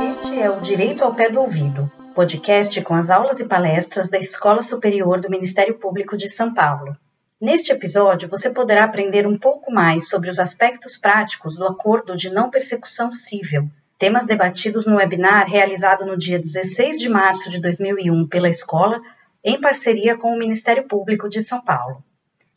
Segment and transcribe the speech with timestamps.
[0.00, 4.18] Este é o Direito ao Pé do Ouvido, podcast com as aulas e palestras da
[4.18, 6.96] Escola Superior do Ministério Público de São Paulo.
[7.40, 12.30] Neste episódio, você poderá aprender um pouco mais sobre os aspectos práticos do Acordo de
[12.30, 18.26] Não Persecução Civil, temas debatidos no webinar realizado no dia 16 de março de 2001
[18.28, 19.00] pela escola,
[19.44, 22.04] em parceria com o Ministério Público de São Paulo.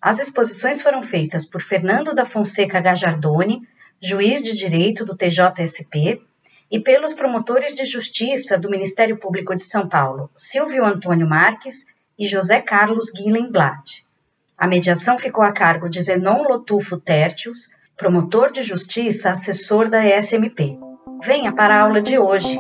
[0.01, 3.61] As exposições foram feitas por Fernando da Fonseca Gajardoni,
[4.01, 6.21] juiz de direito do TJSP,
[6.71, 11.86] e pelos promotores de justiça do Ministério Público de São Paulo, Silvio Antônio Marques
[12.18, 14.05] e José Carlos Guilenblatt.
[14.57, 20.77] A mediação ficou a cargo de Zenon Lotufo Tertius, promotor de justiça, assessor da SMP.
[21.24, 22.60] Venha para a aula de hoje.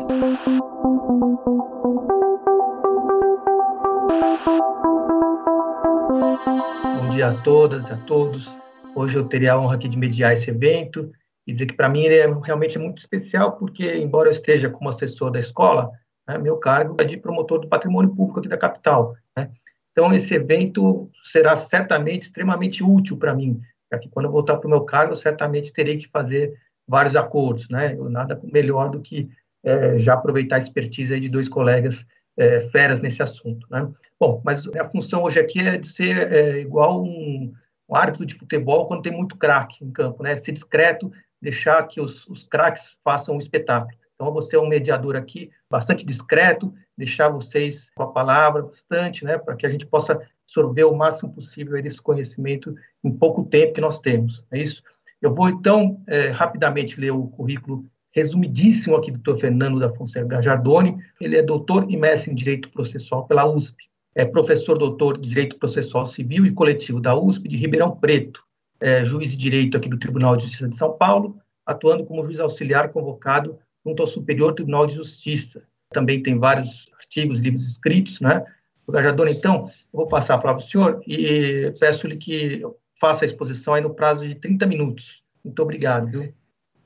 [7.25, 8.57] Dia a todas e a todos.
[8.95, 11.11] Hoje eu teria a honra aqui de mediar esse evento
[11.47, 14.89] e dizer que para mim ele é realmente muito especial, porque, embora eu esteja como
[14.89, 15.91] assessor da escola,
[16.27, 19.15] né, meu cargo é de promotor do patrimônio público aqui da capital.
[19.35, 19.49] Né?
[19.91, 24.67] Então, esse evento será certamente extremamente útil para mim, para que quando eu voltar para
[24.67, 26.53] o meu cargo, eu certamente terei que fazer
[26.87, 27.67] vários acordos.
[27.69, 27.95] Né?
[27.95, 29.29] Nada melhor do que
[29.63, 32.05] é, já aproveitar a expertise de dois colegas
[32.37, 33.67] é, feras nesse assunto.
[33.69, 33.87] Né?
[34.19, 37.53] Bom, mas a função hoje aqui é de ser é, igual um,
[37.89, 40.35] um árbitro de futebol quando tem muito craque em campo, né?
[40.37, 41.11] Ser discreto,
[41.41, 43.97] deixar que os, os craques façam o espetáculo.
[44.15, 49.37] Então, você é um mediador aqui, bastante discreto, deixar vocês com a palavra bastante, né,
[49.37, 53.81] para que a gente possa absorver o máximo possível desse conhecimento em pouco tempo que
[53.81, 54.43] nós temos.
[54.51, 54.81] É isso?
[55.21, 59.39] Eu vou, então, é, rapidamente ler o currículo resumidíssimo aqui do Dr.
[59.39, 60.97] Fernando da Fonseca Gajardoni.
[61.19, 63.75] Ele é doutor e mestre em Direito Processual pela USP.
[64.15, 68.45] É professor doutor de Direito Processual Civil e Coletivo da USP de Ribeirão Preto
[68.79, 72.39] é, juiz de direito aqui do Tribunal de Justiça de São Paulo, atuando como juiz
[72.39, 75.63] auxiliar convocado junto ao Superior Tribunal de Justiça.
[75.91, 78.43] Também tem vários artigos, livros escritos, né?
[78.87, 82.61] Gajador, então, eu vou passar a palavra para o senhor e peço-lhe que
[82.99, 85.23] faça a exposição aí no prazo de 30 minutos.
[85.43, 86.33] Muito obrigado, viu?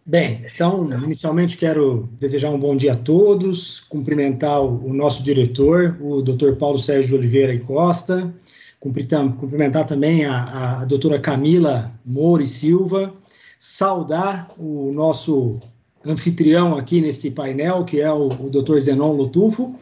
[0.10, 6.24] Bem, então, inicialmente quero desejar um bom dia a todos, cumprimentar o nosso diretor, o
[6.24, 6.54] Dr.
[6.54, 8.34] Paulo Sérgio Oliveira e Costa,
[8.80, 13.14] cumprimentar também a, a doutora Camila Moura e Silva,
[13.60, 15.60] saudar o nosso
[16.04, 19.76] anfitrião aqui nesse painel, que é o, o doutor Zenon Lotufo,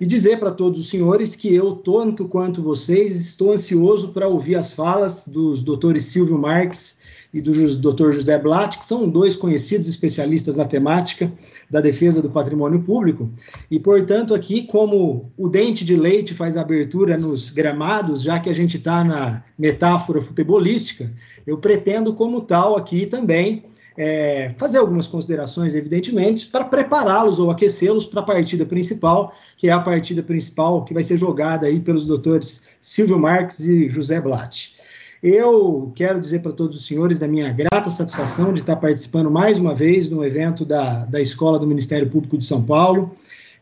[0.00, 4.54] e dizer para todos os senhores que eu, tanto quanto vocês, estou ansioso para ouvir
[4.54, 7.03] as falas dos doutores Silvio Marques
[7.34, 8.12] e do Dr.
[8.12, 11.30] José Blatt, que são dois conhecidos especialistas na temática
[11.68, 13.28] da defesa do patrimônio público.
[13.68, 18.54] E, portanto, aqui, como o dente de leite faz abertura nos gramados, já que a
[18.54, 21.12] gente está na metáfora futebolística,
[21.44, 23.64] eu pretendo, como tal, aqui também
[23.96, 29.72] é, fazer algumas considerações, evidentemente, para prepará-los ou aquecê-los para a partida principal, que é
[29.72, 34.74] a partida principal que vai ser jogada aí pelos doutores Silvio Marques e José Blatt.
[35.26, 39.58] Eu quero dizer para todos os senhores da minha grata satisfação de estar participando mais
[39.58, 43.10] uma vez no evento da, da Escola do Ministério Público de São Paulo.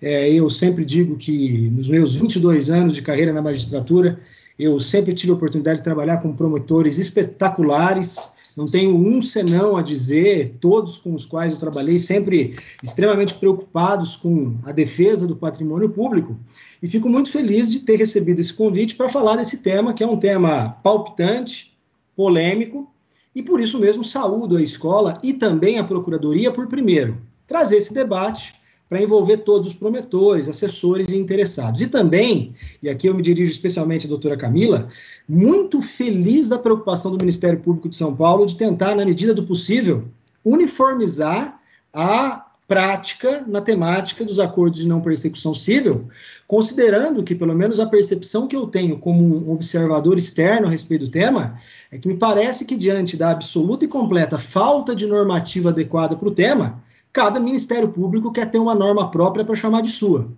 [0.02, 4.18] É, eu sempre digo que nos meus 22 anos de carreira na magistratura,
[4.58, 9.82] eu sempre tive a oportunidade de trabalhar com promotores espetaculares, não tenho um senão a
[9.82, 15.90] dizer, todos com os quais eu trabalhei, sempre extremamente preocupados com a defesa do patrimônio
[15.90, 16.38] público.
[16.82, 20.06] E fico muito feliz de ter recebido esse convite para falar desse tema, que é
[20.06, 21.76] um tema palpitante,
[22.14, 22.90] polêmico,
[23.34, 27.94] e por isso mesmo saúdo a escola e também a procuradoria por, primeiro, trazer esse
[27.94, 28.54] debate
[28.92, 31.80] para envolver todos os promotores, assessores e interessados.
[31.80, 34.88] E também, e aqui eu me dirijo especialmente à doutora Camila,
[35.26, 39.44] muito feliz da preocupação do Ministério Público de São Paulo de tentar, na medida do
[39.44, 40.04] possível,
[40.44, 41.58] uniformizar
[41.90, 46.08] a prática na temática dos acordos de não persecução civil,
[46.46, 51.06] considerando que, pelo menos a percepção que eu tenho como um observador externo a respeito
[51.06, 51.58] do tema,
[51.90, 56.28] é que me parece que, diante da absoluta e completa falta de normativa adequada para
[56.28, 56.78] o tema,
[57.12, 60.32] cada Ministério Público quer ter uma norma própria para chamar de sua.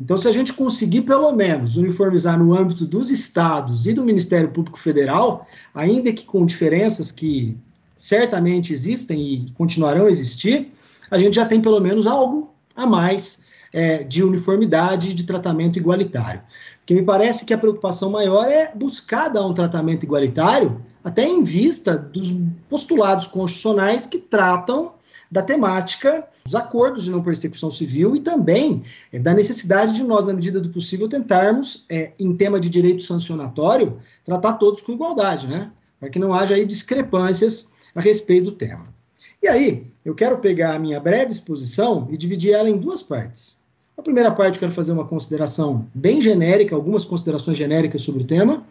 [0.00, 4.50] Então, se a gente conseguir, pelo menos, uniformizar no âmbito dos estados e do Ministério
[4.50, 7.56] Público Federal, ainda que com diferenças que
[7.96, 10.70] certamente existem e continuarão a existir,
[11.10, 15.78] a gente já tem pelo menos algo a mais é, de uniformidade e de tratamento
[15.78, 16.42] igualitário.
[16.78, 21.42] Porque me parece que a preocupação maior é buscar dar um tratamento igualitário, até em
[21.42, 22.36] vista dos
[22.68, 24.95] postulados constitucionais que tratam
[25.30, 30.26] da temática dos acordos de não persecução civil e também é, da necessidade de nós,
[30.26, 35.46] na medida do possível, tentarmos, é, em tema de direito sancionatório, tratar todos com igualdade,
[35.46, 35.70] né?
[35.98, 38.84] Para que não haja aí discrepâncias a respeito do tema.
[39.42, 43.60] E aí, eu quero pegar a minha breve exposição e dividir ela em duas partes.
[43.96, 48.26] A primeira parte, eu quero fazer uma consideração bem genérica, algumas considerações genéricas sobre o
[48.26, 48.64] tema,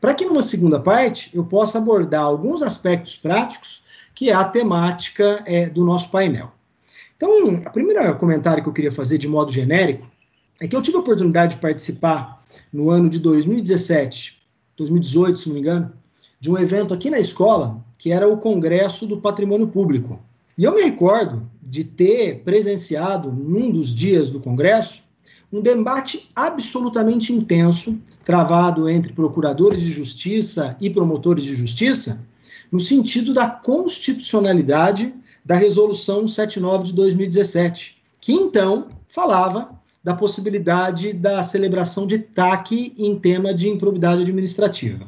[0.00, 3.85] para que numa segunda parte eu possa abordar alguns aspectos práticos
[4.16, 6.50] que é a temática é, do nosso painel.
[7.16, 10.06] Então, o primeiro comentário que eu queria fazer de modo genérico
[10.58, 12.42] é que eu tive a oportunidade de participar
[12.72, 14.38] no ano de 2017,
[14.74, 15.92] 2018, se não me engano,
[16.40, 20.18] de um evento aqui na escola que era o Congresso do Patrimônio Público.
[20.56, 25.04] E eu me recordo de ter presenciado, num dos dias do Congresso,
[25.52, 32.24] um debate absolutamente intenso, travado entre procuradores de justiça e promotores de justiça,
[32.76, 39.70] no sentido da constitucionalidade da Resolução 79 de 2017, que então falava
[40.04, 45.06] da possibilidade da celebração de TAC em tema de improbidade administrativa.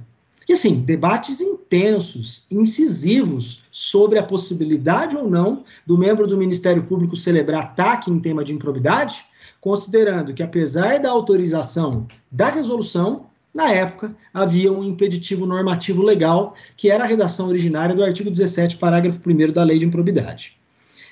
[0.48, 7.16] E assim, debates intensos, incisivos sobre a possibilidade ou não do membro do Ministério Público
[7.16, 9.26] celebrar TAC em tema de improbidade,
[9.60, 16.90] considerando que apesar da autorização da resolução, na época, havia um impeditivo normativo legal, que
[16.90, 20.56] era a redação originária do artigo 17, parágrafo 1 da Lei de Improbidade.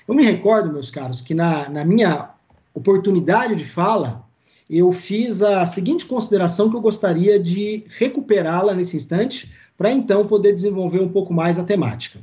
[0.06, 2.30] Eu me recordo, meus caros, que na, na minha
[2.74, 4.24] oportunidade de fala,
[4.68, 10.52] eu fiz a seguinte consideração que eu gostaria de recuperá-la nesse instante, para então poder
[10.52, 12.20] desenvolver um pouco mais a temática.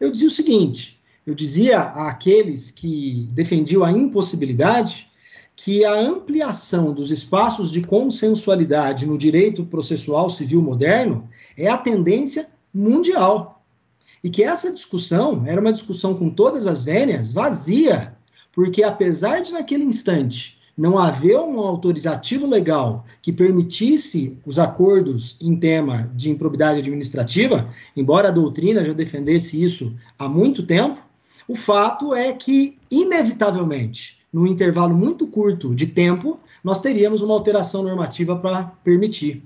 [0.00, 5.09] Eu dizia o seguinte: eu dizia àqueles que defendiam a impossibilidade
[5.62, 12.48] que a ampliação dos espaços de consensualidade no direito processual civil moderno é a tendência
[12.72, 13.62] mundial.
[14.24, 18.16] E que essa discussão era uma discussão com todas as vênias vazia,
[18.52, 25.54] porque apesar de naquele instante não haver um autorizativo legal que permitisse os acordos em
[25.54, 31.02] tema de improbidade administrativa, embora a doutrina já defendesse isso há muito tempo,
[31.46, 37.82] o fato é que, inevitavelmente, num intervalo muito curto de tempo, nós teríamos uma alteração
[37.82, 39.42] normativa para permitir.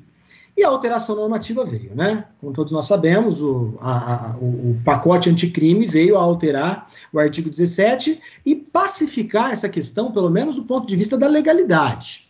[0.57, 2.27] E a alteração normativa veio, né?
[2.41, 7.51] Como todos nós sabemos, o, a, a, o pacote anticrime veio a alterar o artigo
[7.51, 12.29] 17 e pacificar essa questão, pelo menos do ponto de vista da legalidade,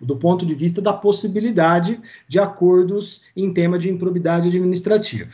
[0.00, 5.32] do ponto de vista da possibilidade de acordos em tema de improbidade administrativa.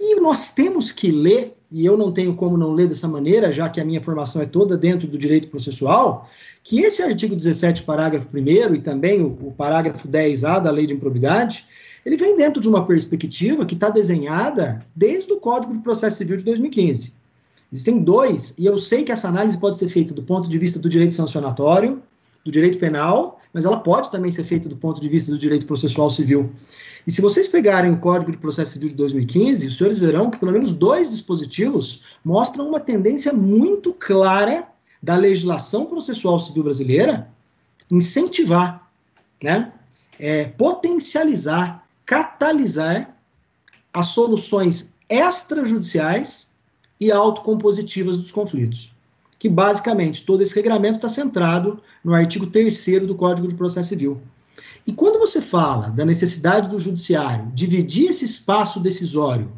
[0.00, 3.68] E nós temos que ler e eu não tenho como não ler dessa maneira, já
[3.68, 6.28] que a minha formação é toda dentro do direito processual,
[6.64, 10.94] que esse artigo 17, parágrafo 1 e também o, o parágrafo 10A da Lei de
[10.94, 11.64] Improbidade,
[12.04, 16.38] ele vem dentro de uma perspectiva que está desenhada desde o Código de Processo Civil
[16.38, 17.14] de 2015.
[17.72, 20.78] Existem dois, e eu sei que essa análise pode ser feita do ponto de vista
[20.78, 22.02] do direito sancionatório,
[22.44, 25.66] do direito penal, mas ela pode também ser feita do ponto de vista do direito
[25.66, 26.52] processual civil.
[27.06, 30.38] E se vocês pegarem o Código de Processo Civil de 2015, os senhores verão que
[30.38, 34.68] pelo menos dois dispositivos mostram uma tendência muito clara
[35.02, 37.28] da legislação processual civil brasileira
[37.90, 38.88] incentivar,
[39.42, 39.72] né,
[40.18, 43.16] é, potencializar, catalisar
[43.92, 46.50] as soluções extrajudiciais
[47.00, 48.92] e autocompositivas dos conflitos.
[49.40, 54.20] Que basicamente todo esse regramento está centrado no artigo 3 do Código de Processo Civil.
[54.86, 59.50] E quando você fala da necessidade do judiciário dividir esse espaço decisório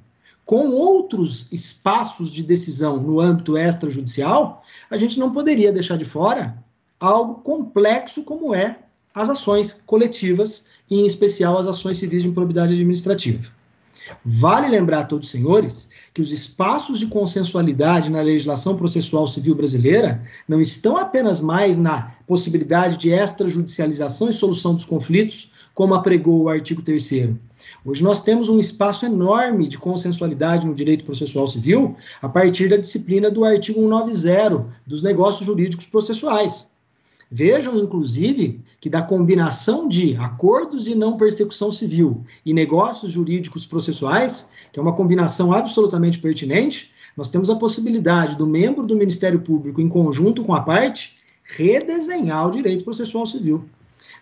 [0.47, 6.57] com outros espaços de decisão no âmbito extrajudicial, a gente não poderia deixar de fora
[6.99, 8.79] algo complexo como é
[9.15, 13.51] as ações coletivas, e em especial as ações civis de improbidade administrativa.
[14.25, 19.55] Vale lembrar a todos os senhores que os espaços de consensualidade na legislação processual civil
[19.55, 26.43] brasileira não estão apenas mais na possibilidade de extrajudicialização e solução dos conflitos, como apregou
[26.43, 27.37] o artigo 3
[27.85, 32.77] Hoje nós temos um espaço enorme de consensualidade no direito processual civil a partir da
[32.77, 36.72] disciplina do artigo 190 dos negócios jurídicos processuais.
[37.35, 44.51] Vejam, inclusive, que da combinação de acordos de não persecução civil e negócios jurídicos processuais,
[44.71, 49.81] que é uma combinação absolutamente pertinente, nós temos a possibilidade do membro do Ministério Público,
[49.81, 53.65] em conjunto com a parte, redesenhar o direito processual civil.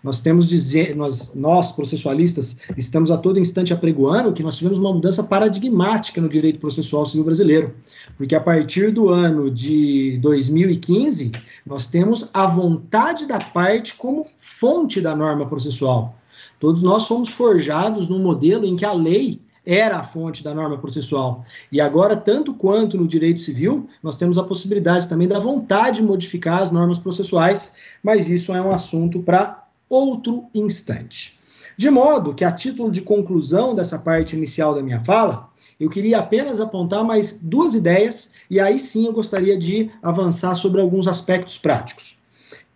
[0.03, 4.93] Nós temos dizer, nós, nós processualistas estamos a todo instante apregoando que nós tivemos uma
[4.93, 7.75] mudança paradigmática no direito processual civil brasileiro,
[8.17, 11.33] porque a partir do ano de 2015
[11.67, 16.15] nós temos a vontade da parte como fonte da norma processual.
[16.59, 20.79] Todos nós fomos forjados num modelo em que a lei era a fonte da norma
[20.79, 21.45] processual.
[21.71, 26.03] E agora, tanto quanto no direito civil, nós temos a possibilidade também da vontade de
[26.03, 29.60] modificar as normas processuais, mas isso é um assunto para
[29.91, 31.39] outro instante.
[31.77, 36.19] De modo que, a título de conclusão dessa parte inicial da minha fala, eu queria
[36.19, 41.59] apenas apontar mais duas ideias e aí sim eu gostaria de avançar sobre alguns aspectos
[41.59, 42.19] práticos.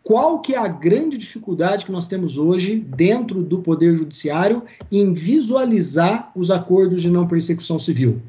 [0.02, 5.12] Qual que é a grande dificuldade que nós temos hoje dentro do Poder Judiciário em
[5.12, 8.20] visualizar os acordos de não persecução civil?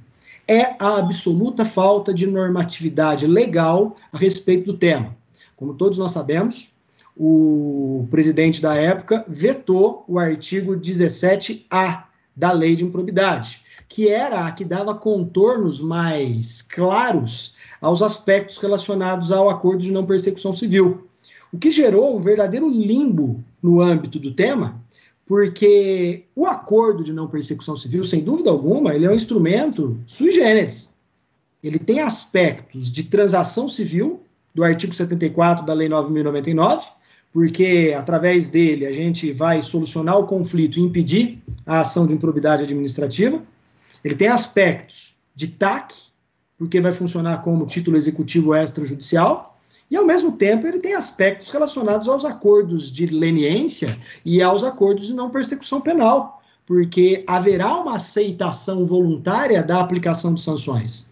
[0.47, 5.15] É a absoluta falta de normatividade legal a respeito do tema.
[5.55, 6.74] Como todos nós sabemos,
[7.15, 12.03] o presidente da época vetou o artigo 17A
[12.35, 19.31] da Lei de Improbidade, que era a que dava contornos mais claros aos aspectos relacionados
[19.31, 21.07] ao acordo de não persecução civil.
[21.53, 24.81] O que gerou um verdadeiro limbo no âmbito do tema,
[25.25, 30.31] porque o acordo de não persecução civil, sem dúvida alguma, ele é um instrumento sui
[30.31, 30.93] generis.
[31.63, 34.21] Ele tem aspectos de transação civil,
[34.53, 36.83] do artigo 74 da Lei 9.099,
[37.35, 42.63] porque através dele a gente vai solucionar o conflito e impedir a ação de improbidade
[42.63, 43.43] administrativa.
[44.01, 45.93] Ele tem aspectos de TAC,
[46.57, 49.59] porque vai funcionar como título executivo extrajudicial,
[49.91, 55.07] e ao mesmo tempo ele tem aspectos relacionados aos acordos de leniência e aos acordos
[55.07, 61.11] de não persecução penal, porque haverá uma aceitação voluntária da aplicação de sanções.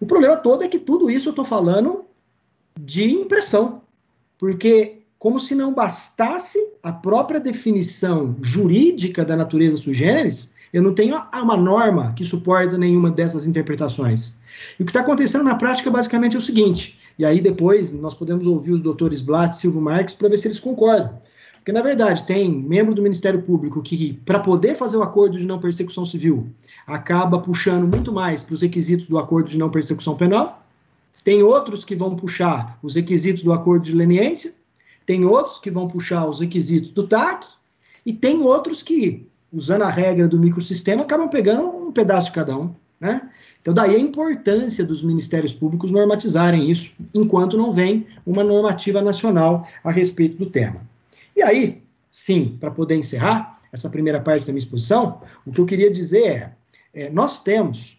[0.00, 2.06] O problema todo é que tudo isso eu estou falando
[2.80, 3.82] de impressão,
[4.38, 10.92] porque como se não bastasse a própria definição jurídica da natureza sui generis, eu não
[10.92, 14.40] tenho uma norma que suporta nenhuma dessas interpretações.
[14.80, 18.16] E o que está acontecendo na prática basicamente é o seguinte, e aí depois nós
[18.16, 21.16] podemos ouvir os doutores Blatt e Silvio Marques para ver se eles concordam.
[21.54, 25.46] Porque, na verdade, tem membro do Ministério Público que, para poder fazer o acordo de
[25.46, 26.48] não persecução civil,
[26.84, 30.66] acaba puxando muito mais para os requisitos do acordo de não persecução penal.
[31.22, 34.60] Tem outros que vão puxar os requisitos do acordo de leniência.
[35.06, 37.46] Tem outros que vão puxar os requisitos do TAC,
[38.04, 42.56] e tem outros que, usando a regra do microsistema, acabam pegando um pedaço de cada
[42.56, 42.74] um.
[43.00, 43.28] Né?
[43.60, 49.66] Então, daí a importância dos ministérios públicos normatizarem isso, enquanto não vem uma normativa nacional
[49.82, 50.80] a respeito do tema.
[51.34, 55.66] E aí, sim, para poder encerrar essa primeira parte da minha exposição, o que eu
[55.66, 56.52] queria dizer é:
[56.94, 57.98] é nós temos,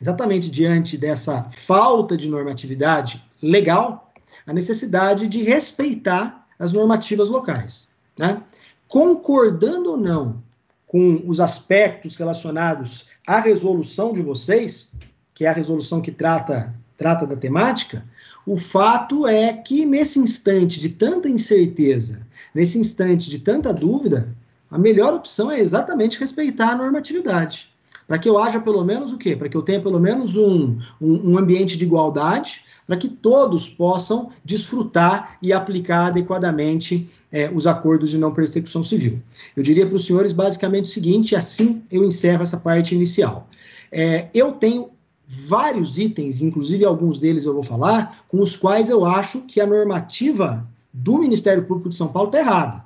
[0.00, 4.11] exatamente diante dessa falta de normatividade legal,
[4.46, 7.90] a necessidade de respeitar as normativas locais.
[8.18, 8.42] Né?
[8.88, 10.42] Concordando ou não
[10.86, 14.92] com os aspectos relacionados à resolução de vocês,
[15.34, 18.04] que é a resolução que trata, trata da temática,
[18.46, 24.34] o fato é que nesse instante de tanta incerteza, nesse instante de tanta dúvida,
[24.70, 27.70] a melhor opção é exatamente respeitar a normatividade.
[28.06, 29.36] Para que eu haja pelo menos o quê?
[29.36, 33.68] Para que eu tenha pelo menos um, um, um ambiente de igualdade, para que todos
[33.68, 39.20] possam desfrutar e aplicar adequadamente é, os acordos de não persecução civil.
[39.56, 43.48] Eu diria para os senhores basicamente o seguinte, assim eu encerro essa parte inicial.
[43.90, 44.90] É, eu tenho
[45.26, 49.66] vários itens, inclusive alguns deles eu vou falar, com os quais eu acho que a
[49.66, 52.84] normativa do Ministério Público de São Paulo está errada.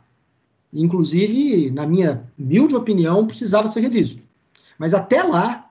[0.72, 4.22] Inclusive, na minha humilde opinião, precisava ser revisto.
[4.78, 5.70] Mas até lá,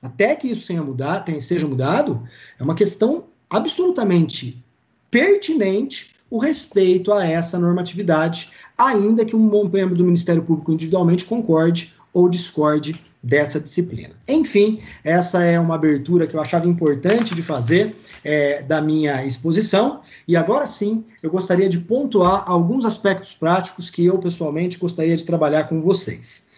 [0.00, 2.22] até que isso tenha mudado, tenha, seja mudado,
[2.58, 4.62] é uma questão absolutamente
[5.10, 11.24] pertinente o respeito a essa normatividade, ainda que um bom membro do Ministério Público individualmente
[11.24, 14.14] concorde ou discorde dessa disciplina.
[14.28, 20.02] Enfim, essa é uma abertura que eu achava importante de fazer é, da minha exposição,
[20.26, 25.24] e agora sim eu gostaria de pontuar alguns aspectos práticos que eu pessoalmente gostaria de
[25.24, 26.50] trabalhar com vocês.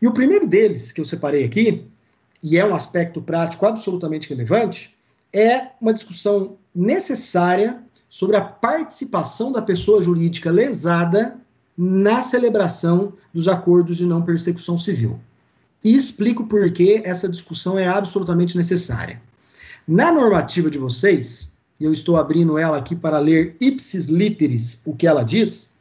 [0.00, 1.84] E o primeiro deles que eu separei aqui,
[2.42, 4.95] e é um aspecto prático absolutamente relevante,
[5.36, 11.36] é uma discussão necessária sobre a participação da pessoa jurídica lesada
[11.76, 15.20] na celebração dos acordos de não persecução civil.
[15.84, 19.20] E explico por que essa discussão é absolutamente necessária.
[19.86, 24.96] Na normativa de vocês, e eu estou abrindo ela aqui para ler ipsis literis o
[24.96, 25.74] que ela diz,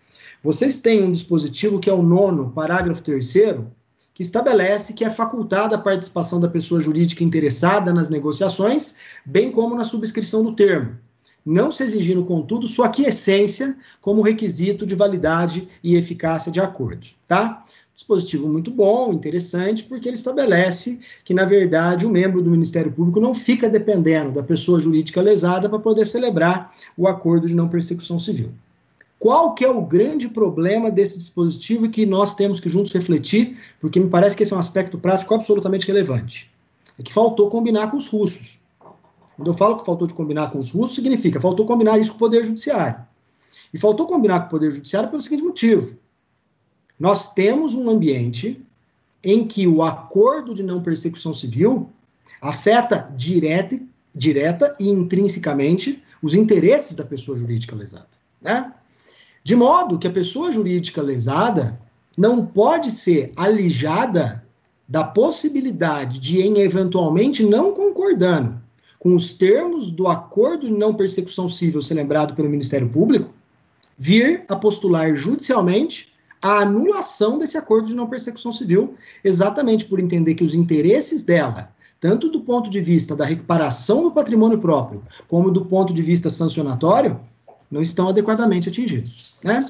[0.43, 3.71] vocês têm um dispositivo que é o nono, parágrafo terceiro,
[4.15, 8.95] que estabelece que é facultada a participação da pessoa jurídica interessada nas negociações,
[9.25, 10.95] bem como na subscrição do termo,
[11.45, 17.61] não se exigindo, contudo, sua aquiescência como requisito de validade e eficácia de acordo, tá?
[17.93, 23.19] Dispositivo muito bom, interessante, porque ele estabelece que, na verdade, o membro do Ministério Público
[23.19, 28.19] não fica dependendo da pessoa jurídica lesada para poder celebrar o acordo de não persecução
[28.19, 28.51] civil.
[29.25, 33.99] Qual que é o grande problema desse dispositivo que nós temos que juntos refletir, porque
[33.99, 36.53] me parece que esse é um aspecto prático absolutamente relevante.
[36.99, 38.59] É que faltou combinar com os russos.
[39.35, 42.17] Quando eu falo que faltou de combinar com os russos, significa faltou combinar isso com
[42.17, 43.03] o Poder Judiciário.
[43.73, 45.97] E faltou combinar com o Poder Judiciário pelo seguinte motivo:
[46.99, 48.63] nós temos um ambiente
[49.23, 51.89] em que o acordo de não persecução civil
[52.39, 53.79] afeta direta,
[54.13, 58.05] direta e intrinsecamente os interesses da pessoa jurídica lesada.
[58.39, 58.71] Né?
[59.45, 61.79] De modo que a pessoa jurídica lesada
[62.17, 64.43] não pode ser alijada
[64.89, 68.59] da possibilidade de, em eventualmente não concordando
[68.97, 73.31] com os termos do acordo de não persecução civil celebrado pelo Ministério Público,
[73.95, 76.11] vir a postular judicialmente
[76.41, 81.69] a anulação desse acordo de não persecução civil, exatamente por entender que os interesses dela,
[81.99, 86.31] tanto do ponto de vista da recuperação do patrimônio próprio, como do ponto de vista
[86.31, 87.19] sancionatório,
[87.69, 89.37] não estão adequadamente atingidos.
[89.43, 89.65] Né?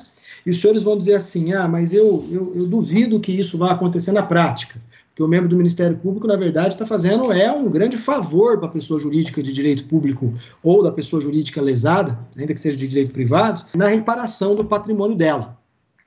[0.46, 3.72] E os senhores vão dizer assim: ah, mas eu, eu, eu duvido que isso vá
[3.72, 4.80] acontecer na prática
[5.16, 8.68] que o membro do Ministério Público, na verdade, está fazendo é um grande favor para
[8.68, 12.86] a pessoa jurídica de direito público ou da pessoa jurídica lesada, ainda que seja de
[12.86, 15.58] direito privado, na reparação do patrimônio dela.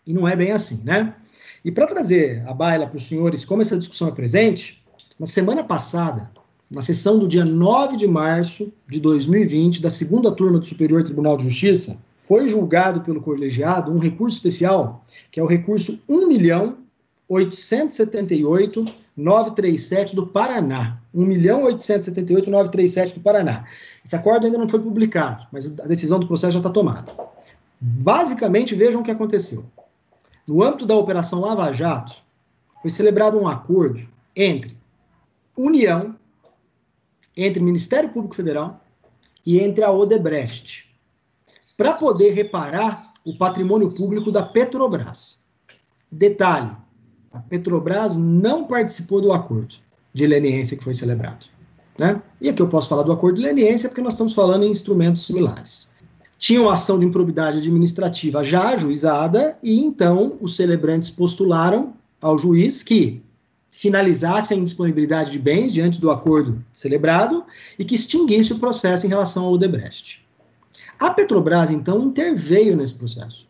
[0.06, 1.14] E não é bem assim, né?
[1.64, 4.84] E para trazer a baila para os senhores como essa discussão é presente,
[5.18, 6.30] na semana passada,
[6.70, 11.36] na sessão do dia 9 de março de 2020, da segunda turma do Superior Tribunal
[11.36, 16.76] de Justiça, foi julgado pelo colegiado um recurso especial, que é o recurso 1 milhão
[17.28, 18.84] 878
[19.16, 21.00] 937 do Paraná.
[21.14, 23.64] 1 milhão 878 937 do Paraná.
[24.04, 27.12] Esse acordo ainda não foi publicado, mas a decisão do processo já está tomada.
[27.80, 29.64] Basicamente, vejam o que aconteceu.
[30.46, 32.14] No âmbito da Operação Lava Jato,
[32.80, 34.06] foi celebrado um acordo
[34.36, 34.76] entre
[35.56, 36.14] União,
[37.38, 38.84] entre Ministério Público Federal
[39.46, 40.92] e entre a Odebrecht,
[41.76, 45.44] para poder reparar o patrimônio público da Petrobras.
[46.10, 46.72] Detalhe:
[47.32, 49.76] a Petrobras não participou do acordo
[50.12, 51.46] de leniência que foi celebrado.
[51.98, 52.20] Né?
[52.40, 55.24] E aqui eu posso falar do acordo de leniência porque nós estamos falando em instrumentos
[55.24, 55.92] similares.
[56.36, 62.82] Tinha uma ação de improbidade administrativa já ajuizada e então os celebrantes postularam ao juiz
[62.82, 63.22] que
[63.78, 67.44] finalizasse a indisponibilidade de bens diante do acordo celebrado
[67.78, 70.26] e que extinguisse o processo em relação ao Odebrecht.
[70.98, 73.46] A Petrobras, então, interveio nesse processo.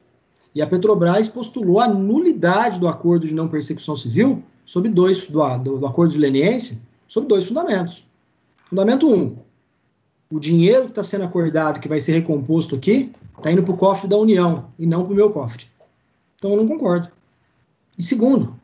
[0.54, 5.58] E a Petrobras postulou a nulidade do acordo de não persecução civil sob dois do,
[5.60, 8.06] do, do acordo de leniência sob dois fundamentos.
[8.66, 9.14] Fundamento 1.
[9.14, 9.36] Um,
[10.30, 13.78] o dinheiro que está sendo acordado, que vai ser recomposto aqui, está indo para o
[13.78, 15.64] cofre da União e não para o meu cofre.
[16.36, 17.08] Então eu não concordo.
[17.96, 18.57] E segundo,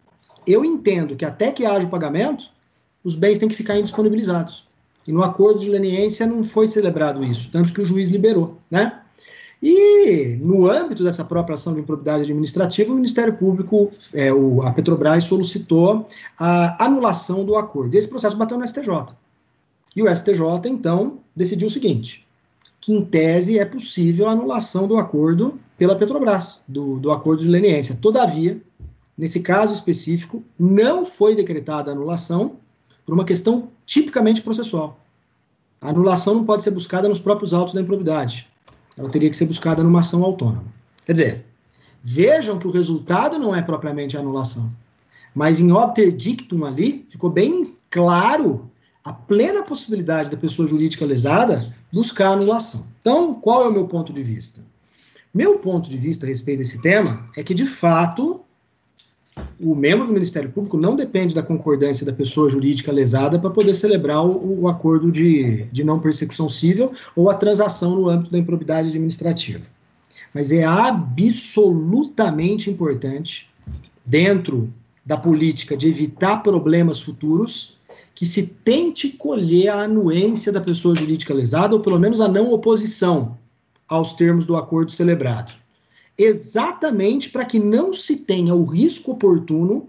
[0.46, 2.46] eu entendo que até que haja o pagamento,
[3.02, 4.66] os bens têm que ficar indisponibilizados.
[5.06, 9.00] E no acordo de leniência não foi celebrado isso, tanto que o juiz liberou, né?
[9.66, 14.70] E, no âmbito dessa própria ação de improbidade administrativa, o Ministério Público, é, o, a
[14.70, 16.06] Petrobras, solicitou
[16.38, 17.94] a anulação do acordo.
[17.94, 19.14] Esse processo bateu no STJ.
[19.96, 22.26] E o STJ, então, decidiu o seguinte:
[22.78, 27.48] que, em tese, é possível a anulação do acordo pela Petrobras, do, do acordo de
[27.48, 27.96] leniência.
[27.96, 28.60] Todavia,
[29.16, 32.56] nesse caso específico, não foi decretada anulação
[33.04, 34.98] por uma questão tipicamente processual.
[35.80, 38.48] A anulação não pode ser buscada nos próprios autos da improbidade
[38.96, 40.64] ela teria que ser buscada numa ação autônoma.
[41.04, 41.44] Quer dizer,
[42.02, 44.70] vejam que o resultado não é propriamente a anulação,
[45.34, 48.70] mas em obter dictum ali, ficou bem claro
[49.04, 52.86] a plena possibilidade da pessoa jurídica lesada buscar anulação.
[53.00, 54.64] Então, qual é o meu ponto de vista?
[55.32, 58.40] Meu ponto de vista a respeito desse tema é que, de fato,
[59.60, 63.74] o membro do Ministério Público não depende da concordância da pessoa jurídica lesada para poder
[63.74, 68.38] celebrar o, o, acordo de, de não persecução civil ou a transação no âmbito da
[68.38, 69.62] improbidade administrativa.
[70.32, 73.50] Mas é absolutamente importante,
[74.04, 74.72] dentro
[75.04, 77.78] da política de evitar problemas futuros,
[78.14, 82.52] que se tente colher a anuência da pessoa jurídica lesada, ou pelo menos a não
[82.52, 83.36] oposição
[83.88, 85.52] aos termos do acordo celebrado
[86.16, 89.88] exatamente para que não se tenha o risco oportuno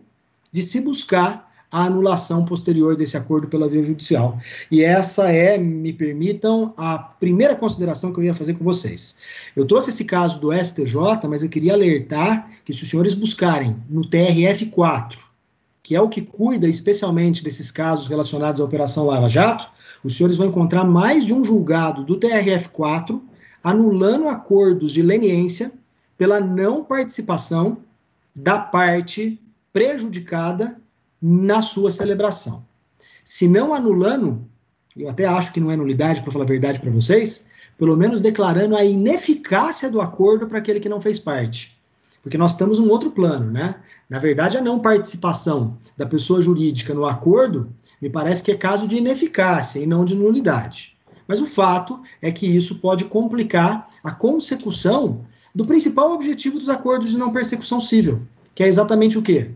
[0.52, 4.40] de se buscar a anulação posterior desse acordo pela via judicial.
[4.72, 9.18] E essa é, me permitam, a primeira consideração que eu ia fazer com vocês.
[9.56, 10.96] Eu trouxe esse caso do STJ,
[11.28, 15.18] mas eu queria alertar que se os senhores buscarem no TRF4,
[15.84, 19.70] que é o que cuida especialmente desses casos relacionados à Operação Lava Jato,
[20.04, 23.20] os senhores vão encontrar mais de um julgado do TRF4
[23.64, 25.74] anulando acordos de leniência
[26.18, 27.78] pela não participação
[28.36, 29.40] da parte
[29.72, 30.80] prejudicada
[31.22, 32.64] na sua celebração.
[33.24, 34.46] Se não anulando,
[34.96, 37.46] eu até acho que não é nulidade, para falar a verdade para vocês,
[37.78, 41.78] pelo menos declarando a ineficácia do acordo para aquele que não fez parte.
[42.22, 43.76] Porque nós estamos num outro plano, né?
[44.10, 47.70] Na verdade, a não participação da pessoa jurídica no acordo
[48.02, 50.96] me parece que é caso de ineficácia e não de nulidade.
[51.28, 55.26] Mas o fato é que isso pode complicar a consecução
[55.56, 58.22] do principal objetivo dos acordos de não persecução civil,
[58.54, 59.52] que é exatamente o quê?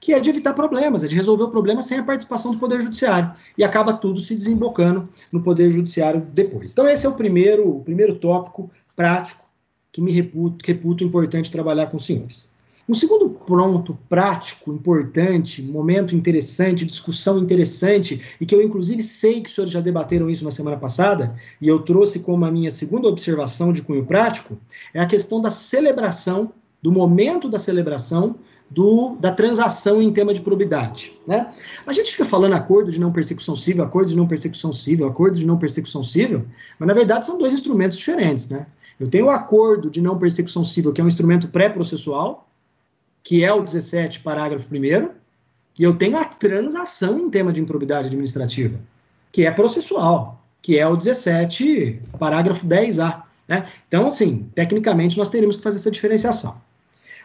[0.00, 2.80] Que é de evitar problemas, é de resolver o problema sem a participação do Poder
[2.82, 3.32] Judiciário.
[3.56, 6.72] E acaba tudo se desembocando no Poder Judiciário depois.
[6.72, 9.44] Então, esse é o primeiro, o primeiro tópico prático
[9.92, 12.53] que me reputo, reputo importante trabalhar com os senhores.
[12.86, 19.48] Um segundo ponto prático, importante, momento interessante, discussão interessante, e que eu inclusive sei que
[19.48, 23.08] os senhores já debateram isso na semana passada, e eu trouxe como a minha segunda
[23.08, 24.58] observação de cunho prático,
[24.92, 28.36] é a questão da celebração, do momento da celebração
[28.70, 31.18] do, da transação em tema de probidade.
[31.26, 31.50] Né?
[31.86, 35.38] A gente fica falando acordo de não persecução civil, acordo de não persecução civil, acordo
[35.38, 36.44] de não persecução civil,
[36.78, 38.48] mas na verdade são dois instrumentos diferentes.
[38.48, 38.66] Né?
[39.00, 42.48] Eu tenho o acordo de não persecução civil, que é um instrumento pré-processual,
[43.24, 45.10] que é o 17, parágrafo 1
[45.76, 48.78] e eu tenho a transação em tema de improbidade administrativa,
[49.32, 53.22] que é processual, que é o 17, parágrafo 10A.
[53.48, 53.66] Né?
[53.88, 56.60] Então, assim, tecnicamente nós teríamos que fazer essa diferenciação.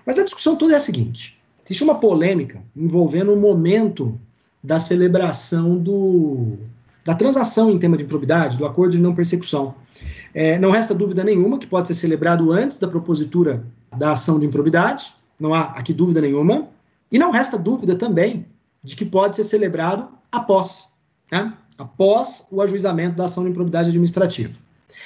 [0.05, 4.19] Mas a discussão toda é a seguinte: existe uma polêmica envolvendo o momento
[4.63, 6.57] da celebração do,
[7.05, 9.75] da transação em tema de improbidade, do acordo de não persecução.
[10.33, 13.63] É, não resta dúvida nenhuma que pode ser celebrado antes da propositura
[13.95, 16.69] da ação de improbidade, não há aqui dúvida nenhuma.
[17.11, 18.45] E não resta dúvida também
[18.83, 20.93] de que pode ser celebrado após,
[21.31, 21.53] né?
[21.77, 24.53] após o ajuizamento da ação de improbidade administrativa.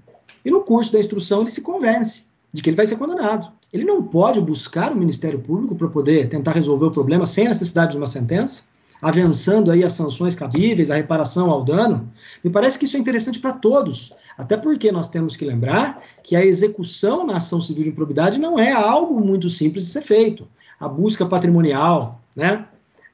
[0.46, 3.52] E no curso da instrução ele se convence de que ele vai ser condenado.
[3.72, 7.50] Ele não pode buscar o Ministério Público para poder tentar resolver o problema sem a
[7.50, 8.64] necessidade de uma sentença,
[9.02, 12.10] avançando aí as sanções cabíveis, a reparação ao dano.
[12.44, 16.36] Me parece que isso é interessante para todos, até porque nós temos que lembrar que
[16.36, 20.48] a execução na ação civil de improbidade não é algo muito simples de ser feito.
[20.80, 22.66] A busca patrimonial, né?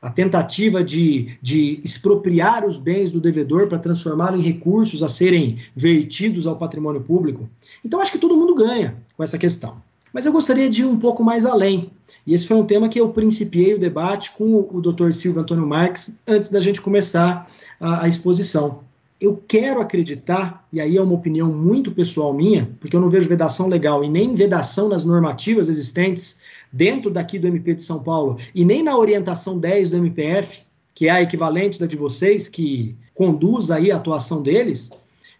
[0.03, 5.59] a tentativa de, de expropriar os bens do devedor para transformá-lo em recursos a serem
[5.73, 7.49] vertidos ao patrimônio público.
[7.85, 9.81] Então, acho que todo mundo ganha com essa questão.
[10.13, 11.89] Mas eu gostaria de ir um pouco mais além.
[12.25, 15.11] E esse foi um tema que eu principiei o debate com o, Dr.
[15.11, 17.49] Silvio Antônio Marques antes da gente começar
[17.79, 18.81] a, a exposição.
[19.19, 23.27] Eu quero acreditar, e aí é uma opinião muito pessoal minha, porque eu não vejo
[23.27, 28.37] vedação legal e nem vedação nas normativas existentes dentro daqui do MP de São Paulo
[28.53, 30.61] e nem na orientação 10 do MPF,
[30.93, 34.91] que é a equivalente da de vocês, que conduz aí a atuação deles,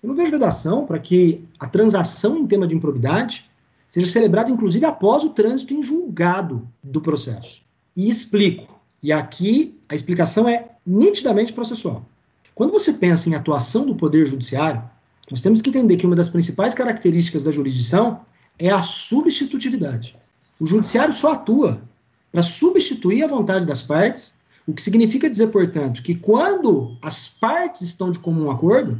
[0.02, 3.46] eu não vejo vedação para que a transação em tema de improbidade
[3.88, 7.62] seja celebrado inclusive após o trânsito em julgado do processo.
[7.96, 8.80] E explico.
[9.02, 12.06] E aqui a explicação é nitidamente processual.
[12.56, 14.82] Quando você pensa em atuação do Poder Judiciário,
[15.30, 18.22] nós temos que entender que uma das principais características da jurisdição
[18.60, 20.15] é a substitutividade.
[20.60, 21.82] O Judiciário só atua
[22.32, 27.82] para substituir a vontade das partes, o que significa dizer, portanto, que quando as partes
[27.82, 29.00] estão de comum acordo,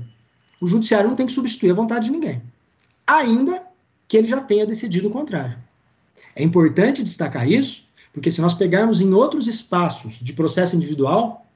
[0.60, 2.42] o Judiciário não tem que substituir a vontade de ninguém.
[3.08, 3.63] Ainda
[4.14, 5.58] que ele já tenha decidido o contrário.
[6.36, 11.48] É importante destacar isso, porque se nós pegarmos em outros espaços de processo individual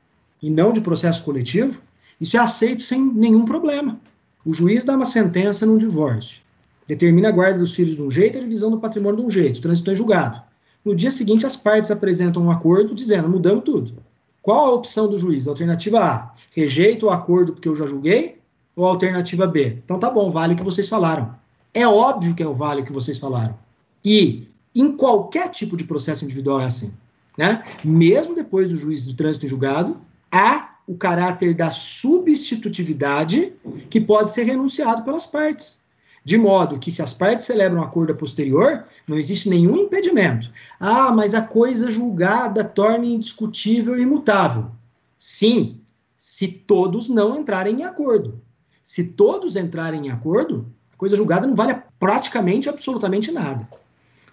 [0.42, 1.80] e não de processo coletivo,
[2.20, 4.00] isso é aceito sem nenhum problema.
[4.44, 6.42] O juiz dá uma sentença num divórcio.
[6.88, 9.62] determina a guarda dos filhos de um jeito a divisão do patrimônio de um jeito,
[9.62, 10.42] transitou em julgado.
[10.84, 13.94] No dia seguinte, as partes apresentam um acordo dizendo, mudamos tudo.
[14.42, 15.48] Qual a opção do juiz?
[15.48, 18.40] Alternativa A, rejeito o acordo porque eu já julguei,
[18.76, 19.78] ou alternativa B?
[19.86, 21.36] Então tá bom, vale o que vocês falaram.
[21.74, 23.58] É óbvio que é o vale que vocês falaram.
[24.04, 26.94] E em qualquer tipo de processo individual é assim.
[27.38, 27.64] Né?
[27.84, 30.00] Mesmo depois do juiz do trânsito julgado,
[30.32, 33.54] há o caráter da substitutividade
[33.90, 35.86] que pode ser renunciado pelas partes.
[36.24, 40.50] De modo que, se as partes celebram um acordo a posterior, não existe nenhum impedimento.
[40.80, 44.72] Ah, mas a coisa julgada torna indiscutível e imutável.
[45.18, 45.80] Sim,
[46.18, 48.42] se todos não entrarem em acordo.
[48.84, 50.66] Se todos entrarem em acordo,
[50.98, 53.68] coisa julgada não vale praticamente absolutamente nada.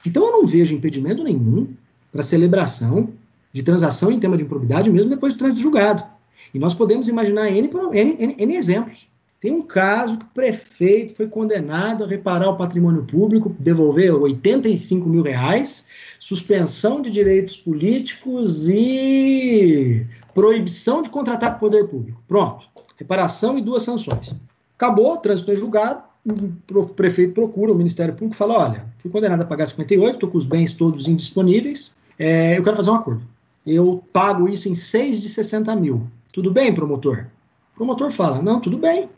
[0.06, 1.68] Então eu não vejo impedimento nenhum
[2.12, 3.08] para celebração
[3.52, 6.04] de transação em tema de improbidade, mesmo depois do trânsito julgado.
[6.52, 9.08] E nós podemos imaginar N, N, N, N exemplos.
[9.40, 15.06] Tem um caso que o prefeito foi condenado a reparar o patrimônio público, devolver 85
[15.08, 15.86] mil reais,
[16.18, 22.22] suspensão de direitos políticos e proibição de contratar com o poder público.
[22.26, 22.64] Pronto.
[22.96, 24.34] Reparação e duas sanções.
[24.76, 29.42] Acabou, trânsito em julgado, o prefeito procura o Ministério Público e fala: olha, fui condenado
[29.42, 33.22] a pagar 58, estou com os bens todos indisponíveis, é, eu quero fazer um acordo.
[33.66, 36.06] Eu pago isso em 6 de 60 mil.
[36.32, 37.26] Tudo bem, promotor?
[37.72, 39.08] O promotor fala: não, tudo bem,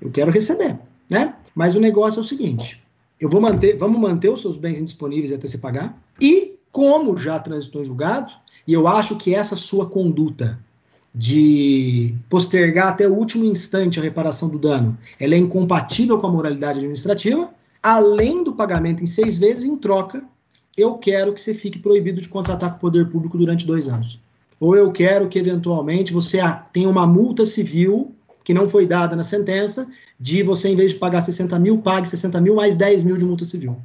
[0.00, 0.78] eu quero receber,
[1.10, 1.34] né?
[1.54, 2.82] Mas o negócio é o seguinte:
[3.20, 5.98] eu vou manter, vamos manter os seus bens indisponíveis até você pagar.
[6.20, 8.32] E como já transitou em julgado,
[8.66, 10.58] e eu acho que essa sua conduta
[11.14, 16.30] de postergar até o último instante a reparação do dano, ela é incompatível com a
[16.30, 17.50] moralidade administrativa,
[17.82, 20.24] além do pagamento em seis vezes, em troca,
[20.76, 24.20] eu quero que você fique proibido de contratar com o poder público durante dois anos.
[24.58, 26.38] Ou eu quero que, eventualmente, você
[26.72, 29.88] tenha uma multa civil que não foi dada na sentença,
[30.20, 33.24] de você, em vez de pagar 60 mil, pague 60 mil mais 10 mil de
[33.24, 33.76] multa civil.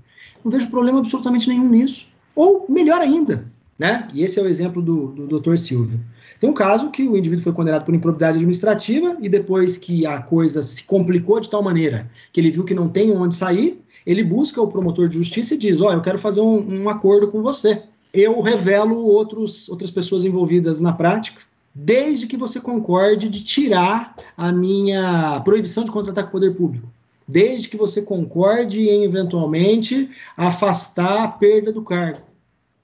[0.44, 2.10] Não vejo problema absolutamente nenhum nisso.
[2.36, 4.08] Ou, melhor ainda, né?
[4.14, 5.56] E esse é o exemplo do, do Dr.
[5.56, 6.02] Silvio.
[6.40, 10.22] Tem um caso que o indivíduo foi condenado por improbidade administrativa e depois que a
[10.22, 14.24] coisa se complicou de tal maneira que ele viu que não tem onde sair, ele
[14.24, 17.30] busca o promotor de justiça e diz: Ó, oh, eu quero fazer um, um acordo
[17.30, 17.84] com você.
[18.14, 21.42] Eu revelo outros, outras pessoas envolvidas na prática
[21.74, 26.90] desde que você concorde de tirar a minha proibição de contratar com o poder público.
[27.28, 32.29] Desde que você concorde em, eventualmente, afastar a perda do cargo.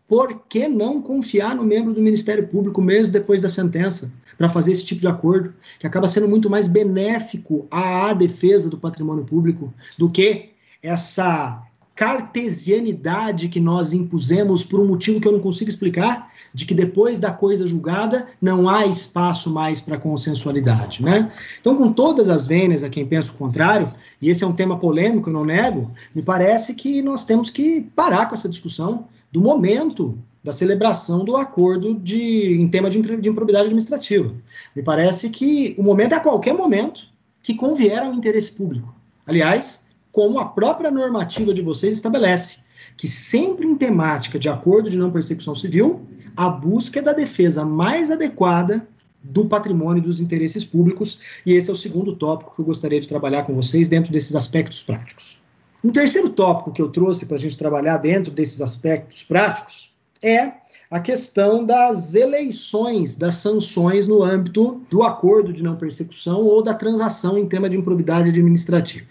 [0.08, 4.72] Por que não confiar no membro do Ministério Público mesmo depois da sentença para fazer
[4.72, 9.74] esse tipo de acordo, que acaba sendo muito mais benéfico à defesa do patrimônio público
[9.98, 10.50] do que
[10.84, 11.63] essa
[11.96, 17.20] cartesianidade que nós impusemos por um motivo que eu não consigo explicar, de que depois
[17.20, 21.32] da coisa julgada não há espaço mais para consensualidade, né?
[21.60, 23.91] Então, com todas as vênias a quem pensa o contrário,
[24.22, 27.82] e esse é um tema polêmico, eu não nego, me parece que nós temos que
[27.96, 33.28] parar com essa discussão do momento da celebração do acordo de, em tema de, de
[33.28, 34.34] improbidade administrativa.
[34.74, 37.02] Me parece que o momento é a qualquer momento
[37.43, 38.95] que convier ao interesse público.
[39.28, 42.60] Aliás, como a própria normativa de vocês estabelece,
[42.95, 47.65] que sempre em temática de acordo de não persecução civil, a busca é da defesa
[47.65, 48.88] mais adequada
[49.21, 53.02] do patrimônio e dos interesses públicos, e esse é o segundo tópico que eu gostaria
[53.02, 55.43] de trabalhar com vocês dentro desses aspectos práticos.
[55.86, 60.54] Um terceiro tópico que eu trouxe para a gente trabalhar dentro desses aspectos práticos é
[60.89, 66.74] a questão das eleições, das sanções no âmbito do acordo de não persecução ou da
[66.74, 69.06] transação em tema de improbidade administrativa.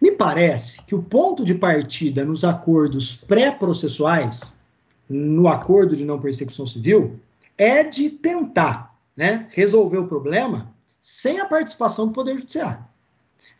[0.00, 4.60] Me parece que o ponto de partida nos acordos pré-processuais
[5.08, 7.18] no acordo de não persecução civil
[7.58, 12.91] é de tentar né, resolver o problema sem a participação do Poder Judiciário.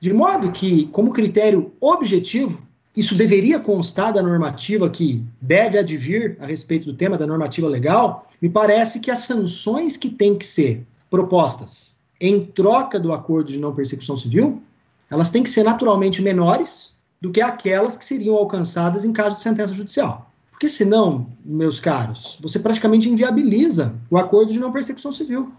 [0.00, 2.66] De modo que, como critério objetivo,
[2.96, 8.26] isso deveria constar da normativa que deve advir a respeito do tema da normativa legal,
[8.40, 13.58] me parece que as sanções que têm que ser propostas em troca do acordo de
[13.58, 14.62] não persecução civil,
[15.10, 19.42] elas têm que ser naturalmente menores do que aquelas que seriam alcançadas em caso de
[19.42, 20.30] sentença judicial.
[20.50, 25.52] Porque senão, meus caros, você praticamente inviabiliza o acordo de não persecução civil.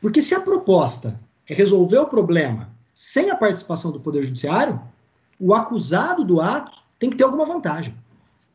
[0.00, 2.68] Porque se a proposta é resolver o problema
[3.00, 4.78] sem a participação do Poder Judiciário,
[5.40, 7.94] o acusado do ato tem que ter alguma vantagem.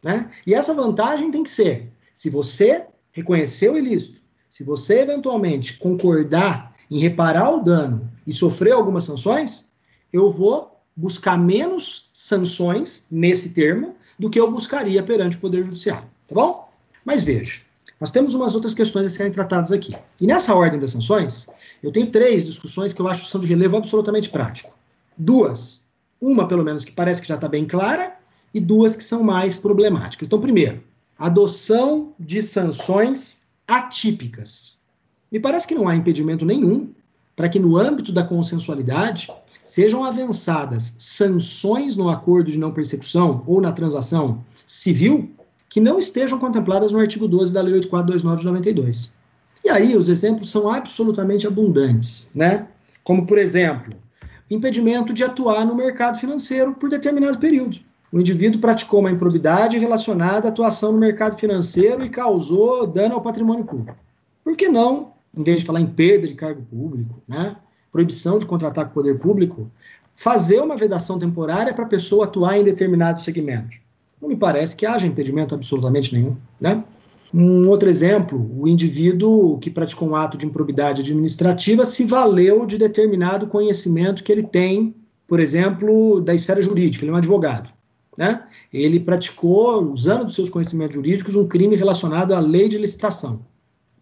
[0.03, 0.29] Né?
[0.45, 6.75] E essa vantagem tem que ser: se você reconhecer o ilícito, se você eventualmente concordar
[6.91, 9.71] em reparar o dano e sofrer algumas sanções,
[10.13, 16.07] eu vou buscar menos sanções nesse termo do que eu buscaria perante o Poder Judiciário,
[16.27, 16.69] tá bom?
[17.03, 17.61] Mas veja,
[17.99, 19.95] nós temos umas outras questões a serem tratadas aqui.
[20.19, 21.47] E nessa ordem das sanções,
[21.81, 24.73] eu tenho três discussões que eu acho que são de relevo absolutamente prático.
[25.17, 25.85] Duas.
[26.19, 28.15] Uma, pelo menos, que parece que já está bem clara,
[28.53, 30.29] e duas que são mais problemáticas.
[30.29, 30.81] Então, primeiro,
[31.19, 34.77] adoção de sanções atípicas.
[35.29, 36.89] Me parece que não há impedimento nenhum
[37.35, 39.29] para que, no âmbito da consensualidade,
[39.61, 45.34] sejam avançadas sanções no acordo de não persecução ou na transação civil
[45.69, 49.13] que não estejam contempladas no artigo 12 da Lei 8429 de 92.
[49.63, 52.67] E aí os exemplos são absolutamente abundantes, né?
[53.03, 53.95] Como, por exemplo,
[54.49, 57.79] impedimento de atuar no mercado financeiro por determinado período.
[58.11, 63.21] O indivíduo praticou uma improbidade relacionada à atuação no mercado financeiro e causou dano ao
[63.21, 63.97] patrimônio público.
[64.43, 67.57] Por que não, em vez de falar em perda de cargo público, né,
[67.91, 69.69] proibição de contratar com o poder público,
[70.15, 73.75] fazer uma vedação temporária para a pessoa atuar em determinado segmento?
[74.25, 76.83] Não me parece que haja impedimento absolutamente nenhum, né?
[77.31, 82.75] Um outro exemplo, o indivíduo que praticou um ato de improbidade administrativa se valeu de
[82.75, 84.95] determinado conhecimento que ele tem,
[85.27, 87.69] por exemplo, da esfera jurídica, ele é um advogado.
[88.17, 88.41] Né?
[88.73, 93.45] Ele praticou, usando dos seus conhecimentos jurídicos, um crime relacionado à lei de licitação.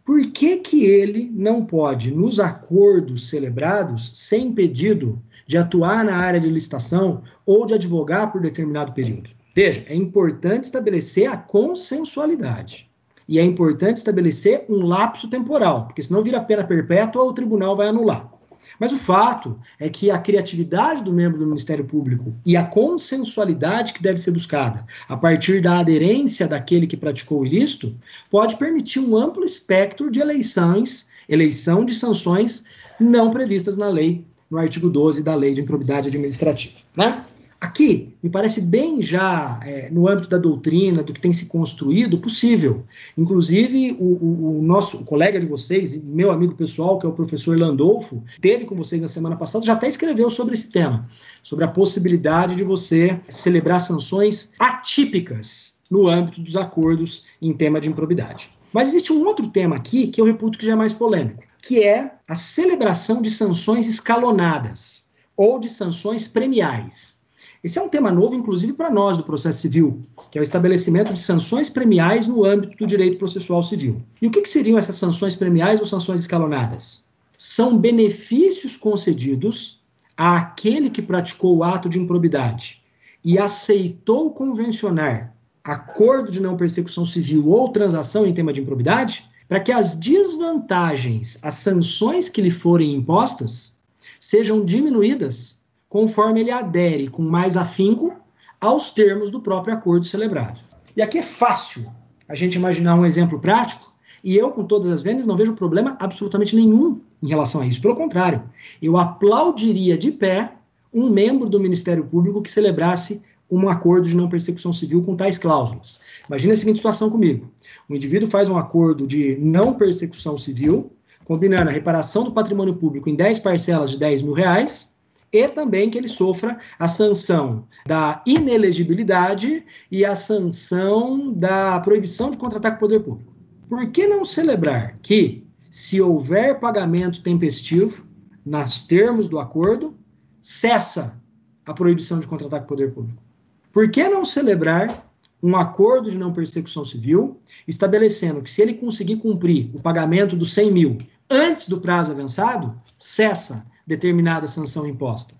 [0.06, 6.40] Por que, que ele não pode, nos acordos celebrados, ser impedido de atuar na área
[6.40, 9.33] de licitação ou de advogar por determinado período?
[9.54, 12.89] Veja, é importante estabelecer a consensualidade.
[13.28, 17.76] E é importante estabelecer um lapso temporal, porque senão vira pena perpétua ou o tribunal
[17.76, 18.34] vai anular.
[18.80, 23.94] Mas o fato é que a criatividade do membro do Ministério Público e a consensualidade
[23.94, 27.96] que deve ser buscada a partir da aderência daquele que praticou o ilícito
[28.32, 32.66] pode permitir um amplo espectro de eleições, eleição de sanções
[33.00, 36.76] não previstas na lei, no artigo 12 da Lei de Improbidade Administrativa.
[36.96, 37.26] Né?
[37.63, 42.17] Aqui, me parece bem já é, no âmbito da doutrina, do que tem se construído,
[42.17, 42.84] possível.
[43.17, 47.13] Inclusive, o, o, o nosso o colega de vocês, meu amigo pessoal, que é o
[47.13, 51.08] professor Landolfo, teve com vocês na semana passada, já até escreveu sobre esse tema,
[51.41, 57.88] sobre a possibilidade de você celebrar sanções atípicas no âmbito dos acordos em tema de
[57.88, 58.52] improbidade.
[58.73, 61.82] Mas existe um outro tema aqui que eu reputo que já é mais polêmico, que
[61.82, 67.23] é a celebração de sanções escalonadas ou de sanções premiais.
[67.63, 71.13] Esse é um tema novo, inclusive, para nós do processo civil, que é o estabelecimento
[71.13, 74.02] de sanções premiais no âmbito do direito processual civil.
[74.21, 77.06] E o que, que seriam essas sanções premiais ou sanções escalonadas?
[77.38, 79.82] São benefícios concedidos
[80.17, 82.82] àquele que praticou o ato de improbidade
[83.23, 89.62] e aceitou convencionar acordo de não persecução civil ou transação em tema de improbidade, para
[89.62, 93.78] que as desvantagens, as sanções que lhe forem impostas,
[94.19, 95.53] sejam diminuídas
[95.93, 98.15] conforme ele adere com mais afinco
[98.60, 100.60] aos termos do próprio acordo celebrado.
[100.97, 101.86] E aqui é fácil
[102.27, 105.95] a gente imaginar um exemplo prático, e eu, com todas as vendas, não vejo problema
[106.01, 107.79] absolutamente nenhum em relação a isso.
[107.79, 108.41] Pelo contrário,
[108.82, 110.53] eu aplaudiria de pé
[110.91, 115.38] um membro do Ministério Público que celebrasse um acordo de não persecução civil com tais
[115.38, 115.99] cláusulas.
[116.27, 117.51] Imagina a seguinte situação comigo:
[117.88, 120.91] o indivíduo faz um acordo de não persecução civil,
[121.23, 124.92] combinando a reparação do patrimônio público em 10 parcelas de 10 mil reais
[125.34, 132.38] e também que ele sofra a sanção da inelegibilidade e a sanção da proibição de
[132.38, 133.34] contratar com o poder público.
[133.67, 138.06] Por que não celebrar que, se houver pagamento tempestivo,
[138.46, 139.98] nos termos do acordo,
[140.39, 141.19] cessa
[141.65, 143.24] a proibição de contratar com o poder público?
[143.72, 145.12] Por que não celebrar
[145.43, 150.53] um acordo de não persecução civil, estabelecendo que se ele conseguir cumprir o pagamento dos
[150.53, 150.97] 100 mil
[151.29, 155.36] antes do prazo avançado, cessa determinada sanção imposta.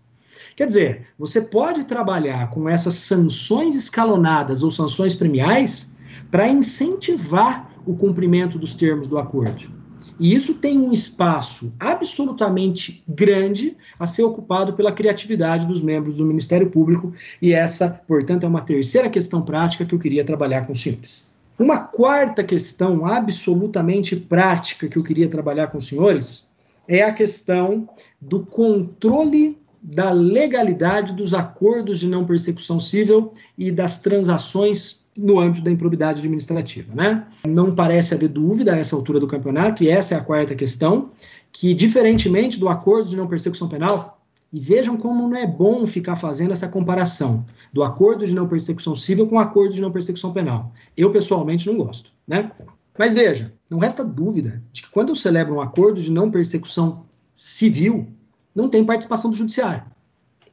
[0.58, 5.96] Quer dizer, você pode trabalhar com essas sanções escalonadas ou sanções premiais
[6.30, 9.72] para incentivar o cumprimento dos termos do acordo.
[10.20, 16.26] E isso tem um espaço absolutamente grande a ser ocupado pela criatividade dos membros do
[16.26, 20.74] Ministério Público, e essa, portanto, é uma terceira questão prática que eu queria trabalhar com
[20.74, 21.34] os senhores.
[21.58, 26.52] Uma quarta questão absolutamente prática que eu queria trabalhar com os senhores
[26.88, 27.88] é a questão
[28.20, 35.64] do controle da legalidade dos acordos de não persecução civil e das transações no âmbito
[35.64, 36.94] da improbidade administrativa.
[36.94, 37.26] Né?
[37.48, 41.12] Não parece haver dúvida a essa altura do campeonato, e essa é a quarta questão,
[41.52, 44.20] que, diferentemente do acordo de não persecução penal,
[44.52, 48.96] e vejam como não é bom ficar fazendo essa comparação do acordo de não persecução
[48.96, 50.72] civil com o acordo de não persecução penal.
[50.96, 52.12] Eu, pessoalmente, não gosto.
[52.28, 52.52] Né?
[52.98, 57.04] Mas veja, não resta dúvida de que quando eu celebro um acordo de não persecução
[57.34, 58.08] civil,
[58.54, 59.84] não tem participação do judiciário.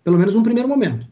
[0.02, 1.06] Pelo menos num primeiro momento.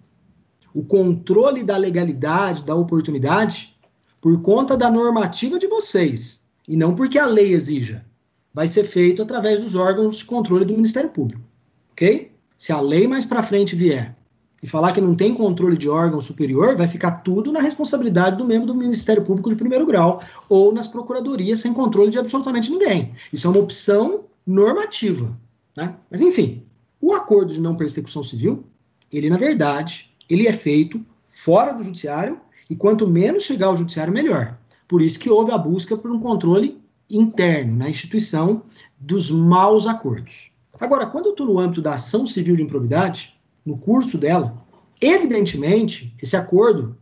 [0.78, 3.76] O controle da legalidade, da oportunidade,
[4.20, 8.06] por conta da normativa de vocês, e não porque a lei exija,
[8.54, 11.42] vai ser feito através dos órgãos de controle do Ministério Público.
[11.90, 12.30] Ok?
[12.56, 14.16] Se a lei mais para frente vier
[14.62, 18.44] e falar que não tem controle de órgão superior, vai ficar tudo na responsabilidade do
[18.44, 23.14] membro do Ministério Público de primeiro grau ou nas procuradorias sem controle de absolutamente ninguém.
[23.32, 25.36] Isso é uma opção normativa.
[25.76, 25.96] Né?
[26.08, 26.62] Mas, enfim,
[27.00, 28.62] o acordo de não persecução civil,
[29.10, 34.12] ele, na verdade, ele é feito fora do judiciário e quanto menos chegar ao judiciário,
[34.12, 34.56] melhor.
[34.86, 38.62] Por isso que houve a busca por um controle interno na instituição
[38.98, 40.52] dos maus acordos.
[40.80, 44.54] Agora, quando eu estou no âmbito da ação civil de improbidade, no curso dela,
[45.00, 46.96] evidentemente, esse acordo,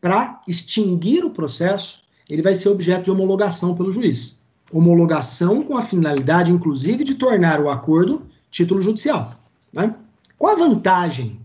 [0.00, 4.40] para extinguir o processo, ele vai ser objeto de homologação pelo juiz.
[4.72, 9.32] Homologação com a finalidade, inclusive, de tornar o acordo título judicial.
[9.72, 9.94] Né?
[10.36, 11.40] Qual a vantagem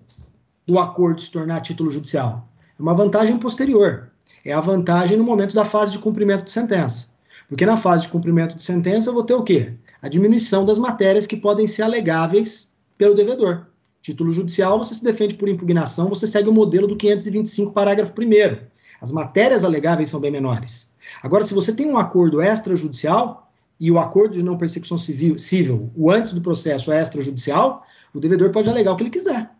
[0.67, 2.47] do acordo se tornar título judicial?
[2.77, 4.11] É uma vantagem posterior.
[4.43, 7.07] É a vantagem no momento da fase de cumprimento de sentença.
[7.47, 9.73] Porque na fase de cumprimento de sentença eu vou ter o quê?
[10.01, 13.67] A diminuição das matérias que podem ser alegáveis pelo devedor.
[14.01, 18.67] Título judicial, você se defende por impugnação, você segue o modelo do 525, parágrafo 1.
[19.01, 20.93] As matérias alegáveis são bem menores.
[21.23, 23.49] Agora, se você tem um acordo extrajudicial
[23.79, 28.19] e o acordo de não persecução civil, civil o antes do processo é extrajudicial, o
[28.19, 29.56] devedor pode alegar o que ele quiser.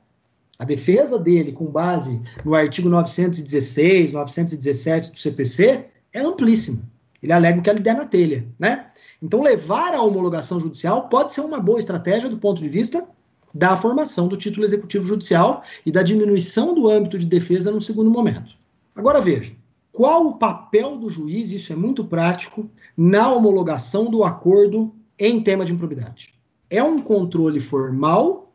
[0.60, 6.82] A defesa dele, com base no artigo 916, 917 do CPC, é amplíssima.
[7.22, 8.88] Ele alega o que ele der na telha, né?
[9.22, 13.08] Então, levar à homologação judicial pode ser uma boa estratégia do ponto de vista
[13.54, 18.10] da formação do título executivo judicial e da diminuição do âmbito de defesa no segundo
[18.10, 18.56] momento.
[18.96, 19.56] Agora veja,
[19.92, 25.66] qual o papel do juiz, isso é muito prático, na homologação do acordo em tema
[25.66, 26.36] de improbidade?
[26.70, 28.47] É um controle formal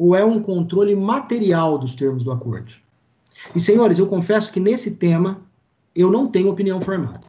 [0.00, 2.72] ou é um controle material dos termos do acordo?
[3.54, 5.42] E senhores, eu confesso que nesse tema
[5.94, 7.26] eu não tenho opinião formada.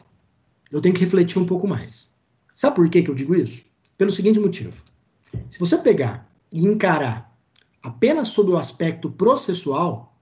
[0.72, 2.14] Eu tenho que refletir um pouco mais.
[2.54, 3.66] Sabe por que, que eu digo isso?
[3.98, 4.72] Pelo seguinte motivo.
[5.50, 7.36] Se você pegar e encarar
[7.84, 10.16] apenas sob o aspecto processual,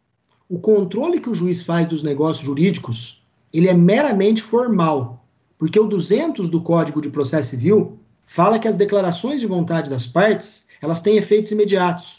[0.50, 5.24] o controle que o juiz faz dos negócios jurídicos, ele é meramente formal,
[5.56, 10.08] porque o 200 do Código de Processo Civil fala que as declarações de vontade das
[10.08, 12.19] partes, elas têm efeitos imediatos,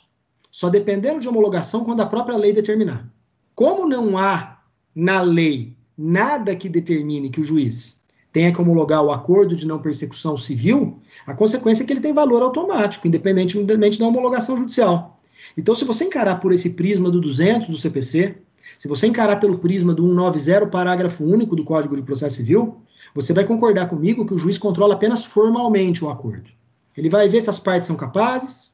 [0.50, 3.08] só dependendo de homologação quando a própria lei determinar.
[3.54, 4.58] Como não há
[4.94, 8.00] na lei nada que determine que o juiz
[8.32, 12.12] tenha que homologar o acordo de não persecução civil, a consequência é que ele tem
[12.12, 15.16] valor automático, independentemente da homologação judicial.
[15.56, 18.36] Então, se você encarar por esse prisma do 200 do CPC,
[18.78, 22.76] se você encarar pelo prisma do 190, parágrafo único do Código de Processo Civil,
[23.14, 26.50] você vai concordar comigo que o juiz controla apenas formalmente o acordo.
[26.96, 28.69] Ele vai ver se as partes são capazes,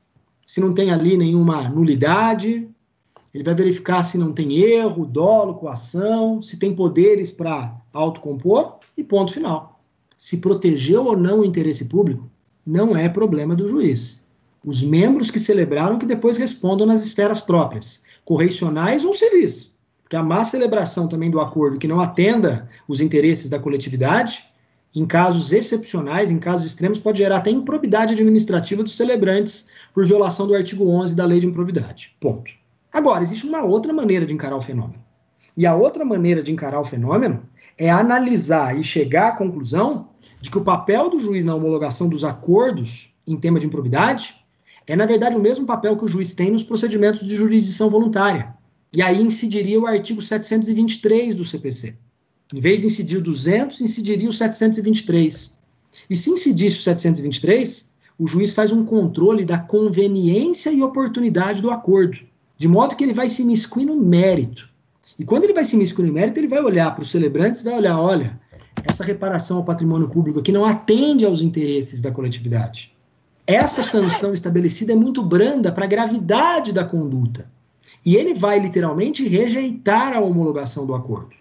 [0.46, 2.68] se não tem ali nenhuma nulidade,
[3.34, 9.02] ele vai verificar se não tem erro, dolo, coação, se tem poderes para autocompor e
[9.02, 9.80] ponto final.
[10.16, 12.30] Se protegeu ou não o interesse público,
[12.64, 14.24] não é problema do juiz.
[14.64, 19.76] Os membros que celebraram que depois respondam nas esferas próprias, correcionais ou civis.
[20.02, 24.44] Porque a má celebração também do acordo que não atenda os interesses da coletividade,
[24.96, 30.46] em casos excepcionais, em casos extremos, pode gerar até improbidade administrativa dos celebrantes por violação
[30.46, 32.16] do artigo 11 da Lei de Improbidade.
[32.18, 32.50] Ponto.
[32.90, 35.04] Agora, existe uma outra maneira de encarar o fenômeno.
[35.54, 37.42] E a outra maneira de encarar o fenômeno
[37.76, 40.08] é analisar e chegar à conclusão
[40.40, 44.34] de que o papel do juiz na homologação dos acordos em tema de improbidade
[44.86, 48.54] é, na verdade, o mesmo papel que o juiz tem nos procedimentos de jurisdição voluntária.
[48.94, 51.98] E aí incidiria o artigo 723 do CPC.
[52.54, 55.56] Em vez de incidir o 200, incidiria o 723.
[56.08, 57.88] E se incidisse o 723,
[58.18, 62.18] o juiz faz um controle da conveniência e oportunidade do acordo.
[62.56, 64.68] De modo que ele vai se imiscuir no mérito.
[65.18, 67.74] E quando ele vai se imiscuir no mérito, ele vai olhar para os celebrantes vai
[67.74, 68.38] olhar, olha,
[68.84, 72.94] essa reparação ao patrimônio público aqui não atende aos interesses da coletividade.
[73.46, 77.50] Essa sanção estabelecida é muito branda para a gravidade da conduta.
[78.04, 81.34] E ele vai literalmente rejeitar a homologação do acordo.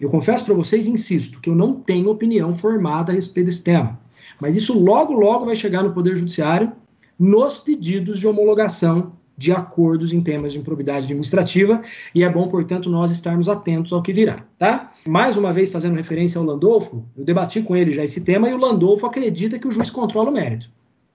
[0.00, 4.00] Eu confesso para vocês, insisto, que eu não tenho opinião formada a respeito desse tema.
[4.40, 6.72] Mas isso logo, logo vai chegar no Poder Judiciário
[7.18, 11.80] nos pedidos de homologação de acordos em temas de improbidade administrativa,
[12.14, 14.92] e é bom, portanto, nós estarmos atentos ao que virá, tá?
[15.06, 18.52] Mais uma vez, fazendo referência ao Landolfo, eu debati com ele já esse tema, e
[18.52, 20.70] o Landolfo acredita que o juiz controla o mérito.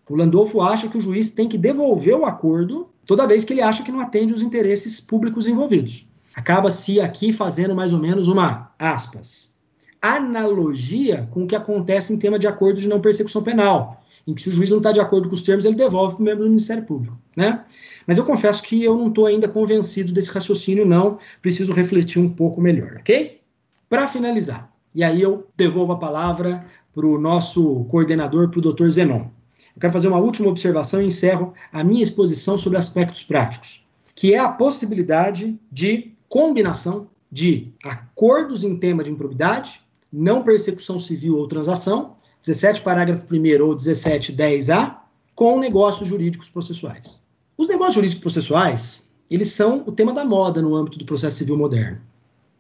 [0.09, 3.61] O Landolfo acha que o juiz tem que devolver o acordo toda vez que ele
[3.61, 6.07] acha que não atende os interesses públicos envolvidos.
[6.35, 9.55] Acaba-se aqui fazendo mais ou menos uma, aspas,
[10.01, 14.41] analogia com o que acontece em tema de acordo de não persecução penal, em que
[14.41, 16.43] se o juiz não está de acordo com os termos, ele devolve para o membro
[16.43, 17.63] do Ministério Público, né?
[18.05, 21.17] Mas eu confesso que eu não estou ainda convencido desse raciocínio, não.
[21.41, 23.39] Preciso refletir um pouco melhor, ok?
[23.87, 28.89] Para finalizar, e aí eu devolvo a palavra para o nosso coordenador, para o Dr.
[28.89, 29.27] Zenon.
[29.75, 33.85] Eu quero fazer uma última observação e encerro a minha exposição sobre aspectos práticos.
[34.15, 41.37] que é a possibilidade de combinação de acordos em tema de improbidade, não persecução civil
[41.37, 42.15] ou transação,
[42.45, 44.97] 17 parágrafo 1 ou 17 10A,
[45.33, 47.21] com negócios jurídicos processuais.
[47.57, 51.57] Os negócios jurídicos processuais, eles são o tema da moda no âmbito do processo civil
[51.57, 51.99] moderno.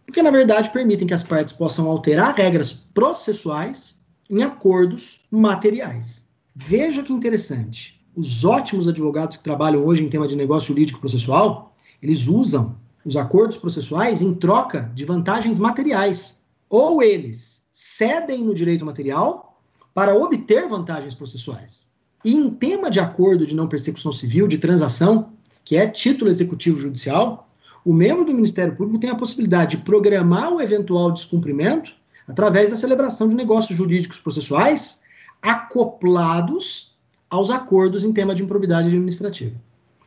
[0.05, 3.97] Porque, na verdade, permitem que as partes possam alterar regras processuais
[4.29, 6.29] em acordos materiais.
[6.55, 8.01] Veja que interessante.
[8.15, 13.15] Os ótimos advogados que trabalham hoje em tema de negócio jurídico processual, eles usam os
[13.15, 16.41] acordos processuais em troca de vantagens materiais.
[16.67, 19.59] Ou eles cedem no direito material
[19.93, 21.91] para obter vantagens processuais.
[22.23, 25.29] E em tema de acordo de não persecução civil, de transação,
[25.63, 27.47] que é título executivo judicial,
[27.85, 31.93] o membro do Ministério Público tem a possibilidade de programar o eventual descumprimento
[32.27, 35.01] através da celebração de negócios jurídicos processuais
[35.39, 36.97] acoplados
[37.29, 39.55] aos acordos em tema de improbidade administrativa.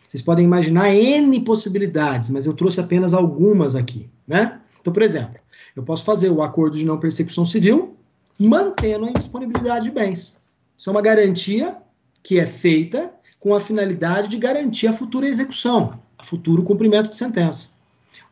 [0.09, 4.59] Vocês podem imaginar N possibilidades, mas eu trouxe apenas algumas aqui, né?
[4.81, 5.39] Então, por exemplo,
[5.77, 7.95] eu posso fazer o acordo de não persecução civil
[8.41, 10.37] mantendo a indisponibilidade de bens.
[10.77, 11.77] Isso é uma garantia
[12.23, 17.17] que é feita com a finalidade de garantir a futura execução, a futuro cumprimento de
[17.17, 17.69] sentença.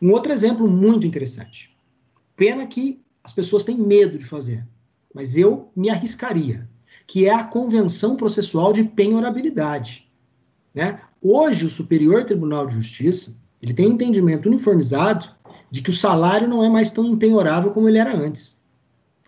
[0.01, 1.77] Um outro exemplo muito interessante.
[2.35, 4.66] Pena que as pessoas têm medo de fazer,
[5.12, 6.68] mas eu me arriscaria,
[7.07, 10.09] que é a convenção processual de penhorabilidade.
[10.74, 11.01] Né?
[11.23, 15.27] Hoje, o Superior Tribunal de Justiça ele tem entendimento uniformizado
[15.71, 18.61] de que o salário não é mais tão empenhorável como ele era antes.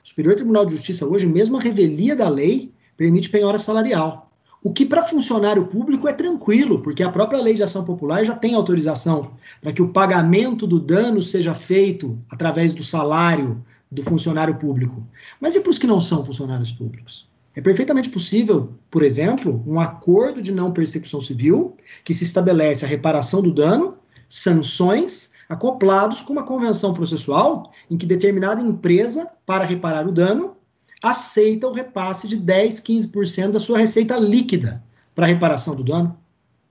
[0.03, 4.31] O Superior Tribunal de Justiça hoje, mesmo a revelia da lei, permite penhora salarial.
[4.63, 8.35] O que para funcionário público é tranquilo, porque a própria lei de ação popular já
[8.35, 14.57] tem autorização para que o pagamento do dano seja feito através do salário do funcionário
[14.57, 15.07] público.
[15.41, 17.29] Mas e para os que não são funcionários públicos?
[17.59, 22.89] É perfeitamente possível, por exemplo, um acordo de não persecução civil que se estabelece a
[22.89, 23.99] reparação do dano,
[24.29, 30.57] sanções acoplados com uma convenção processual em que determinada empresa, para reparar o dano,
[31.03, 34.81] aceita o repasse de 10, 15% da sua receita líquida
[35.13, 36.17] para reparação do dano.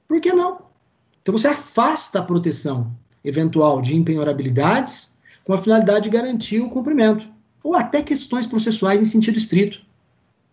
[0.08, 0.60] Por que não?
[1.22, 7.28] Então você afasta a proteção eventual de empenhorabilidades com a finalidade de garantir o cumprimento,
[7.62, 9.86] ou até questões processuais em sentido estrito.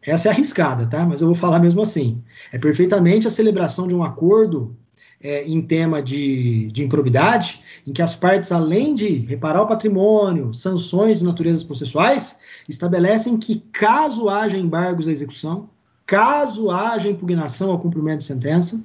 [0.06, 1.06] Essa é arriscada, tá?
[1.06, 2.22] Mas eu vou falar mesmo assim.
[2.52, 4.76] É perfeitamente a celebração de um acordo
[5.20, 10.52] é, em tema de, de improbidade, em que as partes, além de reparar o patrimônio,
[10.52, 12.36] sanções de naturezas processuais,
[12.68, 15.70] estabelecem que, caso haja embargos à execução,
[16.06, 18.84] caso haja impugnação ao cumprimento de sentença,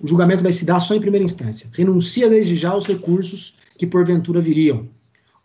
[0.00, 1.68] o julgamento vai se dar só em primeira instância.
[1.72, 4.88] Renuncia desde já aos recursos que porventura viriam.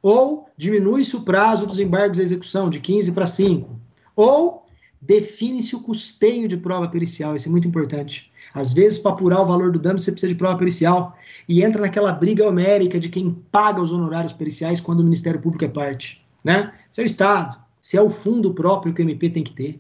[0.02, 3.70] Ou diminui-se o prazo dos embargos à execução de 15 para 5.
[4.16, 4.67] Ou
[5.08, 8.30] define-se o custeio de prova pericial, isso é muito importante.
[8.54, 11.18] Às vezes, para apurar o valor do dano, você precisa de prova pericial.
[11.48, 15.64] E entra naquela briga homérica de quem paga os honorários periciais quando o Ministério Público
[15.64, 16.26] é parte.
[16.44, 16.74] Né?
[16.92, 19.80] Se é o Estado, se é o fundo próprio que o MP tem que ter,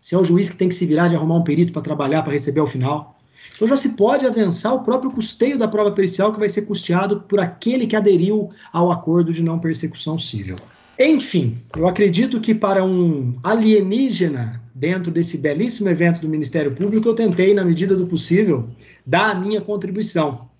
[0.00, 2.22] se é o juiz que tem que se virar de arrumar um perito para trabalhar,
[2.22, 3.18] para receber ao final.
[3.54, 7.20] Então já se pode avançar o próprio custeio da prova pericial que vai ser custeado
[7.22, 10.56] por aquele que aderiu ao acordo de não persecução civil.
[11.02, 17.14] Enfim, eu acredito que para um alienígena dentro desse belíssimo evento do Ministério Público, eu
[17.14, 18.68] tentei, na medida do possível,
[19.06, 20.50] dar a minha contribuição.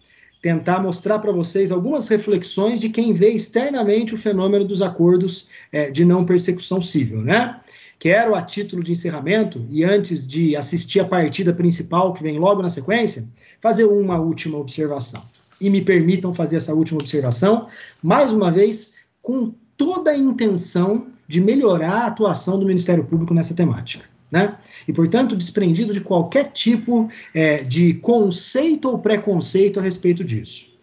[0.41, 5.91] Tentar mostrar para vocês algumas reflexões de quem vê externamente o fenômeno dos acordos é,
[5.91, 7.61] de não persecução civil, né?
[7.99, 12.63] Quero, a título de encerramento, e antes de assistir a partida principal, que vem logo
[12.63, 13.29] na sequência,
[13.61, 15.23] fazer uma última observação.
[15.61, 17.67] E me permitam fazer essa última observação,
[18.03, 23.55] mais uma vez, com toda a intenção de melhorar a atuação do Ministério Público nessa
[23.55, 24.05] temática.
[24.31, 24.59] Né?
[24.87, 30.77] E, portanto, desprendido de qualquer tipo é, de conceito ou preconceito a respeito disso.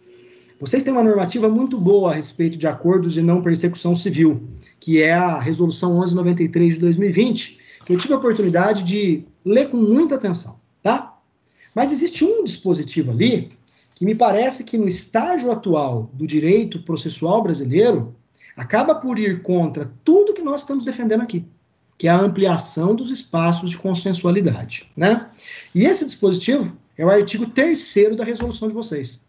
[0.58, 4.42] Vocês têm uma normativa muito boa a respeito de acordos de não persecução civil,
[4.80, 9.76] que é a Resolução 1193 de 2020, que eu tive a oportunidade de ler com
[9.76, 11.16] muita atenção, tá?
[11.72, 13.52] Mas existe um dispositivo ali
[13.94, 18.17] que me parece que no estágio atual do direito processual brasileiro
[18.58, 21.44] acaba por ir contra tudo que nós estamos defendendo aqui,
[21.96, 24.90] que é a ampliação dos espaços de consensualidade.
[24.96, 25.30] Né?
[25.72, 29.24] E esse dispositivo é o artigo 3 da resolução de vocês.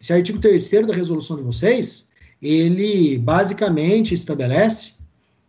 [0.00, 2.08] Esse artigo 3 da resolução de vocês,
[2.40, 4.94] ele basicamente estabelece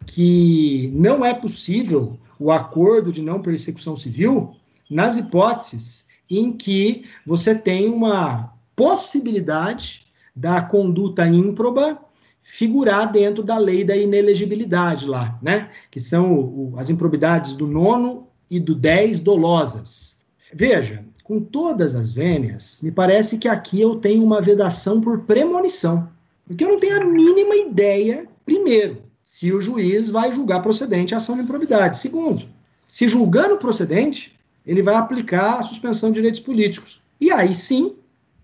[0.08, 4.56] que não é possível o acordo de não persecução civil
[4.90, 12.02] nas hipóteses em que você tem uma possibilidade da conduta ímproba
[12.42, 15.70] figurar dentro da lei da inelegibilidade lá, né?
[15.90, 20.18] Que são o, as improbidades do nono e do dez dolosas.
[20.54, 26.10] Veja, com todas as vênias, me parece que aqui eu tenho uma vedação por premonição.
[26.46, 31.18] Porque eu não tenho a mínima ideia, primeiro, se o juiz vai julgar procedente a
[31.18, 31.98] ação de improbidade.
[31.98, 32.44] Segundo,
[32.88, 37.02] se julgando procedente, ele vai aplicar a suspensão de direitos políticos.
[37.20, 37.96] E aí sim,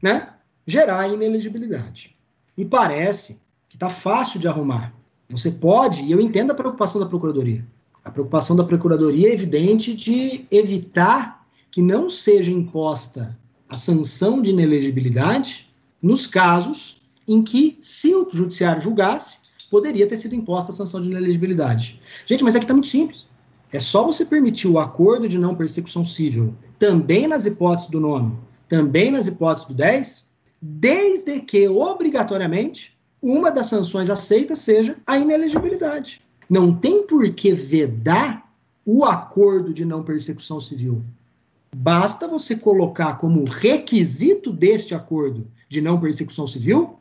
[0.02, 0.30] né,
[0.66, 2.16] gerar inelegibilidade.
[2.56, 3.41] Me parece
[3.78, 4.91] está fácil de arrumar.
[5.30, 7.63] Você pode, e eu entendo a preocupação da Procuradoria.
[8.03, 13.38] A preocupação da Procuradoria é evidente de evitar que não seja imposta
[13.69, 15.69] a sanção de inelegibilidade
[16.01, 21.09] nos casos em que, se o judiciário julgasse, poderia ter sido imposta a sanção de
[21.09, 22.01] inelegibilidade.
[22.25, 23.30] Gente, mas aqui está muito simples.
[23.71, 28.36] É só você permitir o acordo de não persecução civil também nas hipóteses do nome,
[28.67, 30.30] também nas hipóteses do 10,
[30.61, 36.22] desde que, obrigatoriamente, uma das sanções aceitas seja a inelegibilidade.
[36.49, 38.49] Não tem por que vedar
[38.86, 41.01] o acordo de não persecução civil.
[41.76, 46.97] Basta você colocar como requisito deste acordo de não persecução civil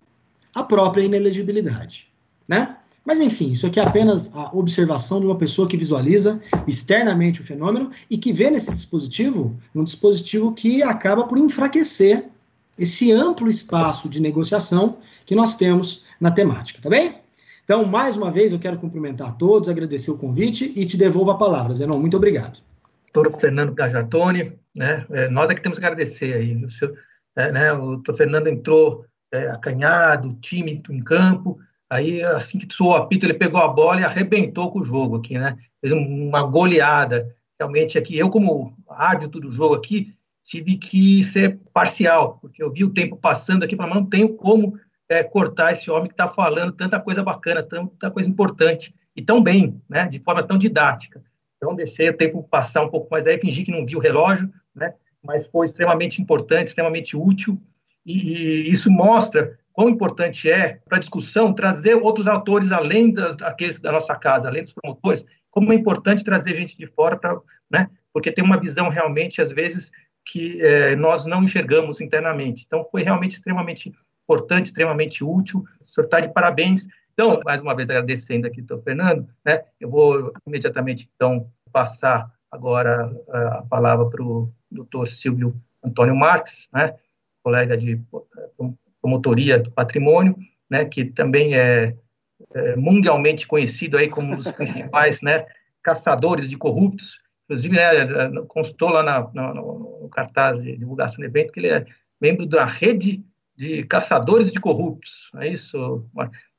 [0.54, 2.08] a própria inelegibilidade,
[2.48, 2.76] né?
[3.04, 7.44] Mas enfim, isso aqui é apenas a observação de uma pessoa que visualiza externamente o
[7.44, 12.26] fenômeno e que vê nesse dispositivo um dispositivo que acaba por enfraquecer
[12.76, 17.20] esse amplo espaço de negociação que nós temos na temática, tá bem?
[17.64, 21.32] Então, mais uma vez, eu quero cumprimentar a todos, agradecer o convite e te devolvo
[21.32, 21.74] a palavra.
[21.74, 22.60] Zenon, muito obrigado.
[23.12, 26.64] Doutor Fernando Gajartoni, né, é, nós é que temos que agradecer aí.
[26.64, 26.94] O, senhor,
[27.34, 31.58] é, né, o doutor Fernando entrou é, acanhado, tímido em campo,
[31.90, 35.16] aí assim que soou o apito, ele pegou a bola e arrebentou com o jogo
[35.16, 35.56] aqui, né?
[35.80, 37.34] Fez uma goleada.
[37.58, 40.14] Realmente aqui, eu como árbitro do jogo aqui,
[40.44, 44.78] tive que ser parcial, porque eu vi o tempo passando aqui, mas não tenho como
[45.08, 49.42] é, cortar esse homem que está falando tanta coisa bacana, tanta coisa importante, e tão
[49.42, 51.22] bem, né, de forma tão didática.
[51.56, 54.52] Então, deixei o tempo passar um pouco mais aí, fingi que não vi o relógio,
[54.74, 54.92] né,
[55.22, 57.58] mas foi extremamente importante, extremamente útil,
[58.04, 63.36] e, e isso mostra quão importante é para a discussão trazer outros autores além das,
[63.36, 67.40] daqueles da nossa casa, além dos promotores, como é importante trazer gente de fora para,
[67.70, 69.90] né, porque tem uma visão realmente, às vezes,
[70.26, 72.64] que é, nós não enxergamos internamente.
[72.66, 73.92] Então, foi realmente extremamente
[74.26, 75.64] importante, extremamente útil.
[75.80, 76.86] O senhor está de parabéns.
[77.12, 79.62] Então, mais uma vez agradecendo aqui, doutor Fernando, né?
[79.80, 86.94] Eu vou imediatamente, então, passar agora a palavra para o doutor Silvio Antônio Marques, né?
[87.42, 88.00] Colega de
[89.00, 90.36] promotoria do patrimônio,
[90.68, 90.84] né?
[90.84, 91.96] Que também é,
[92.52, 95.46] é mundialmente conhecido aí como um dos principais, né?
[95.82, 97.20] Caçadores de corruptos.
[97.44, 101.86] Inclusive, né, constou lá na, no cartaz de divulgação do evento que ele é
[102.20, 103.24] membro da rede
[103.56, 106.06] de caçadores de corruptos, é isso?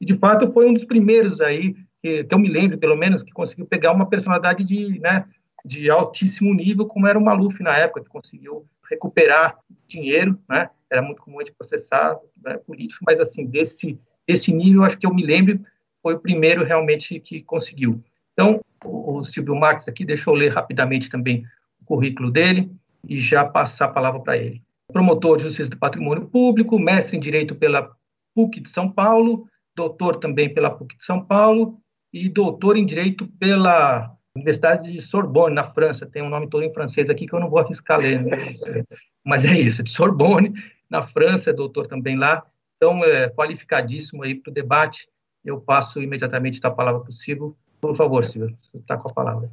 [0.01, 3.21] E, de fato, foi um dos primeiros aí, que, que eu me lembro, pelo menos,
[3.21, 5.25] que conseguiu pegar uma personalidade de, né,
[5.63, 10.69] de altíssimo nível, como era o Maluf na época, que conseguiu recuperar dinheiro, né?
[10.89, 15.05] Era muito comum a gente processar né, político, mas, assim, desse, desse nível, acho que
[15.05, 15.59] eu me lembro,
[16.01, 18.01] foi o primeiro realmente que conseguiu.
[18.33, 21.45] Então, o, o Silvio Marques aqui, deixa eu ler rapidamente também
[21.81, 22.71] o currículo dele
[23.07, 27.19] e já passar a palavra para ele promotor de justiça do patrimônio público, mestre em
[27.19, 27.91] direito pela
[28.33, 31.79] PUC de São Paulo, doutor também pela PUC de São Paulo
[32.13, 36.05] e doutor em direito pela Universidade de Sorbonne, na França.
[36.05, 38.37] Tem um nome todo em francês aqui que eu não vou arriscar ler, né?
[39.25, 40.53] mas é isso, de Sorbonne,
[40.89, 42.45] na França, é doutor também lá.
[42.77, 45.09] Então, é qualificadíssimo aí para o debate.
[45.43, 47.57] Eu passo imediatamente a palavra para o Silvio.
[47.81, 49.51] Por favor, Silvio, você está com a palavra.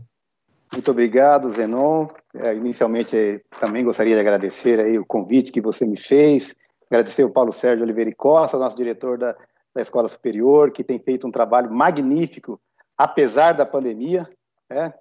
[0.74, 2.08] Muito obrigado, Zenon.
[2.34, 6.56] É, inicialmente, também gostaria de agradecer aí o convite que você me fez,
[6.90, 9.36] agradecer o Paulo Sérgio Oliveira Costa, nosso diretor da,
[9.72, 12.60] da Escola Superior, que tem feito um trabalho magnífico,
[12.98, 14.28] apesar da pandemia.
[14.68, 14.92] Né?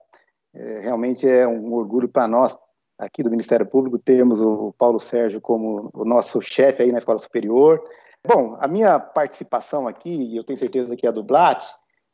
[0.54, 2.56] É, realmente é um orgulho para nós,
[3.00, 7.18] aqui do Ministério Público, termos o Paulo Sérgio como o nosso chefe aí na Escola
[7.18, 7.84] Superior.
[8.26, 11.64] Bom, a minha participação aqui, e eu tenho certeza que é a do Blat,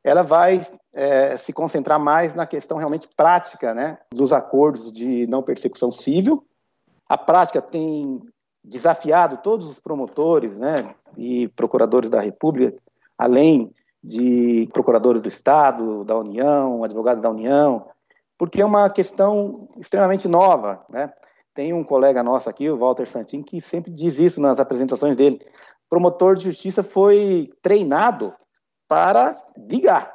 [0.04, 0.62] ela vai
[0.93, 6.45] é, se concentrar mais na questão realmente prática né, dos acordos de não persecução civil.
[7.08, 8.22] A prática tem
[8.64, 12.78] desafiado todos os promotores né, e procuradores da República,
[13.18, 13.74] além
[14.04, 17.86] de procuradores do Estado, da União, advogados da União,
[18.38, 20.86] porque é uma questão extremamente nova.
[20.89, 21.12] Né?
[21.54, 25.45] Tem um colega nosso aqui, o Walter Santin, que sempre diz isso nas apresentações dele.
[25.89, 28.34] Promotor de justiça foi treinado
[28.90, 30.14] para ligar,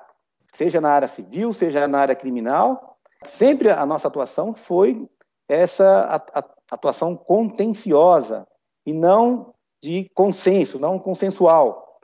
[0.53, 2.99] seja na área civil, seja na área criminal.
[3.25, 5.09] Sempre a nossa atuação foi
[5.49, 6.23] essa
[6.71, 8.47] atuação contenciosa
[8.85, 11.95] e não de consenso, não consensual.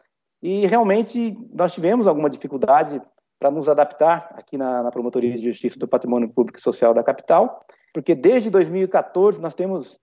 [0.43, 3.03] E realmente nós tivemos alguma dificuldade
[3.39, 7.03] para nos adaptar aqui na, na, Promotoria de Justiça do Patrimônio Público e Social da
[7.03, 9.99] capital, porque desde 2014 nós temos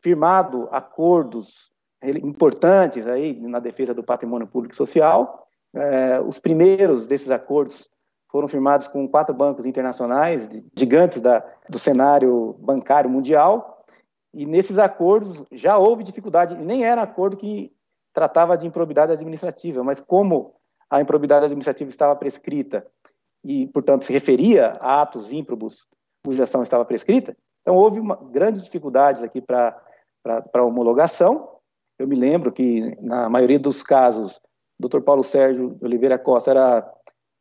[0.00, 1.70] firmado acordos
[2.02, 5.45] importantes aí na defesa do patrimônio público e social.
[5.76, 7.88] É, os primeiros desses acordos
[8.30, 13.84] foram firmados com quatro bancos internacionais, gigantes da, do cenário bancário mundial,
[14.32, 17.72] e nesses acordos já houve dificuldade, nem era acordo que
[18.12, 20.54] tratava de improbidade administrativa, mas como
[20.88, 22.86] a improbidade administrativa estava prescrita
[23.44, 25.86] e, portanto, se referia a atos ímprobos
[26.24, 29.74] cuja ação estava prescrita, então houve uma, grandes dificuldades aqui para
[30.64, 31.56] homologação.
[31.98, 34.40] Eu me lembro que, na maioria dos casos,
[34.78, 35.00] Dr.
[35.00, 36.92] Paulo Sérgio Oliveira Costa era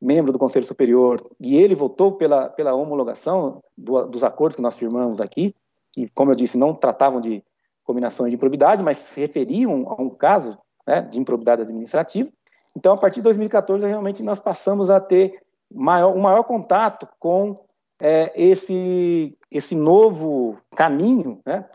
[0.02, 4.78] membro do Conselho Superior e ele votou pela, pela homologação do, dos acordos que nós
[4.78, 5.56] firmamos aqui,
[5.92, 7.44] que, como eu disse, não tratavam de
[7.84, 10.58] combinações de improbidade, mas se referiam a um caso
[10.88, 12.30] né, de improbidade administrativa.
[12.76, 15.42] Então, a partir de 2014, realmente nós passamos a ter
[15.74, 17.64] maior, um maior contato com
[18.00, 21.66] é, esse, esse novo caminho né,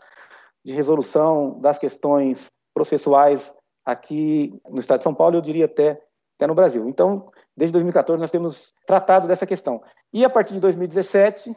[0.63, 3.53] de resolução das questões processuais
[3.85, 6.01] aqui no Estado de São Paulo, eu diria até,
[6.37, 6.87] até no Brasil.
[6.87, 9.81] Então, desde 2014, nós temos tratado dessa questão.
[10.13, 11.55] E a partir de 2017,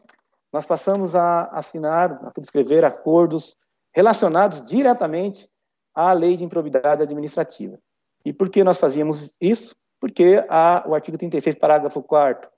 [0.53, 3.57] nós passamos a assinar, a subscrever acordos
[3.93, 5.49] relacionados diretamente
[5.95, 7.79] à lei de improbidade administrativa.
[8.25, 9.75] E por que nós fazíamos isso?
[10.01, 12.51] Porque a, o artigo 36, parágrafo 4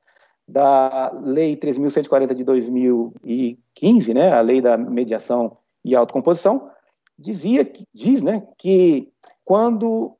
[0.49, 6.71] da Lei 3.140 de 2015, né, a Lei da Mediação e Autocomposição,
[7.19, 9.12] dizia diz né, que
[9.47, 10.18] quando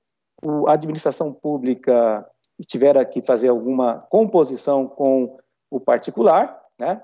[0.69, 2.25] a administração pública
[2.65, 5.37] tiver que fazer alguma composição com
[5.69, 7.03] o particular, né,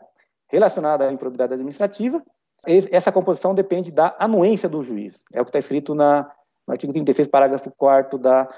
[0.48, 2.22] relacionada à improbidade administrativa,
[2.64, 5.24] essa composição depende da anuência do juiz.
[5.34, 6.30] É o que está escrito na,
[6.66, 8.48] no artigo 36, parágrafo 4 da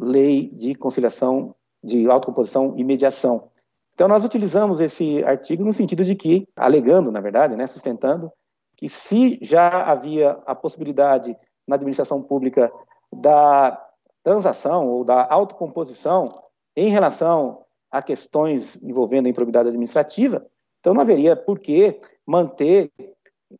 [0.00, 3.50] Lei de Conciliação, de Autocomposição e Mediação.
[3.94, 8.30] Então, nós utilizamos esse artigo no sentido de que, alegando, na verdade, né, sustentando,
[8.76, 11.36] que se já havia a possibilidade
[11.66, 12.72] na administração pública
[13.12, 13.78] da
[14.22, 16.42] transação ou da autocomposição
[16.76, 20.46] em relação a questões envolvendo a improbidade administrativa,
[20.80, 22.90] então não haveria por que manter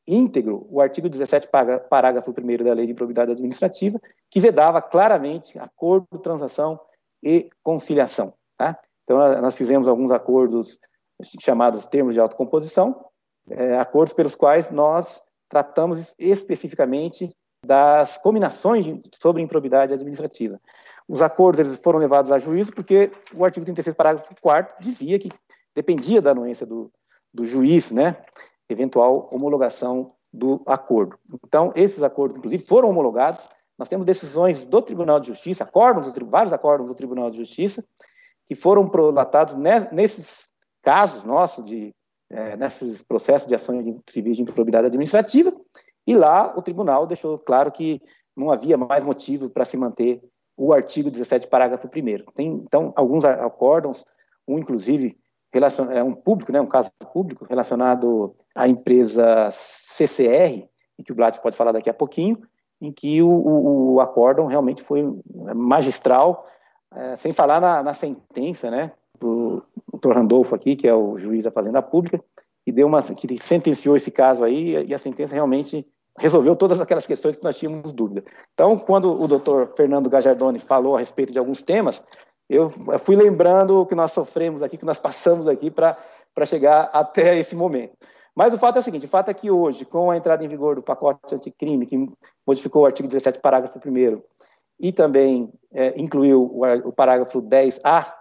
[0.07, 1.49] íntegro o artigo 17,
[1.91, 4.01] parágrafo 1 da Lei de Improbidade Administrativa,
[4.31, 6.81] que vedava claramente acordo, transação
[7.23, 8.33] e conciliação.
[8.57, 8.79] Tá?
[9.05, 10.79] Então, nós fizemos alguns acordos
[11.41, 13.05] chamados termos de autocomposição,
[13.51, 17.35] é, acordos pelos quais nós tratamos especificamente
[17.65, 18.87] das combinações
[19.21, 20.61] sobre improbidade administrativa.
[21.09, 25.31] Os acordos foram levados a juízo porque o artigo 36, parágrafo 4 dizia que
[25.75, 26.91] dependia da anuência do,
[27.33, 28.17] do juiz, né,
[28.69, 31.19] eventual homologação do acordo.
[31.47, 33.49] Então, esses acordos, inclusive, foram homologados.
[33.79, 37.85] Nós temos decisões do Tribunal de Justiça, acordos, vários acordos do Tribunal de Justiça,
[38.47, 39.55] que foram prolatados
[39.93, 40.49] nesses
[40.83, 41.95] casos nossos, de,
[42.31, 45.53] é, nesses processos de ações civis de improbidade administrativa,
[46.07, 48.01] e lá o tribunal deixou claro que
[48.37, 50.23] não havia mais motivo para se manter
[50.57, 52.33] o artigo 17, parágrafo 1.
[52.35, 54.05] Tem, então, alguns acórdãos,
[54.47, 55.17] um inclusive
[55.91, 60.67] é um público, né, um caso público relacionado à empresa CCR,
[60.99, 62.41] e que o Blatt pode falar daqui a pouquinho,
[62.81, 65.05] em que o, o, o acórdão realmente foi
[65.55, 66.47] magistral,
[66.95, 71.45] é, sem falar na, na, sentença, né, do doutor Randolfo aqui, que é o juiz
[71.45, 72.23] da Fazenda Pública,
[72.65, 75.87] que deu uma, que sentenciou esse caso aí, e a sentença realmente
[76.19, 78.23] resolveu todas aquelas questões que nós tínhamos dúvida.
[78.53, 82.03] Então, quando o doutor Fernando Gajardoni falou a respeito de alguns temas,
[82.49, 85.97] eu fui lembrando o que nós sofremos aqui, que nós passamos aqui para
[86.45, 87.97] chegar até esse momento.
[88.35, 90.49] Mas o fato é o seguinte: o fato é que hoje, com a entrada em
[90.49, 92.07] vigor do pacote anticrime, que
[92.47, 94.23] modificou o artigo 17, parágrafo 1
[94.81, 98.13] e também é, incluiu o, o, parágrafo 10A,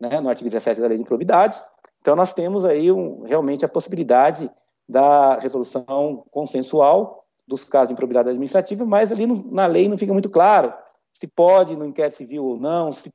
[0.00, 1.62] né, no artigo 17 da Lei de Improbidade,
[2.00, 4.50] então nós temos aí um, realmente a possibilidade
[4.88, 10.12] da resolução consensual dos casos de improbidade administrativa, mas ali no, na lei não fica
[10.12, 10.72] muito claro
[11.12, 13.10] se pode no inquérito civil ou não, se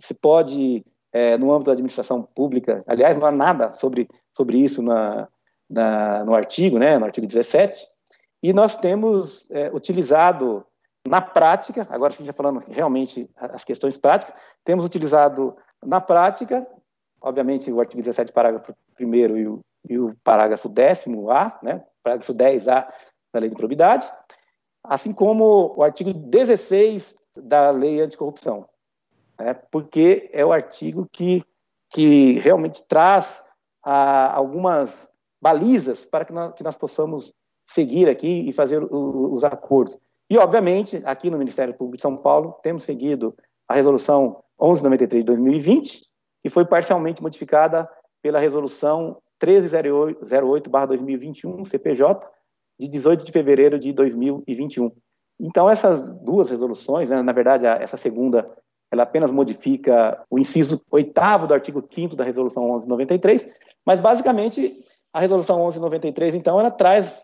[0.00, 4.80] se pode, é, no âmbito da administração pública, aliás, não há nada sobre, sobre isso
[4.82, 5.28] na,
[5.68, 7.86] na, no artigo, né, no artigo 17,
[8.42, 10.64] e nós temos é, utilizado
[11.06, 14.34] na prática, agora sim já falando realmente as questões práticas,
[14.64, 16.66] temos utilizado na prática,
[17.20, 22.88] obviamente o artigo 17, parágrafo 1 e o, e o parágrafo 10A, né, parágrafo 10A
[23.32, 24.10] da Lei de Probidade,
[24.84, 28.68] assim como o artigo 16 da Lei Anticorrupção,
[29.38, 31.44] né, porque é o artigo que,
[31.90, 33.44] que realmente traz
[33.84, 35.10] ah, algumas
[35.40, 37.32] balizas para que nós, que nós possamos
[37.66, 39.96] seguir aqui e fazer o, os acordos.
[40.30, 43.34] E, obviamente, aqui no Ministério Público de São Paulo, temos seguido
[43.66, 46.07] a resolução 1193 de 2020,
[46.48, 47.86] que foi parcialmente modificada
[48.22, 52.26] pela resolução 1308-2021, CPJ,
[52.80, 54.90] de 18 de fevereiro de 2021.
[55.38, 58.50] Então, essas duas resoluções, né, na verdade, essa segunda,
[58.90, 63.46] ela apenas modifica o inciso oitavo do artigo 5 da Resolução 1193,
[63.84, 64.74] mas, basicamente,
[65.12, 67.20] a Resolução 1193, então, ela traz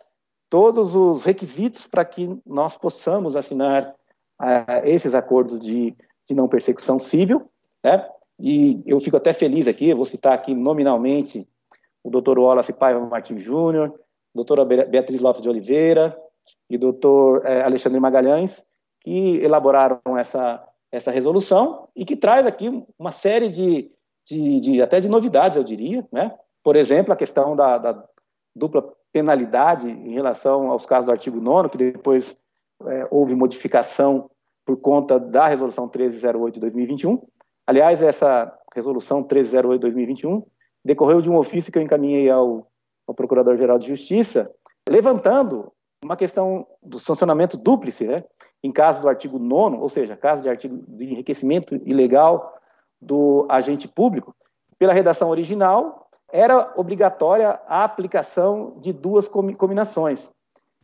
[0.51, 3.95] todos os requisitos para que nós possamos assinar
[4.41, 5.97] uh, esses acordos de,
[6.29, 7.51] de não persecução civil,
[7.83, 8.07] né?
[8.39, 11.49] E eu fico até feliz aqui, vou citar aqui nominalmente
[12.03, 13.93] o doutor Wallace Paiva Martins Júnior,
[14.35, 16.17] doutora Beatriz Lopes de Oliveira
[16.69, 18.65] e doutor eh, Alexandre Magalhães,
[19.01, 23.91] que elaboraram essa, essa resolução e que traz aqui uma série de,
[24.27, 26.35] de, de até de novidades, eu diria, né?
[26.63, 28.05] Por exemplo, a questão da, da,
[28.57, 32.37] dupla penalidade em relação aos casos do artigo 9 que depois
[32.87, 34.31] é, houve modificação
[34.65, 37.21] por conta da resolução 1308 de 2021.
[37.67, 40.43] Aliás, essa resolução 1308 de 2021
[40.85, 42.67] decorreu de um ofício que eu encaminhei ao,
[43.07, 44.51] ao Procurador-Geral de Justiça,
[44.89, 45.73] levantando
[46.05, 48.23] uma questão do sancionamento dúplice, né,
[48.63, 52.55] em caso do artigo 9 ou seja, caso de artigo de enriquecimento ilegal
[53.01, 54.35] do agente público,
[54.79, 60.31] pela redação original, era obrigatória a aplicação de duas combinações.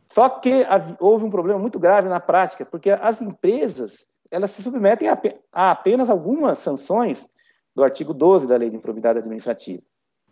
[0.07, 0.65] Só que
[0.99, 5.21] houve um problema muito grave na prática, porque as empresas elas se submetem a,
[5.51, 7.27] a apenas algumas sanções
[7.75, 9.81] do artigo 12 da Lei de Improbidade Administrativa.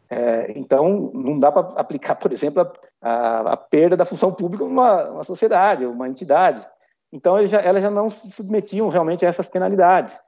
[0.10, 2.62] É, então, não dá para aplicar, por exemplo,
[3.02, 6.68] a, a, a, perda da função pública numa uma sociedade, uma entidade.
[7.12, 10.20] Então, eles já, elas já não se submetiam realmente a essas penalidades.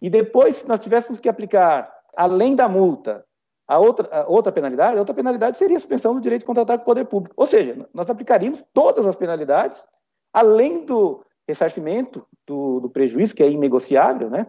[0.00, 3.24] E depois, se nós tivéssemos que aplicar, além da multa,
[3.66, 6.78] a outra, a outra penalidade, a outra penalidade seria a suspensão do direito de contratar
[6.78, 7.34] com o poder público.
[7.36, 9.86] Ou seja, nós aplicaríamos todas as penalidades,
[10.32, 14.46] além do ressarcimento do, do prejuízo, que é inegociável, né?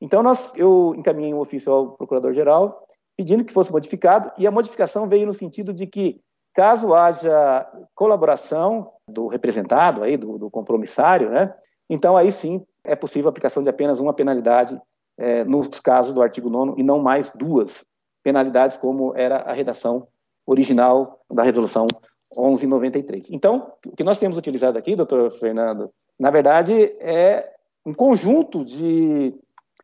[0.00, 2.86] Então, nós, eu encaminhei um ofício ao Procurador-Geral
[3.16, 6.22] pedindo que fosse modificado, e a modificação veio no sentido de que,
[6.54, 11.52] caso haja colaboração do representado, aí, do, do compromissário, né?
[11.88, 14.80] Então, aí sim, é possível a aplicação de apenas uma penalidade
[15.18, 17.84] é, nos casos do artigo 9 e não mais duas
[18.22, 20.08] penalidades, como era a redação
[20.46, 21.86] original da resolução
[22.34, 23.28] 1193.
[23.30, 25.90] Então, o que nós temos utilizado aqui, doutor Fernando,
[26.20, 27.50] na verdade, é
[27.84, 29.34] um conjunto de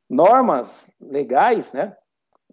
[0.09, 1.97] normas legais, né?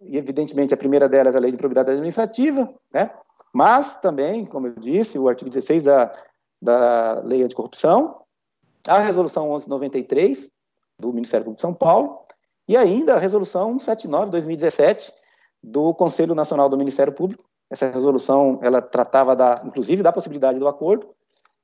[0.01, 3.11] E, evidentemente, a primeira delas é a Lei de Probidade Administrativa, né?
[3.53, 6.15] Mas também, como eu disse, o artigo 16 da,
[6.61, 8.21] da Lei Anticorrupção,
[8.87, 10.49] a Resolução 1193
[10.97, 12.19] do Ministério Público de São Paulo
[12.65, 15.11] e ainda a Resolução 179 de 2017
[15.61, 17.43] do Conselho Nacional do Ministério Público.
[17.69, 21.13] Essa resolução, ela tratava da, inclusive, da possibilidade do acordo,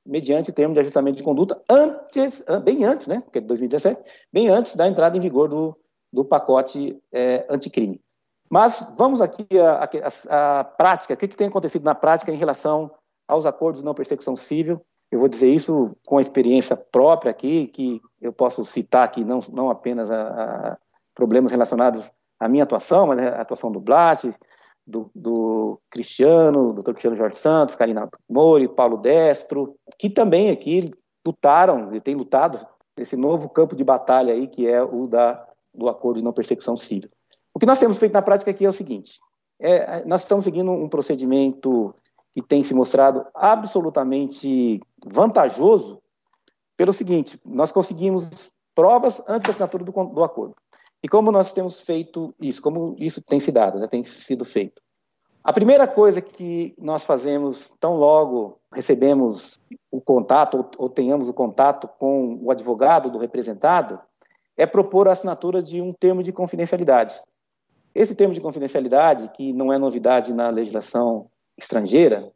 [0.09, 4.01] mediante termo de ajustamento de conduta, antes, bem antes, né, porque é de 2017,
[4.33, 5.77] bem antes da entrada em vigor do,
[6.11, 8.01] do pacote é, anticrime.
[8.49, 9.45] Mas vamos aqui
[10.27, 12.91] à prática, o que, que tem acontecido na prática em relação
[13.27, 14.81] aos acordos de não persecução civil.
[15.11, 19.39] Eu vou dizer isso com a experiência própria aqui, que eu posso citar aqui não,
[19.51, 20.77] não apenas a, a
[21.13, 24.23] problemas relacionados a minha atuação, mas a atuação do Blat,
[24.89, 26.83] do, do Cristiano, do.
[26.83, 30.91] Cristiano Jorge Santos, Karina Mori, Paulo Destro, que também aqui
[31.25, 32.59] lutaram e têm lutado
[32.97, 36.75] nesse novo campo de batalha aí, que é o da, do acordo de não persecução
[36.75, 37.09] civil.
[37.53, 39.19] O que nós temos feito na prática aqui é o seguinte,
[39.59, 41.93] é, nós estamos seguindo um procedimento
[42.31, 46.01] que tem se mostrado absolutamente vantajoso
[46.77, 50.55] pelo seguinte, nós conseguimos provas antes da assinatura do, do acordo.
[51.01, 52.61] E como nós temos feito isso?
[52.61, 54.81] Como isso tem se dado, né, tem sido feito?
[55.43, 61.33] A primeira coisa que nós fazemos, tão logo recebemos o contato ou, ou tenhamos o
[61.33, 63.99] contato com o advogado do representado,
[64.57, 67.17] é propor a assinatura de um termo de confidencialidade.
[67.95, 71.27] Esse termo de confidencialidade, que não é novidade na legislação
[71.57, 72.31] estrangeira,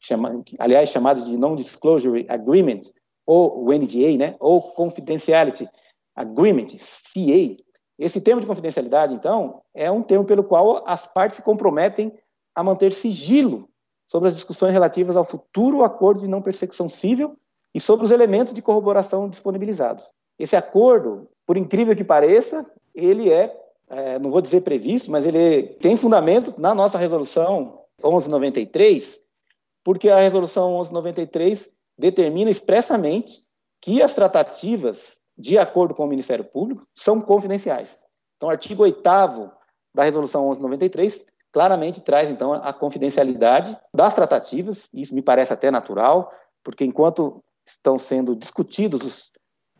[0.00, 2.80] chama, aliás, chamado de Non-Disclosure Agreement,
[3.24, 5.68] ou o NDA, né, ou Confidentiality
[6.14, 7.56] Agreement, CA,
[8.02, 12.12] esse termo de confidencialidade, então, é um termo pelo qual as partes se comprometem
[12.52, 13.68] a manter sigilo
[14.08, 17.38] sobre as discussões relativas ao futuro acordo de não persecução civil
[17.72, 20.10] e sobre os elementos de corroboração disponibilizados.
[20.36, 23.56] Esse acordo, por incrível que pareça, ele é,
[23.88, 29.20] é não vou dizer previsto, mas ele tem fundamento na nossa resolução 1193,
[29.84, 33.44] porque a resolução 1193 determina expressamente
[33.80, 37.98] que as tratativas de acordo com o Ministério Público, são confidenciais.
[38.36, 39.02] Então, o artigo 8
[39.92, 45.68] da Resolução 1193 claramente traz, então, a confidencialidade das tratativas, e isso me parece até
[45.68, 46.32] natural,
[46.62, 49.32] porque enquanto estão sendo discutidos os,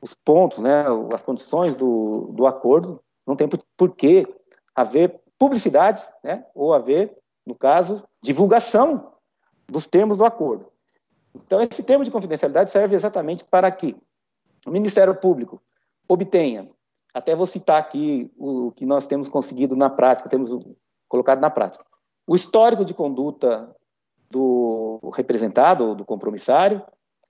[0.03, 0.85] os pontos, né,
[1.15, 4.27] as condições do, do acordo, não tem por, que
[4.75, 9.13] haver publicidade, né, ou haver, no caso, divulgação
[9.69, 10.67] dos termos do acordo.
[11.33, 13.97] Então, esse termo de confidencialidade serve exatamente para que
[14.67, 15.61] o Ministério Público
[16.09, 16.69] obtenha,
[17.15, 20.51] até vou citar aqui o que nós temos conseguido na prática, temos
[21.09, 21.85] colocado na prática,
[22.27, 23.75] o histórico de conduta
[24.31, 26.83] do representado, do compromissário,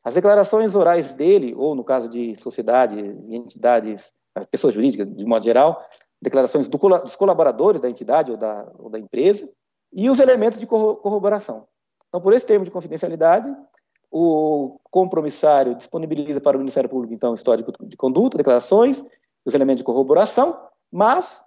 [0.05, 4.13] as declarações orais dele, ou no caso de sociedades e entidades,
[4.51, 5.85] pessoas jurídicas de modo geral,
[6.21, 9.49] declarações do, dos colaboradores da entidade ou da, ou da empresa,
[9.93, 11.67] e os elementos de corroboração.
[12.09, 13.49] Então, por esse termo de confidencialidade,
[14.13, 19.03] o compromissário disponibiliza para o Ministério Público, então, histórico de conduta, declarações,
[19.43, 20.61] os elementos de corroboração,
[20.91, 21.43] mas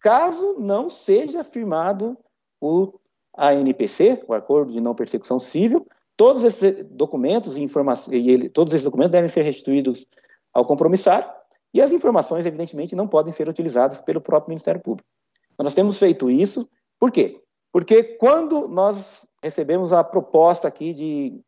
[0.00, 2.18] caso não seja firmado
[2.60, 2.92] o
[3.38, 5.86] ANPC, o Acordo de Não Persecução Civil,
[6.16, 10.04] todos esses documentos e informações, e ele, todos esses documentos devem ser restituídos
[10.52, 11.30] ao compromissário,
[11.72, 15.08] e as informações, evidentemente, não podem ser utilizadas pelo próprio Ministério Público.
[15.54, 17.40] Então, nós temos feito isso, por quê?
[17.72, 21.40] Porque quando nós recebemos a proposta aqui de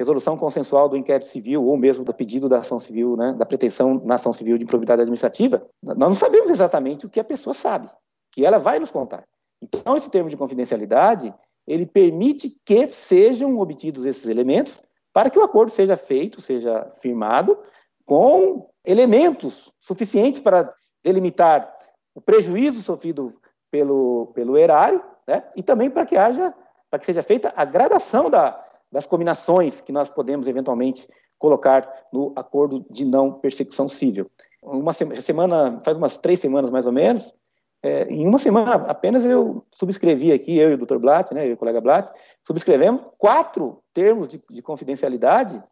[0.00, 4.00] resolução consensual do inquérito civil, ou mesmo do pedido da ação civil, né, da pretensão
[4.02, 7.86] na ação civil de improbidade administrativa, nós não sabemos exatamente o que a pessoa sabe,
[8.32, 9.24] que ela vai nos contar.
[9.60, 11.34] Então, esse termo de confidencialidade,
[11.66, 14.82] ele permite que sejam obtidos esses elementos
[15.12, 17.60] para que o acordo seja feito, seja firmado,
[18.06, 20.72] com elementos suficientes para
[21.04, 21.70] delimitar
[22.14, 23.34] o prejuízo sofrido
[23.70, 25.44] pelo, pelo erário, né?
[25.54, 26.54] e também para que haja,
[26.88, 31.06] para que seja feita a gradação da, das combinações que nós podemos eventualmente
[31.38, 34.30] colocar no acordo de não persecução civil.
[34.62, 37.32] Uma semana, faz umas três semanas mais ou menos,
[37.82, 40.98] é, em uma semana apenas eu subscrevi aqui, eu e o Dr.
[40.98, 42.10] Blatt, né, eu e o colega Blatt,
[42.46, 45.62] subscrevemos quatro termos de, de confidencialidade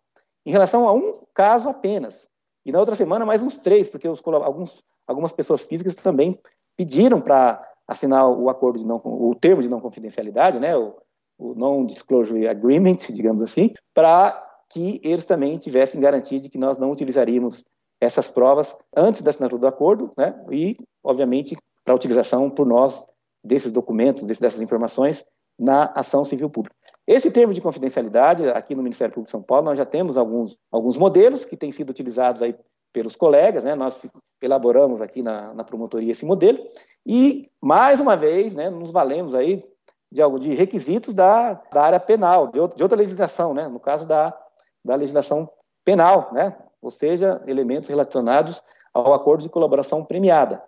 [0.46, 2.28] em relação a um caso apenas.
[2.64, 6.40] E na outra semana mais uns três, porque os, alguns, algumas pessoas físicas também
[6.76, 10.96] pediram para assinar o acordo de não, o termo de não confidencialidade, né, o,
[11.38, 16.90] o non-disclosure agreement, digamos assim, para que eles também tivessem garantia de que nós não
[16.90, 17.64] utilizaríamos
[18.00, 23.06] essas provas antes da assinatura do acordo, né, e, obviamente, para a utilização por nós
[23.42, 25.24] desses documentos, dessas informações
[25.58, 26.76] na ação civil pública.
[27.06, 30.56] Esse termo de confidencialidade, aqui no Ministério Público de São Paulo, nós já temos alguns,
[30.70, 32.54] alguns modelos que têm sido utilizados aí
[32.92, 33.74] pelos colegas, né?
[33.74, 34.00] nós
[34.42, 36.58] elaboramos aqui na, na promotoria esse modelo,
[37.06, 39.64] e, mais uma vez, né, nos valemos aí
[40.10, 43.68] de, algo, de requisitos da, da área penal, de, de outra legislação, né?
[43.68, 44.36] no caso da,
[44.84, 45.50] da legislação
[45.84, 46.56] penal, né?
[46.80, 50.62] ou seja, elementos relacionados ao acordo de colaboração premiada.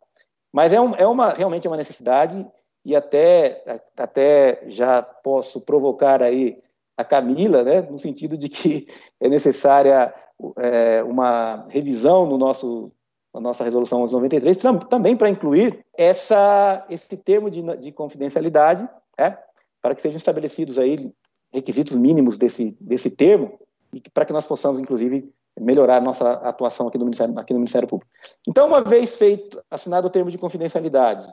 [0.53, 2.47] Mas é, um, é uma, realmente é uma necessidade
[2.85, 3.63] e até,
[3.97, 6.61] até já posso provocar aí
[6.97, 8.87] a Camila, né, no sentido de que
[9.21, 10.13] é necessária
[10.59, 12.93] é, uma revisão no nosso,
[13.33, 18.89] na nossa resolução 1193, também para incluir essa, esse termo de, de confidencialidade,
[19.21, 19.39] é,
[19.83, 21.13] para que sejam estabelecidos aí
[21.53, 23.59] requisitos mínimos desse, desse termo,
[23.93, 27.59] e para que nós possamos, inclusive, melhorar a nossa atuação aqui no, Ministério, aqui no
[27.59, 28.11] Ministério Público.
[28.47, 31.27] Então, uma vez feito, assinado o termo de confidencialidade,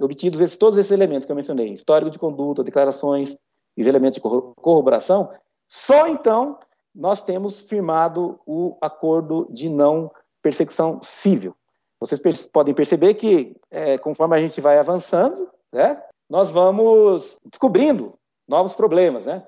[0.00, 3.36] obtidos esses, todos esses elementos que eu mencionei, histórico de conduta, declarações
[3.76, 5.30] e elementos de corroboração,
[5.68, 6.58] só então
[6.94, 10.10] nós temos firmado o acordo de não
[10.40, 11.54] persecução civil.
[11.98, 18.14] Vocês podem perceber que, é, conforme a gente vai avançando, né, nós vamos descobrindo
[18.46, 19.46] novos problemas, né?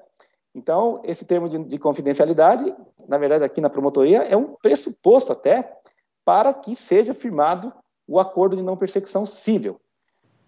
[0.54, 2.74] Então, esse termo de, de, confidencialidade,
[3.06, 5.72] na verdade, aqui na promotoria, é um pressuposto até
[6.24, 7.72] para que seja firmado
[8.06, 9.80] o acordo de não persecução civil.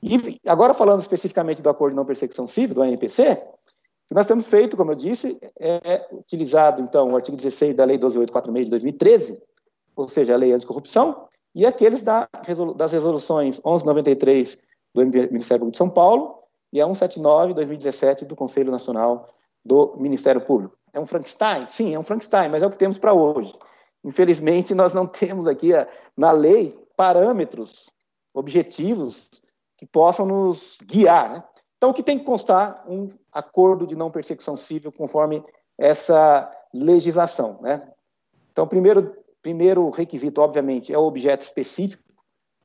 [0.02, 3.36] E agora, falando especificamente do acordo de não persecução civil, do ANPC,
[4.08, 7.98] que nós temos feito, como eu disse, é utilizado, então, o artigo 16 da Lei
[7.98, 9.42] 12846 de 2013,
[9.94, 12.28] ou seja, a Lei Anticorrupção, e aqueles da,
[12.76, 14.58] das resoluções 1193
[14.94, 16.36] do Ministério Público de São Paulo
[16.72, 19.28] e a 179 de 2017 do Conselho Nacional
[19.64, 20.76] do Ministério Público.
[20.92, 21.66] É um Frankenstein?
[21.68, 23.52] Sim, é um Frankenstein, mas é o que temos para hoje.
[24.04, 25.70] Infelizmente, nós não temos aqui
[26.16, 27.90] na lei parâmetros
[28.34, 29.28] objetivos
[29.76, 31.30] que possam nos guiar.
[31.32, 31.44] Né?
[31.76, 32.84] Então, o que tem que constar?
[32.86, 35.42] Um acordo de não persecução civil conforme
[35.78, 37.58] essa legislação.
[37.62, 37.82] Né?
[38.52, 42.02] Então, primeiro, primeiro requisito, obviamente, é o objeto específico,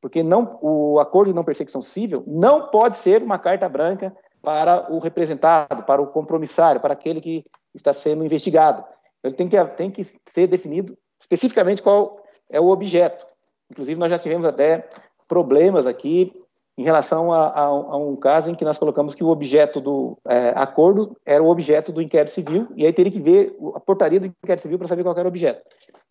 [0.00, 4.92] porque não, o acordo de não persecução civil não pode ser uma carta branca para
[4.92, 7.44] o representado, para o compromissário, para aquele que
[7.74, 8.84] está sendo investigado.
[9.22, 13.26] Ele tem que, tem que ser definido especificamente qual é o objeto.
[13.70, 14.88] Inclusive, nós já tivemos até
[15.26, 16.32] problemas aqui
[16.78, 20.16] em relação a, a, a um caso em que nós colocamos que o objeto do
[20.28, 24.20] é, acordo era o objeto do inquérito civil, e aí teria que ver a portaria
[24.20, 25.62] do inquérito civil para saber qual era o objeto.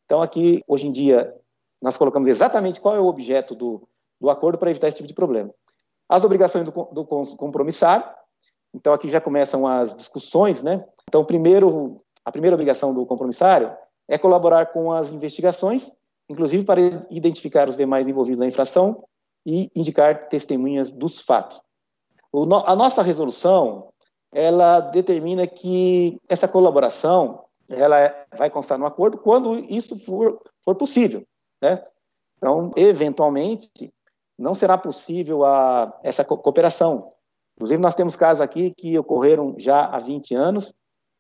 [0.06, 1.34] Então, aqui, hoje em dia,
[1.82, 3.88] nós colocamos exatamente qual é o objeto do,
[4.20, 5.54] do acordo para evitar esse tipo de problema.
[6.08, 8.06] As obrigações do, do compromissário,
[8.74, 10.86] então aqui já começam as discussões, né?
[11.08, 13.76] Então, primeiro, a primeira obrigação do compromissário
[14.08, 15.92] é colaborar com as investigações,
[16.30, 19.04] inclusive para identificar os demais envolvidos na infração
[19.46, 21.62] e indicar testemunhas dos fatos.
[22.66, 23.90] A nossa resolução,
[24.34, 30.76] ela determina que essa colaboração ela é, vai constar no acordo quando isso for, for
[30.76, 31.26] possível.
[31.62, 31.84] Né?
[32.38, 33.94] Então, eventualmente,
[34.38, 37.14] não será possível a, essa cooperação.
[37.56, 40.74] Inclusive, nós temos casos aqui que ocorreram já há 20 anos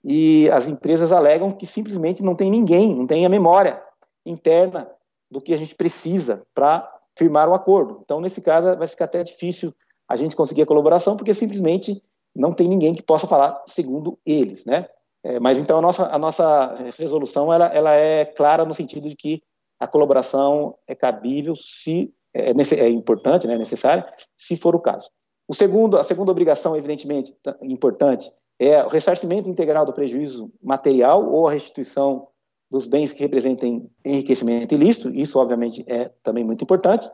[0.03, 3.81] e as empresas alegam que simplesmente não tem ninguém, não tem a memória
[4.25, 4.89] interna
[5.31, 8.01] do que a gente precisa para firmar o um acordo.
[8.03, 9.73] Então, nesse caso, vai ficar até difícil
[10.07, 12.03] a gente conseguir a colaboração, porque simplesmente
[12.35, 14.87] não tem ninguém que possa falar segundo eles, né?
[15.23, 19.15] É, mas então a nossa, a nossa resolução ela, ela é clara no sentido de
[19.15, 19.41] que
[19.79, 24.05] a colaboração é cabível se é, é importante, né, necessária,
[24.37, 25.09] se for o caso.
[25.47, 31.47] O segundo, a segunda obrigação, evidentemente importante, é o ressarcimento integral do prejuízo material ou
[31.47, 32.27] a restituição
[32.71, 35.09] dos bens que representem enriquecimento ilícito.
[35.09, 37.09] Isso, obviamente, é também muito importante.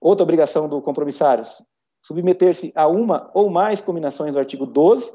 [0.00, 1.44] Outra obrigação do compromissário,
[2.02, 5.12] submeter-se a uma ou mais combinações do artigo 12,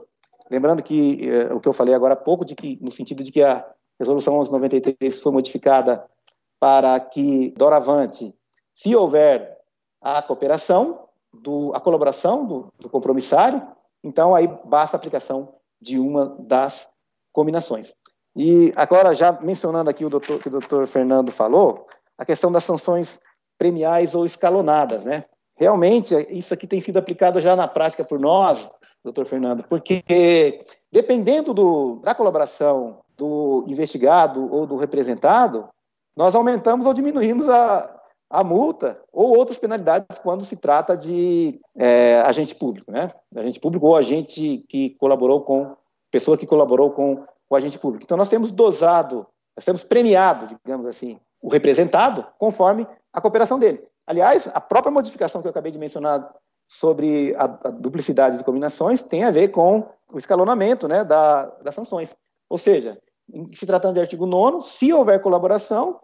[0.51, 3.31] lembrando que eh, o que eu falei agora há pouco, de que, no sentido de
[3.31, 3.65] que a
[3.99, 6.03] resolução 1193 foi modificada
[6.59, 8.33] para que, doravante,
[8.75, 9.57] se houver
[10.01, 13.61] a cooperação, do, a colaboração do, do compromissário,
[14.03, 16.89] então aí basta a aplicação de uma das
[17.31, 17.93] combinações.
[18.35, 21.87] E agora, já mencionando aqui o doutor, que o doutor Fernando falou,
[22.17, 23.19] a questão das sanções
[23.57, 25.25] premiais ou escalonadas, né?
[25.55, 28.69] Realmente, isso aqui tem sido aplicado já na prática por nós,
[29.03, 35.67] doutor Fernando, porque dependendo do, da colaboração do investigado ou do representado,
[36.17, 37.95] nós aumentamos ou diminuímos a,
[38.27, 43.11] a multa ou outras penalidades quando se trata de é, agente público, né?
[43.35, 45.75] Agente público ou agente que colaborou com,
[46.09, 48.03] pessoa que colaborou com o agente público.
[48.03, 53.83] Então, nós temos dosado, nós temos premiado, digamos assim, o representado conforme a cooperação dele.
[54.07, 56.33] Aliás, a própria modificação que eu acabei de mencionar
[56.67, 61.75] sobre a, a duplicidade de combinações tem a ver com o escalonamento né, da, das
[61.75, 62.15] sanções.
[62.49, 62.97] Ou seja,
[63.53, 65.99] se tratando de artigo 9, se houver colaboração,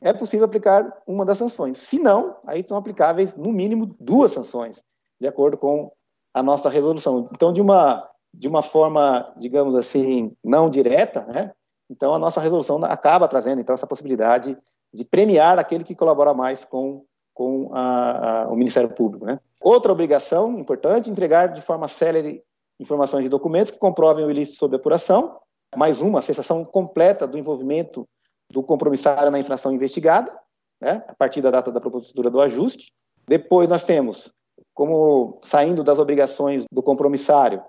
[0.00, 1.78] é possível aplicar uma das sanções.
[1.78, 4.82] Se não, aí são aplicáveis, no mínimo, duas sanções,
[5.20, 5.90] de acordo com
[6.32, 7.28] a nossa resolução.
[7.32, 11.52] Então, de uma, de uma forma, digamos assim, não direta, né?
[11.90, 14.56] Então, a nossa resolução acaba trazendo, então, essa possibilidade
[14.92, 17.04] de premiar aquele que colabora mais com
[17.38, 19.24] com a, a, o Ministério Público.
[19.24, 19.38] Né?
[19.60, 22.42] Outra obrigação importante, entregar de forma célere
[22.80, 25.38] informações e documentos que comprovem o ilícito sob apuração.
[25.76, 28.08] Mais uma, a cessação completa do envolvimento
[28.50, 30.36] do compromissário na infração investigada,
[30.80, 32.92] né, a partir da data da propositura do ajuste.
[33.26, 34.32] Depois nós temos,
[34.74, 37.62] como saindo das obrigações do compromissário,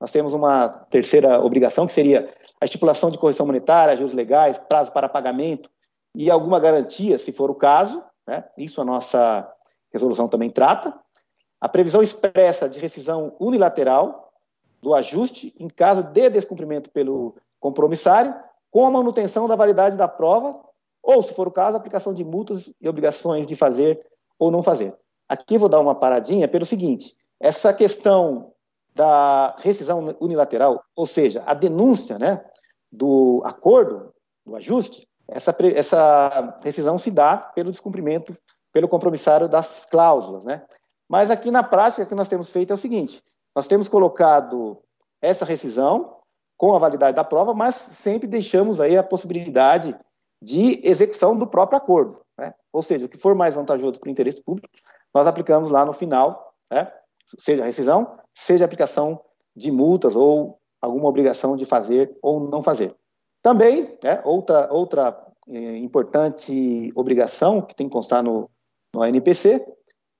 [0.00, 4.92] nós temos uma terceira obrigação, que seria a estipulação de correção monetária, ajuros legais, prazo
[4.92, 5.70] para pagamento
[6.14, 8.44] e alguma garantia, se for o caso, né?
[8.58, 9.50] Isso a nossa
[9.92, 10.98] resolução também trata.
[11.60, 14.32] A previsão expressa de rescisão unilateral
[14.82, 18.34] do ajuste em caso de descumprimento pelo compromissário,
[18.76, 20.60] com a manutenção da validade da prova,
[21.02, 24.06] ou, se for o caso, aplicação de multas e obrigações de fazer
[24.38, 24.94] ou não fazer.
[25.26, 28.52] Aqui vou dar uma paradinha pelo seguinte: essa questão
[28.94, 32.44] da rescisão unilateral, ou seja, a denúncia né,
[32.92, 34.12] do acordo,
[34.44, 38.36] do ajuste, essa, essa rescisão se dá pelo descumprimento
[38.74, 40.66] pelo compromissário das cláusulas, né?
[41.08, 43.22] Mas aqui na prática o que nós temos feito é o seguinte:
[43.54, 44.76] nós temos colocado
[45.22, 46.15] essa rescisão
[46.56, 49.96] com a validade da prova, mas sempre deixamos aí a possibilidade
[50.42, 52.54] de execução do próprio acordo, né?
[52.72, 54.68] Ou seja, o que for mais vantajoso para o interesse público,
[55.14, 56.90] nós aplicamos lá no final, né?
[57.38, 59.20] Seja rescisão, seja aplicação
[59.54, 62.94] de multas ou alguma obrigação de fazer ou não fazer.
[63.42, 68.50] Também, né, outra, outra é, importante obrigação que tem que constar no,
[68.94, 69.64] no ANPC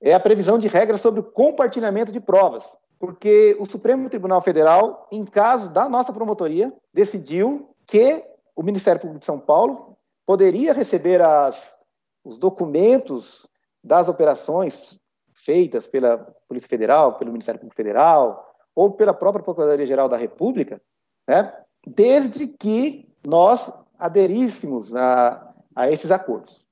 [0.01, 2.65] é a previsão de regras sobre o compartilhamento de provas,
[2.99, 8.25] porque o Supremo Tribunal Federal, em caso da nossa promotoria, decidiu que
[8.55, 11.79] o Ministério Público de São Paulo poderia receber as,
[12.25, 13.47] os documentos
[13.83, 14.99] das operações
[15.33, 16.19] feitas pela
[16.49, 20.81] Polícia Federal, pelo Ministério Público Federal ou pela própria Procuradoria-Geral da República,
[21.29, 21.53] né,
[21.87, 26.67] desde que nós aderíssemos a, a esses acordos.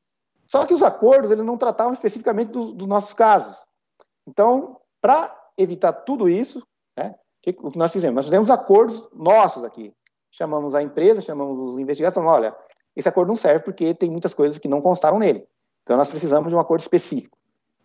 [0.47, 3.57] Só que os acordos eles não tratavam especificamente dos, dos nossos casos.
[4.27, 6.66] Então, para evitar tudo isso,
[6.97, 7.14] né,
[7.47, 8.16] o que nós fizemos?
[8.16, 9.93] Nós fizemos acordos nossos aqui.
[10.31, 12.56] Chamamos a empresa, chamamos os investigadores, falamos, olha,
[12.97, 15.47] esse acordo não serve porque tem muitas coisas que não constaram nele.
[15.82, 17.36] Então, nós precisamos de um acordo específico.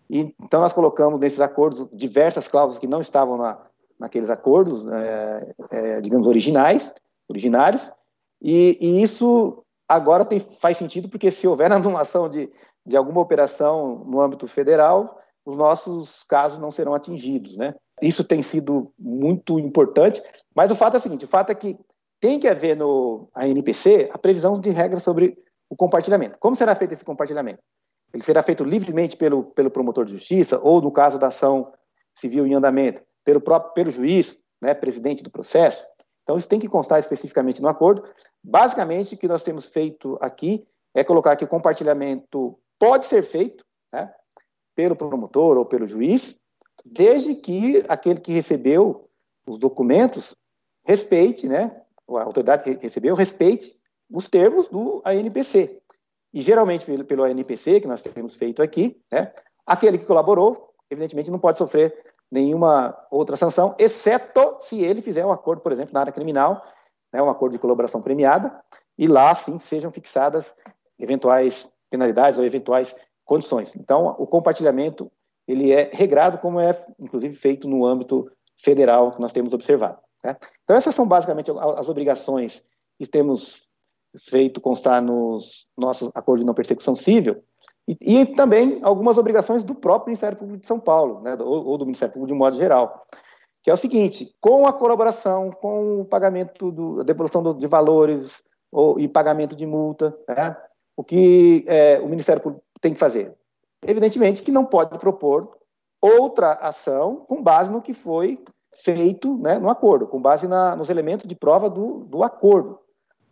[0.10, 3.60] E, então, nós colocamos nesses acordos diversas cláusulas que não estavam na,
[4.00, 6.94] naqueles acordos, é, é, digamos, originais,
[7.28, 7.92] originários,
[8.42, 12.50] E, e isso agora tem, faz sentido porque se houver anulação de,
[12.86, 15.20] de alguma operação no âmbito federal,
[15.50, 17.74] os nossos casos não serão atingidos, né?
[18.02, 20.22] Isso tem sido muito importante,
[20.56, 21.78] mas o fato é o seguinte, o fato é que
[22.20, 25.38] tem que haver no ANPC a previsão de regras sobre
[25.70, 26.38] o compartilhamento.
[26.40, 27.60] Como será feito esse compartilhamento?
[28.14, 31.72] Ele será feito livremente pelo, pelo promotor de justiça ou, no caso da ação
[32.16, 35.86] civil em andamento, pelo próprio pelo juiz, né, presidente do processo.
[36.24, 38.04] Então, isso tem que constar especificamente no acordo.
[38.44, 43.64] Basicamente, o que nós temos feito aqui é colocar que o compartilhamento pode ser feito
[43.94, 44.12] né,
[44.76, 46.40] pelo promotor ou pelo juiz,
[46.86, 49.10] desde que aquele que recebeu
[49.48, 50.36] os documentos
[50.86, 53.78] respeite, né, a autoridade que recebeu respeite
[54.12, 55.82] os termos do ANPC.
[56.34, 59.32] E geralmente pelo, pelo ANPC, que nós temos feito aqui, né,
[59.66, 61.96] aquele que colaborou, evidentemente não pode sofrer
[62.32, 66.64] nenhuma outra sanção, exceto se ele fizer um acordo, por exemplo, na área criminal,
[67.12, 68.64] né, um acordo de colaboração premiada,
[68.98, 70.54] e lá sim sejam fixadas
[71.00, 72.96] eventuais penalidades ou eventuais
[73.30, 73.76] condições.
[73.76, 75.12] Então, o compartilhamento
[75.48, 80.00] ele é regrado, como é inclusive feito no âmbito federal que nós temos observado.
[80.24, 80.36] Né?
[80.64, 82.64] Então, essas são basicamente as obrigações
[82.98, 83.68] que temos
[84.18, 87.44] feito constar nos nossos acordos de não persecução civil,
[87.88, 91.78] e, e, também algumas obrigações do próprio Ministério Público de São Paulo, né, ou, ou,
[91.78, 93.06] do Ministério Público de modo geral,
[93.64, 97.66] que é o seguinte: com a colaboração, com o pagamento, do, a devolução do, de
[97.66, 100.56] valores ou, e pagamento de multa, né,
[100.96, 103.36] o que é, o Ministério Público tem que fazer?
[103.86, 105.58] Evidentemente que não pode propor
[106.02, 108.42] outra ação com base no que foi
[108.76, 112.80] feito né, no acordo, com base na, nos elementos de prova do, do acordo.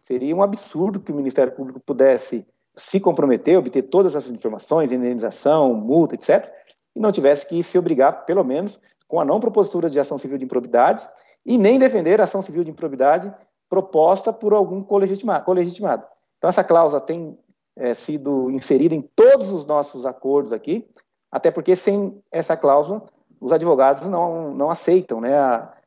[0.02, 2.46] Seria um absurdo que o Ministério Público pudesse
[2.76, 6.52] se comprometer, obter todas essas informações, indenização, multa, etc.,
[6.96, 10.38] e não tivesse que se obrigar, pelo menos, com a não propositura de ação civil
[10.38, 11.08] de improbidade
[11.46, 13.34] e nem defender a ação civil de improbidade
[13.70, 15.46] proposta por algum colegitimado.
[15.46, 16.06] colegitimado.
[16.38, 17.38] Então, essa cláusula tem
[17.78, 20.88] é, sido inserida em todos os nossos acordos aqui,
[21.32, 23.06] até porque sem essa cláusula,
[23.40, 25.34] os advogados não, não aceitam né,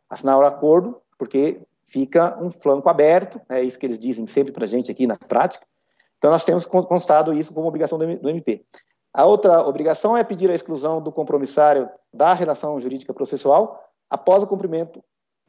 [0.08, 4.52] assinar o acordo, porque fica um flanco aberto, né, é isso que eles dizem sempre
[4.52, 5.66] para a gente aqui na prática,
[6.20, 8.62] então, nós temos constado isso como obrigação do MP.
[9.12, 14.46] A outra obrigação é pedir a exclusão do compromissário da relação jurídica processual após o
[14.46, 15.02] cumprimento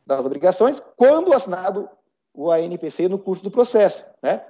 [0.07, 1.89] das obrigações, quando assinado
[2.33, 4.05] o ANPC no curso do processo.
[4.23, 4.41] Né?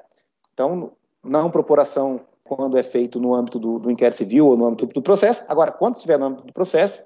[0.53, 0.91] Então,
[1.23, 4.85] não propor ação quando é feito no âmbito do, do inquérito civil ou no âmbito
[4.87, 5.43] do processo.
[5.47, 7.01] Agora, quando estiver no âmbito do processo,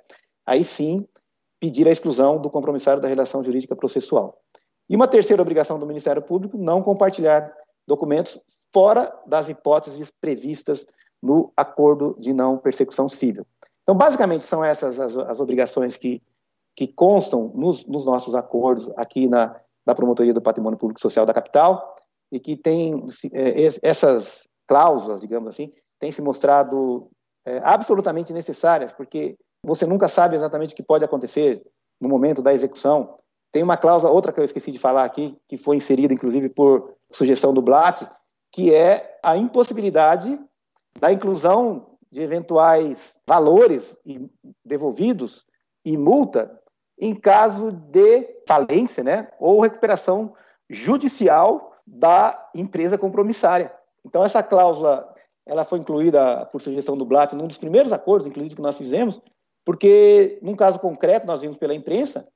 [0.45, 1.07] aí sim
[1.59, 4.39] pedir a exclusão do compromissário da relação jurídica processual.
[4.89, 7.51] E uma terceira obrigação do Ministério Público, não compartilhar
[7.87, 8.39] documentos
[8.73, 10.85] fora das hipóteses previstas
[11.21, 13.45] no acordo de não persecução civil.
[13.83, 16.21] Então, basicamente, são essas as, as obrigações que,
[16.75, 19.55] que constam nos, nos, nossos acordos aqui na,
[19.85, 21.91] na Promotoria do Patrimônio Público Social da capital
[22.35, 27.09] e que tem é, essas cláusulas, digamos assim, têm se mostrado
[27.45, 31.63] é, absolutamente necessárias, porque você nunca sabe exatamente o que pode acontecer
[31.99, 33.17] no momento da execução.
[33.53, 36.93] Tem uma cláusula, outra que eu esqueci de falar aqui, que foi inserida, inclusive, por
[37.09, 38.05] sugestão do Blatt,
[38.51, 40.37] que é a impossibilidade
[40.99, 43.97] da inclusão de eventuais valores
[44.63, 45.45] devolvidos
[45.85, 46.61] e multa
[46.99, 50.33] em caso de falência, né, ou recuperação
[50.69, 53.73] judicial da empresa compromissária.
[54.05, 55.13] Então essa cláusula
[55.45, 59.21] ela foi incluída por sugestão do Blatt num dos primeiros acordos, inclusive que nós fizemos,
[59.63, 62.27] porque num caso concreto nós vimos pela imprensa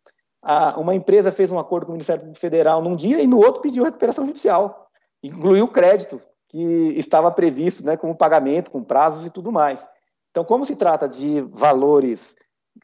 [0.41, 3.61] a, uma empresa fez um acordo com o Ministério Federal num dia e no outro
[3.61, 4.89] pediu recuperação judicial.
[5.23, 9.87] Incluiu crédito que estava previsto né, como pagamento, com prazos e tudo mais.
[10.31, 12.35] Então, como se trata de valores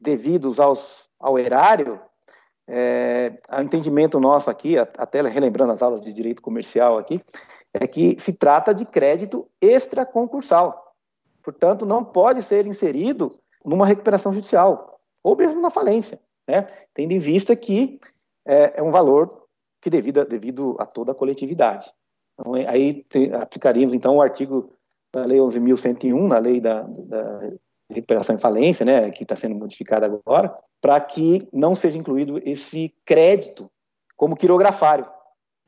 [0.02, 2.00] devidos aos, ao erário,
[2.68, 7.22] é, o entendimento nosso aqui, até relembrando as aulas de direito comercial aqui,
[7.74, 10.94] é que se trata de crédito extraconcursal.
[11.44, 13.30] Portanto, não pode ser inserido
[13.64, 16.68] numa recuperação judicial, ou mesmo na falência né?
[16.94, 18.00] tendo em vista que
[18.46, 19.48] é, é um valor
[19.82, 21.92] que devido, devido a toda a coletividade.
[22.34, 24.72] Então, aí te, aplicaríamos, então, o artigo
[25.14, 27.52] da Lei 11.101, na Lei da, da
[27.90, 32.94] Recuperação em Falência, né, que está sendo modificada agora, para que não seja incluído esse
[33.06, 33.70] crédito
[34.16, 35.08] como quirografário.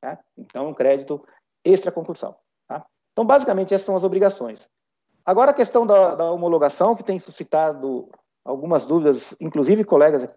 [0.01, 0.19] Tá?
[0.37, 1.23] Então, um crédito
[1.63, 2.39] extraconcursal.
[2.67, 2.85] Tá?
[3.11, 4.67] Então, basicamente, essas são as obrigações.
[5.25, 8.09] Agora, a questão da, da homologação, que tem suscitado
[8.45, 10.29] algumas dúvidas, inclusive colegas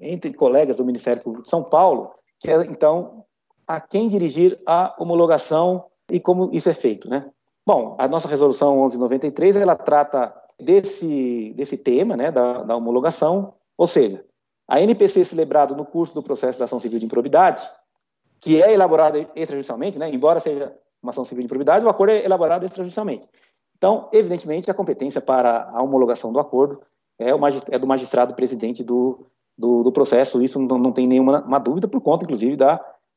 [0.00, 3.24] entre colegas do Ministério Público de São Paulo, que é, então,
[3.66, 7.30] a quem dirigir a homologação e como isso é feito, né?
[7.64, 13.88] Bom, a nossa resolução 1193, ela trata desse, desse tema, né, da, da homologação, ou
[13.88, 14.24] seja,
[14.68, 17.62] a NPC celebrado no curso do processo de ação civil de improbidade
[18.40, 22.24] que é elaborado extrajudicialmente, né, embora seja uma ação civil de improbidade, o acordo é
[22.24, 23.28] elaborado extrajudicialmente.
[23.76, 26.80] Então, evidentemente, a competência para a homologação do acordo
[27.18, 27.30] é,
[27.70, 29.26] é do magistrado presidente do,
[29.56, 32.76] do, do processo, isso não, não tem nenhuma dúvida, por conta, inclusive, da,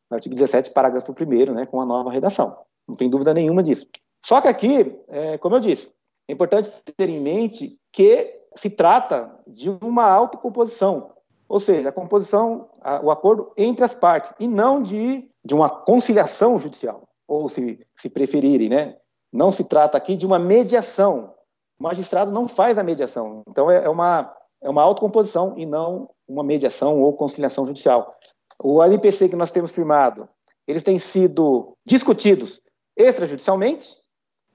[0.10, 2.58] do artigo 17, parágrafo 1 né, com a nova redação.
[2.88, 3.88] Não tem dúvida nenhuma disso.
[4.24, 5.92] Só que aqui, é, como eu disse,
[6.28, 11.12] é importante ter em mente que se trata de uma autocomposição,
[11.48, 15.70] ou seja, a composição, a, o acordo entre as partes, e não de, de uma
[15.70, 18.98] conciliação judicial, ou se, se preferirem, né?
[19.32, 21.34] Não se trata aqui de uma mediação.
[21.80, 23.44] O magistrado não faz a mediação.
[23.48, 28.16] Então, é, é uma, é uma autocomposição e não uma mediação ou conciliação judicial.
[28.58, 30.28] O NPC que nós temos firmado,
[30.66, 32.62] eles têm sido discutidos
[32.98, 33.98] extrajudicialmente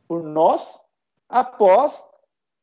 [0.09, 0.81] por nós
[1.31, 2.05] após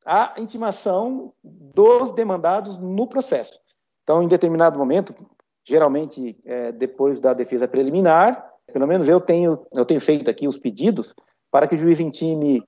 [0.06, 3.60] a intimação dos demandados no processo.
[4.04, 5.16] Então, em determinado momento,
[5.64, 10.58] geralmente é, depois da defesa preliminar, pelo menos eu tenho, eu tenho feito aqui os
[10.58, 11.16] pedidos
[11.50, 12.64] para que o juiz intime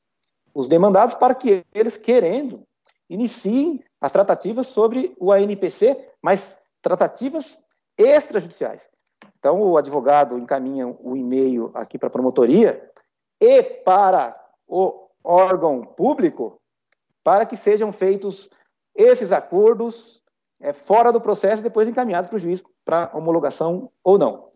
[0.53, 2.63] os demandados para que eles, querendo,
[3.09, 7.59] iniciem as tratativas sobre o ANPC, mas tratativas
[7.97, 8.89] extrajudiciais.
[9.37, 12.89] Então, o advogado encaminha o e-mail aqui para a promotoria
[13.39, 16.59] e para o órgão público
[17.23, 18.49] para que sejam feitos
[18.95, 20.23] esses acordos
[20.59, 24.49] é, fora do processo e depois encaminhados para o juiz para homologação ou não.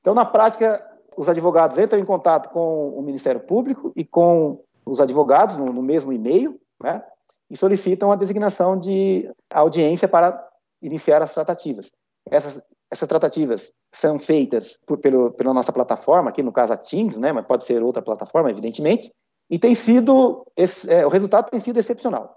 [0.00, 0.84] Então, na prática,
[1.16, 5.82] os advogados entram em contato com o Ministério Público e com os advogados no, no
[5.82, 7.02] mesmo e-mail, né,
[7.48, 10.44] e solicitam a designação de audiência para
[10.82, 11.92] iniciar as tratativas.
[12.28, 17.16] Essas, essas tratativas são feitas por, pelo, pela nossa plataforma, aqui no caso a Teams,
[17.16, 19.12] né, mas pode ser outra plataforma, evidentemente,
[19.48, 22.36] e tem sido, esse, é, o resultado tem sido excepcional,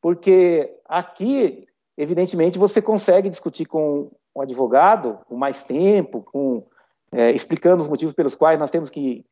[0.00, 1.64] porque aqui,
[1.96, 6.66] evidentemente, você consegue discutir com o advogado com mais tempo, com,
[7.12, 9.24] é, explicando os motivos pelos quais nós temos que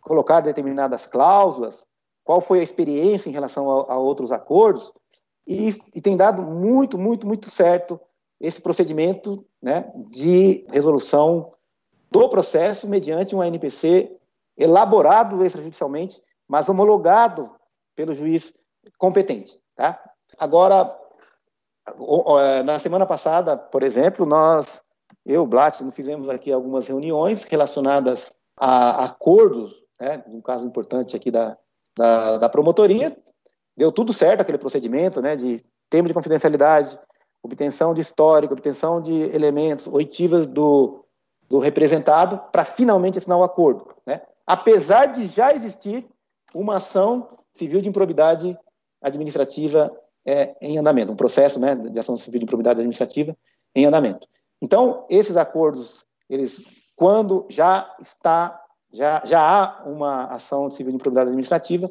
[0.00, 1.84] colocar determinadas cláusulas,
[2.24, 4.92] qual foi a experiência em relação a, a outros acordos,
[5.46, 7.98] e, e, tem dado muito, muito, muito certo
[8.40, 11.52] esse procedimento né, de resolução
[12.10, 14.16] do processo mediante um ANPC
[14.56, 17.48] elaborado extrajudicialmente mas homologado
[17.94, 18.52] pelo juiz
[18.98, 19.56] competente.
[19.76, 20.02] Tá?
[20.36, 20.98] Agora,
[22.40, 24.82] é, na semana passada, por exemplo, nós,
[25.24, 31.56] eu, Blat, fizemos aqui algumas reuniões relacionadas a acordos, né, um caso importante aqui da,
[31.96, 33.16] da, da promotoria,
[33.76, 36.98] deu tudo certo aquele procedimento, né, de termo de confidencialidade,
[37.44, 41.04] obtenção de histórico, obtenção de elementos, oitivas do,
[41.48, 43.94] do representado, para finalmente assinar o acordo.
[44.04, 44.20] Né?
[44.44, 46.10] Apesar de já existir
[46.54, 48.56] uma ação civil de improbidade
[49.00, 49.90] administrativa
[50.24, 53.36] é, em andamento, um processo né, de ação civil de improbidade administrativa
[53.74, 54.26] em andamento.
[54.60, 56.64] Então, esses acordos, eles,
[56.94, 58.60] quando já está,
[58.92, 61.90] já, já há uma ação civil de improbidade administrativa,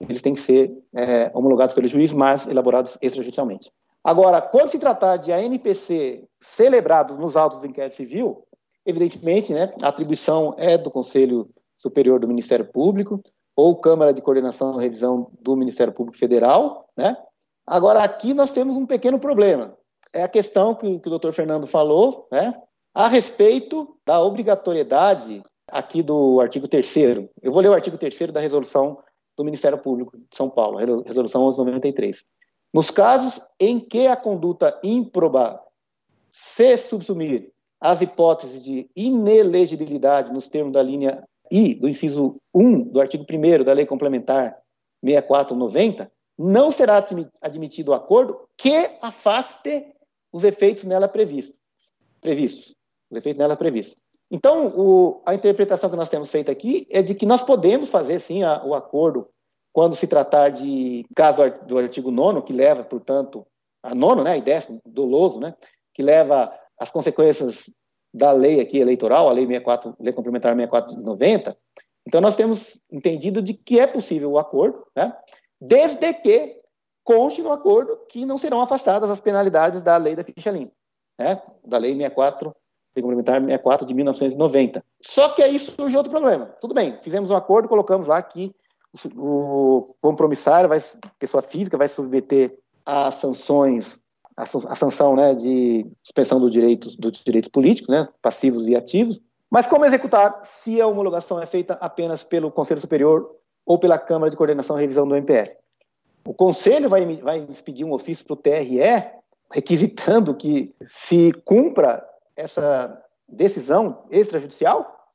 [0.00, 3.70] eles têm que ser é, homologados pelo juiz, mas elaborados extrajudicialmente.
[4.04, 8.46] Agora, quando se tratar de ANPC celebrados nos autos do inquérito civil,
[8.84, 13.22] evidentemente, né, a atribuição é do Conselho Superior do Ministério Público,
[13.56, 17.16] ou Câmara de Coordenação e Revisão do Ministério Público Federal, né?
[17.66, 19.76] Agora, aqui nós temos um pequeno problema.
[20.12, 22.54] É a questão que, que o doutor Fernando falou, né?
[22.94, 26.96] A respeito da obrigatoriedade aqui do artigo 3
[27.42, 28.98] Eu vou ler o artigo 3 da resolução
[29.36, 32.24] do Ministério Público de São Paulo, resolução 1193.
[32.72, 35.60] Nos casos em que a conduta ímproba
[36.30, 37.50] se subsumir
[37.80, 43.64] às hipóteses de inelegibilidade nos termos da linha I do inciso 1 do artigo 1
[43.64, 44.56] da Lei Complementar
[45.04, 47.04] 6490, não será
[47.42, 49.86] admitido o acordo que afaste
[50.32, 51.56] os efeitos nela previstos.
[52.20, 52.76] previstos
[53.10, 53.96] os efeitos nela previstos.
[54.30, 58.18] Então, o, a interpretação que nós temos feito aqui é de que nós podemos fazer,
[58.18, 59.28] sim, a, o acordo
[59.72, 63.46] quando se tratar de caso do artigo 9 que leva, portanto,
[63.82, 65.54] a nono, né, e décimo, doloso, né,
[65.94, 67.70] que leva as consequências
[68.16, 71.56] da lei aqui eleitoral, a lei 64, lei complementar 64 de 90.
[72.06, 75.14] Então nós temos entendido de que é possível o acordo, né?
[75.60, 76.60] Desde que
[77.04, 80.72] conste no acordo que não serão afastadas as penalidades da lei da ficha limpa,
[81.18, 81.42] né?
[81.62, 82.54] Da lei 64,
[82.96, 84.82] lei complementar 64 de 1990.
[85.02, 86.46] Só que aí surge outro problema.
[86.58, 88.54] Tudo bem, fizemos um acordo, colocamos lá que
[89.14, 90.78] o compromissário, vai,
[91.18, 94.00] pessoa física, vai submeter às sanções
[94.36, 99.20] a, sanção né, de suspensão do direitos, dos direitos políticos, né, passivos e ativos.
[99.50, 103.34] Mas como executar se a homologação é feita apenas pelo Conselho Superior
[103.64, 105.56] ou pela Câmara de Coordenação e Revisão do MPF?
[106.26, 108.80] O Conselho vai, vai expedir um ofício para o TRE
[109.52, 112.04] requisitando que se cumpra
[112.34, 115.08] essa decisão extrajudicial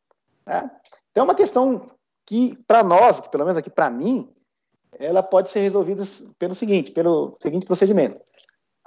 [0.45, 0.71] Né?
[1.11, 1.91] Então, é uma questão
[2.25, 4.33] que, para nós, pelo menos aqui para mim,
[4.97, 6.03] ela pode ser resolvida
[6.39, 8.19] pelo seguinte, pelo seguinte procedimento.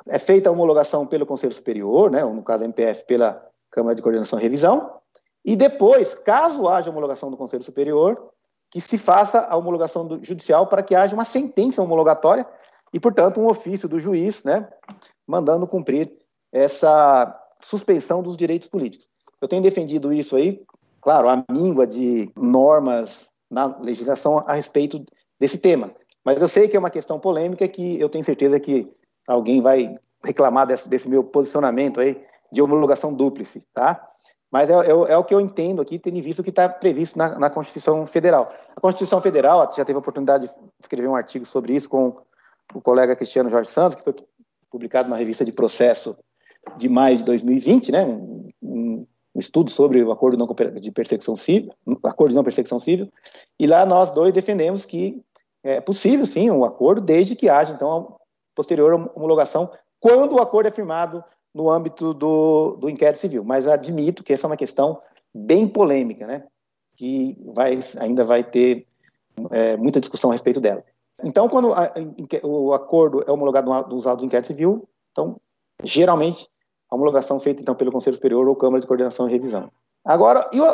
[0.07, 4.03] É feita a homologação pelo Conselho Superior, né, ou no caso MPF, pela Câmara de
[4.03, 5.01] Coordenação e Revisão,
[5.45, 8.31] e depois, caso haja homologação do Conselho Superior,
[8.71, 12.47] que se faça a homologação do judicial para que haja uma sentença homologatória
[12.93, 14.69] e, portanto, um ofício do juiz, né,
[15.27, 16.13] mandando cumprir
[16.53, 19.09] essa suspensão dos direitos políticos.
[19.41, 20.63] Eu tenho defendido isso aí,
[21.01, 25.05] claro, a míngua de normas na legislação a respeito
[25.39, 25.91] desse tema.
[26.25, 28.91] Mas eu sei que é uma questão polêmica que eu tenho certeza que
[29.27, 34.09] alguém vai reclamar desse, desse meu posicionamento aí de homologação dúplice, tá?
[34.51, 37.19] Mas é, é, é, o que eu entendo aqui, tendo visto o que está previsto
[37.19, 38.49] na, na, Constituição Federal.
[38.77, 42.17] A Constituição Federal, já teve a oportunidade de escrever um artigo sobre isso com
[42.73, 44.15] o colega Cristiano Jorge Santos, que foi
[44.71, 46.17] publicado na revista de processo
[46.77, 50.47] de maio de 2020, né, um, um, estudo sobre o acordo não
[50.81, 51.73] de perseguição civil,
[52.05, 53.13] acordo de não perseguição civil,
[53.59, 55.21] e lá nós dois defendemos que
[55.65, 58.17] é possível sim um acordo desde que haja então
[58.55, 59.71] posterior homologação
[60.01, 61.25] quando o acordo é firmado
[61.55, 63.45] no âmbito do, do inquérito civil.
[63.45, 65.01] Mas admito que essa é uma questão
[65.35, 66.45] bem polêmica, né?
[66.97, 68.87] Que vai, ainda vai ter
[69.51, 70.85] é, muita discussão a respeito dela.
[71.23, 71.93] Então, quando a,
[72.43, 75.41] o acordo é homologado no usado do inquérito civil, então,
[75.83, 76.49] geralmente,
[76.91, 79.71] a homologação feita então pelo Conselho Superior ou Câmara de Coordenação e Revisão.
[80.05, 80.65] Agora, e o,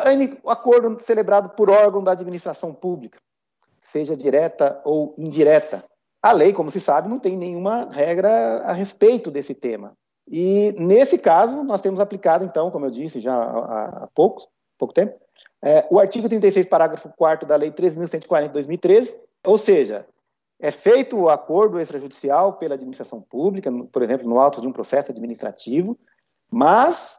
[0.42, 3.18] o acordo celebrado por órgão da administração pública,
[3.78, 5.84] seja direta ou indireta?
[6.22, 9.96] A lei, como se sabe, não tem nenhuma regra a respeito desse tema.
[10.28, 14.46] E nesse caso, nós temos aplicado, então, como eu disse já há, pouco,
[14.78, 15.18] pouco tempo,
[15.62, 20.06] é, o artigo 36, parágrafo 4 da Lei 3.140 de 2013, ou seja,
[20.58, 25.10] é feito o acordo extrajudicial pela administração pública, por exemplo, no auto de um processo
[25.10, 25.98] administrativo,
[26.50, 27.18] mas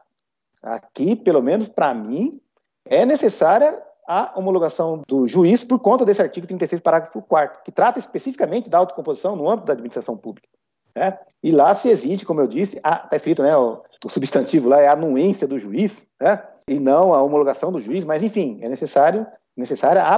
[0.62, 2.40] aqui, pelo menos para mim,
[2.84, 7.98] é necessária a homologação do juiz por conta desse artigo 36, parágrafo 4 que trata
[7.98, 10.48] especificamente da autocomposição no âmbito da administração pública.
[10.94, 11.18] Né?
[11.42, 14.88] E lá se exige, como eu disse, está escrito, né, o, o, substantivo lá é
[14.88, 19.26] a anuência do juiz, né, e não a homologação do juiz, mas enfim, é necessário,
[19.56, 20.14] necessária a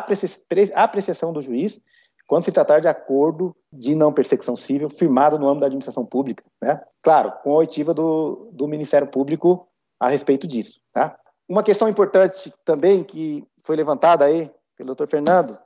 [0.84, 1.80] apreciação do juiz
[2.26, 6.42] quando se tratar de acordo de não persecução civil firmado no âmbito da administração pública,
[6.62, 6.80] né?
[7.02, 9.68] Claro, com a oitiva do, do Ministério Público
[10.00, 11.18] a respeito disso, tá?
[11.48, 15.58] Uma questão importante também que foi levantada aí pelo doutor Fernando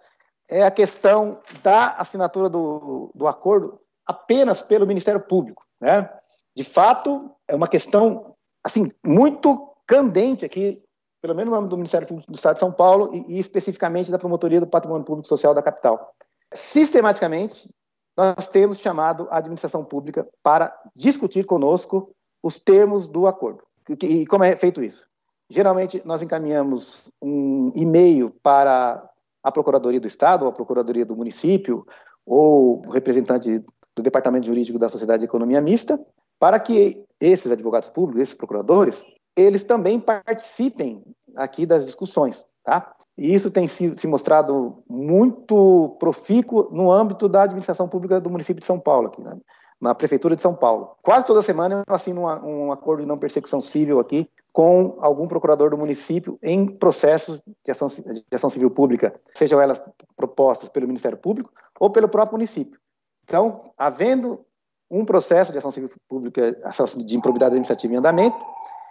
[0.48, 5.64] é a questão da assinatura do, do acordo apenas pelo Ministério Público.
[5.80, 6.10] Né?
[6.56, 8.34] De fato, é uma questão
[8.64, 10.82] assim muito candente aqui,
[11.20, 14.10] pelo menos no âmbito do Ministério Público do Estado de São Paulo e, e especificamente
[14.10, 16.14] da Promotoria do Patrimônio Público Social da capital.
[16.52, 17.68] Sistematicamente,
[18.16, 22.10] nós temos chamado a administração pública para discutir conosco
[22.42, 23.62] os termos do acordo.
[24.02, 25.07] E como é feito isso?
[25.50, 29.08] Geralmente, nós encaminhamos um e-mail para
[29.42, 31.86] a Procuradoria do Estado, ou a Procuradoria do Município,
[32.26, 33.64] ou o representante
[33.96, 35.98] do Departamento Jurídico da Sociedade de Economia Mista,
[36.38, 39.04] para que esses advogados públicos, esses procuradores,
[39.34, 41.02] eles também participem
[41.36, 42.94] aqui das discussões, tá?
[43.16, 48.66] E isso tem se, mostrado muito profícuo no âmbito da administração pública do município de
[48.66, 49.36] São Paulo, aqui, né?
[49.80, 50.96] Na prefeitura de São Paulo.
[51.02, 55.28] Quase toda semana eu assino um, um acordo de não persecução civil aqui com algum
[55.28, 59.80] procurador do município em processos de ação, de ação civil pública, sejam elas
[60.16, 62.80] propostas pelo Ministério Público ou pelo próprio município.
[63.22, 64.44] Então, havendo
[64.90, 66.56] um processo de ação civil pública,
[66.96, 68.36] de improbidade administrativa em andamento,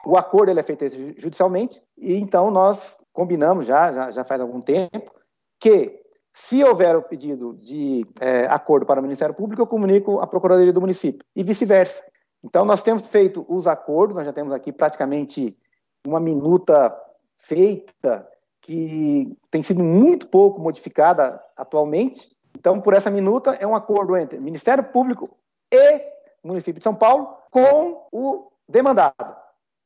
[0.06, 0.86] o acordo ele é feito
[1.20, 5.12] judicialmente e então nós combinamos já, já, já faz algum tempo,
[5.60, 6.00] que
[6.38, 10.72] se houver o pedido de é, acordo para o Ministério Público, eu comunico à Procuradoria
[10.72, 12.04] do município e vice-versa.
[12.46, 15.58] Então, nós temos feito os acordos, nós já temos aqui praticamente
[16.06, 16.96] uma minuta
[17.34, 18.28] feita
[18.62, 24.40] que tem sido muito pouco modificada atualmente, então, por essa minuta, é um acordo entre
[24.40, 25.36] Ministério Público
[25.74, 26.04] e
[26.44, 29.36] município de São Paulo com o demandado.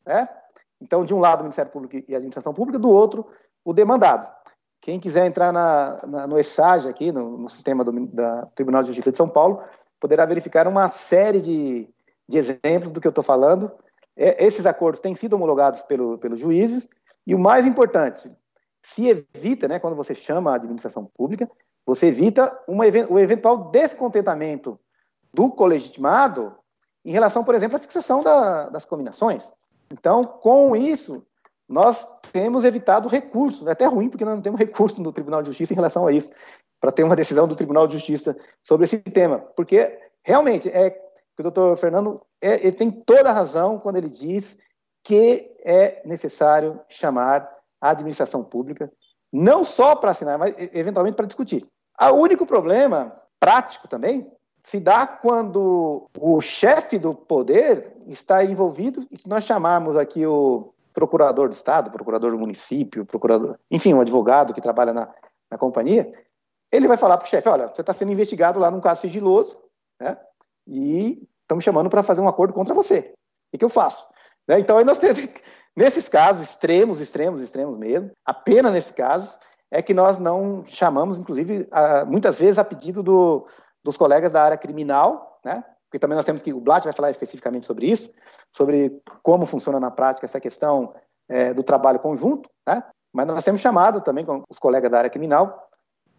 [0.06, 0.28] Né?
[0.82, 3.26] Então, de um lado, o Ministério Público e a Administração Pública, do outro,
[3.64, 4.30] o demandado.
[4.82, 8.88] Quem quiser entrar na, na, no ESAG, aqui, no, no sistema do da Tribunal de
[8.88, 9.62] Justiça de São Paulo,
[10.00, 11.88] poderá verificar uma série de,
[12.28, 13.72] de exemplos do que eu estou falando.
[14.18, 16.90] É, esses acordos têm sido homologados pelo, pelos juízes,
[17.26, 18.32] e o mais importante,
[18.82, 21.50] se evita, né, quando você chama a administração pública,
[21.86, 24.80] você evita uma, o eventual descontentamento
[25.32, 26.56] do colegitimado
[27.06, 29.52] em relação, por exemplo, à fixação da, das combinações.
[29.92, 31.24] Então, com isso,
[31.72, 33.66] nós temos evitado recursos.
[33.66, 36.12] É até ruim, porque nós não temos recurso no Tribunal de Justiça em relação a
[36.12, 36.32] isso,
[36.80, 39.40] para ter uma decisão do Tribunal de Justiça sobre esse tema.
[39.40, 41.00] Porque, realmente, é,
[41.40, 44.58] o doutor Fernando é, ele tem toda a razão quando ele diz
[45.04, 47.50] que é necessário chamar
[47.80, 48.92] à administração pública,
[49.34, 51.66] não só para assinar, mas eventualmente para discutir.
[52.00, 59.18] O único problema prático também se dá quando o chefe do poder está envolvido e
[59.18, 64.54] que nós chamarmos aqui o procurador do estado, procurador do município, procurador, enfim, um advogado
[64.54, 65.14] que trabalha na,
[65.50, 66.12] na companhia,
[66.72, 69.58] ele vai falar para o chefe, olha, você está sendo investigado lá num caso sigiloso,
[70.00, 70.18] né?
[70.68, 73.14] E estamos chamando para fazer um acordo contra você.
[73.54, 74.08] O que eu faço?
[74.48, 74.60] Né?
[74.60, 75.20] Então, aí nós temos,
[75.76, 79.38] nesses casos extremos, extremos, extremos mesmo, apenas nesses casos,
[79.70, 83.46] é que nós não chamamos, inclusive, a, muitas vezes a pedido do,
[83.84, 85.64] dos colegas da área criminal, né?
[85.92, 88.10] Porque também nós temos que, o Blatt vai falar especificamente sobre isso,
[88.50, 90.94] sobre como funciona na prática essa questão
[91.28, 92.82] é, do trabalho conjunto, né?
[93.12, 95.70] Mas nós temos chamado também com os colegas da área criminal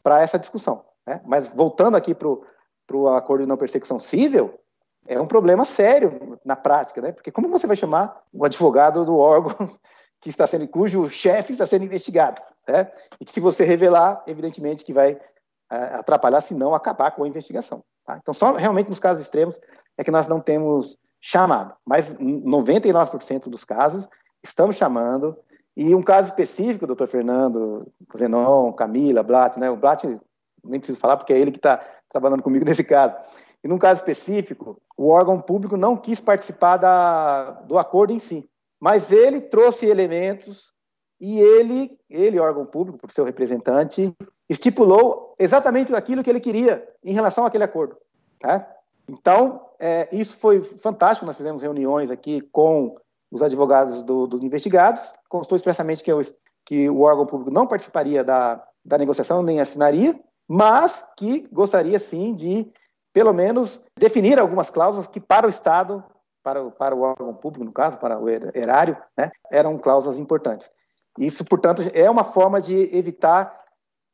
[0.02, 0.84] para essa discussão.
[1.06, 1.22] Né?
[1.24, 4.60] Mas voltando aqui para o acordo de não persecução civil,
[5.06, 7.12] é um problema sério na prática, né?
[7.12, 9.56] Porque como você vai chamar o advogado do órgão
[10.20, 12.90] que está sendo, cujo chefe está sendo investigado, né?
[13.18, 15.18] E que se você revelar, evidentemente que vai
[15.70, 17.82] é, atrapalhar, se não acabar com a investigação.
[18.04, 18.18] Tá?
[18.20, 19.58] Então, só realmente nos casos extremos
[19.96, 24.08] é que nós não temos chamado, mas 99% dos casos
[24.42, 25.36] estamos chamando.
[25.76, 29.70] E um caso específico, doutor Fernando, Zenon, Camila, Blatt, né?
[29.70, 30.04] O Blatt
[30.64, 33.16] nem preciso falar porque é ele que está trabalhando comigo nesse caso.
[33.64, 38.48] E num caso específico, o órgão público não quis participar da, do acordo em si,
[38.80, 40.72] mas ele trouxe elementos
[41.22, 44.12] e ele, ele órgão público, por seu representante,
[44.48, 47.96] estipulou exatamente aquilo que ele queria em relação àquele acordo.
[48.40, 48.68] Tá?
[49.08, 51.24] Então, é, isso foi fantástico.
[51.24, 52.96] Nós fizemos reuniões aqui com
[53.30, 56.20] os advogados dos do investigados, constou expressamente que, eu,
[56.66, 62.34] que o órgão público não participaria da, da negociação nem assinaria, mas que gostaria sim
[62.34, 62.70] de
[63.12, 66.02] pelo menos, definir algumas cláusulas que, para o Estado,
[66.42, 70.72] para, o, para o órgão público, no caso, para o erário, né, eram cláusulas importantes.
[71.18, 73.59] Isso, portanto, é uma forma de evitar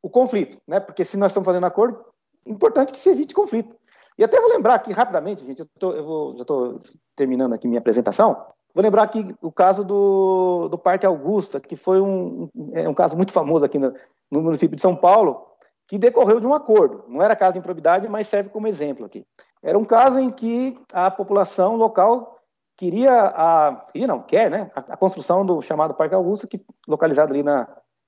[0.01, 0.79] o conflito, né?
[0.79, 2.03] porque se nós estamos fazendo acordo,
[2.45, 3.75] é importante que se evite conflito.
[4.17, 6.79] E até vou lembrar aqui rapidamente, gente, eu, tô, eu vou, já estou
[7.15, 12.01] terminando aqui minha apresentação, vou lembrar aqui o caso do, do Parque Augusta, que foi
[12.01, 13.93] um, é um caso muito famoso aqui no,
[14.29, 15.45] no município de São Paulo,
[15.87, 17.05] que decorreu de um acordo.
[17.07, 19.25] Não era caso de improbidade, mas serve como exemplo aqui.
[19.63, 22.38] Era um caso em que a população local
[22.79, 27.43] queria, a, não, quer, né, a, a construção do chamado Parque Augusto, que localizado ali
[27.43, 27.67] na,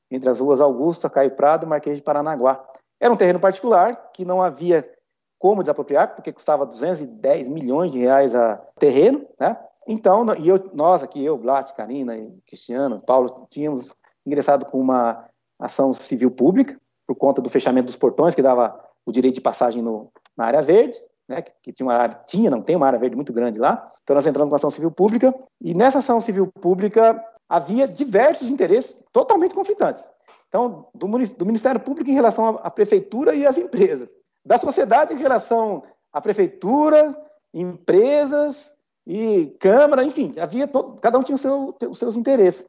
[0.10, 2.66] entre as ruas Augusta, Caio Prado e Marquês de Paranaguá.
[2.98, 4.90] Era um terreno particular que não havia
[5.38, 9.58] como desapropriar, porque custava 210 milhões de reais a terreno, né?
[9.86, 12.14] Então, e eu, nós aqui, eu, Blat, Karina,
[12.46, 13.94] Cristiano, Paulo, tínhamos
[14.26, 15.26] ingressado com uma
[15.60, 19.82] ação civil pública, por conta do fechamento dos portões, que dava o direito de passagem
[19.82, 20.98] no, na área verde,
[21.32, 23.90] né, que, que, tinha uma área, tinha, não tem uma área verde muito grande lá.
[24.04, 29.04] Então nós entramos com ação civil pública, e nessa ação civil pública havia diversos interesses
[29.12, 30.04] totalmente conflitantes.
[30.48, 34.10] Então, do, do Ministério Público em relação à, prefeitura e às empresas,
[34.46, 37.16] da sociedade em relação à prefeitura,
[37.54, 38.76] empresas
[39.08, 42.66] e Câmara, enfim, havia todo, cada um tinha seu, os seus interesses.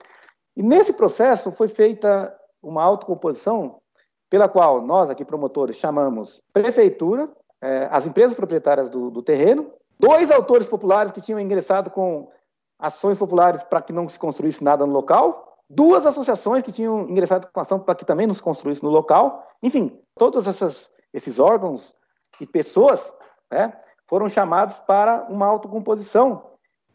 [0.57, 3.81] E nesse processo foi feita uma autocomposição
[4.31, 7.29] pela qual nós, aqui promotores, chamamos prefeitura,
[7.63, 12.29] é, as empresas proprietárias do, do terreno, dois autores populares que tinham ingressado com
[12.77, 17.49] ações populares para que não se construísse nada no local, duas associações que tinham ingressado
[17.53, 21.95] com ação para que também não se construísse no local, enfim, todos essas, esses órgãos
[22.41, 23.15] e pessoas
[23.51, 23.73] né,
[24.09, 26.51] foram chamados para uma autocomposição.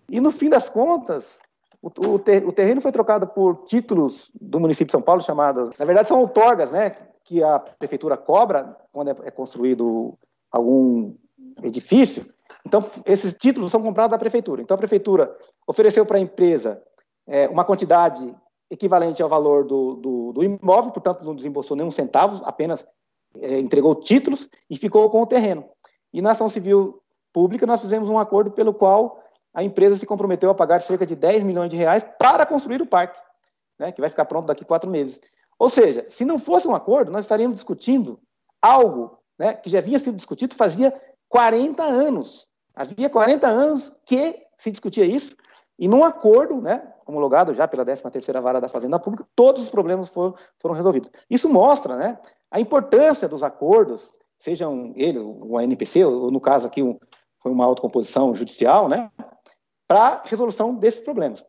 [0.10, 1.39] E no fim das contas,
[1.81, 5.72] o, o, ter, o terreno foi trocado por títulos do município de São Paulo chamados,
[5.80, 10.18] na verdade são outorgas, né, que a prefeitura cobra quando é construído
[10.52, 11.15] algum
[11.64, 12.26] edifício.
[12.65, 14.61] Então, esses títulos são comprados da prefeitura.
[14.61, 15.34] Então, a prefeitura
[15.65, 16.82] ofereceu para a empresa
[17.26, 18.36] é, uma quantidade
[18.69, 22.86] equivalente ao valor do, do, do, imóvel, portanto, não desembolsou nenhum centavo, apenas
[23.38, 25.65] é, entregou títulos e ficou com o terreno.
[26.14, 27.02] E na ação civil
[27.32, 29.22] pública, nós fizemos um acordo pelo qual
[29.53, 32.86] a empresa se comprometeu a pagar cerca de 10 milhões de reais para construir o
[32.86, 33.19] parque,
[33.80, 35.22] né, que vai ficar pronto daqui a quatro meses.
[35.57, 38.19] Ou seja, se não fosse um acordo, nós estaríamos discutindo
[38.61, 40.93] algo né, que já havia sido discutido fazia
[41.30, 42.47] 40 anos.
[42.76, 45.35] Havia 40 anos que se discutia isso,
[45.80, 50.09] e num acordo, né, homologado já pela 13ª Vara da Fazenda Pública, todos os problemas
[50.09, 51.09] foram, foram resolvidos.
[51.30, 52.19] Isso mostra né,
[52.49, 56.97] a importância dos acordos, sejam ele, o ANPC, ou no caso aqui um,
[57.39, 59.11] foi uma autocomposição judicial, né,
[59.88, 61.43] para resolução desses problemas.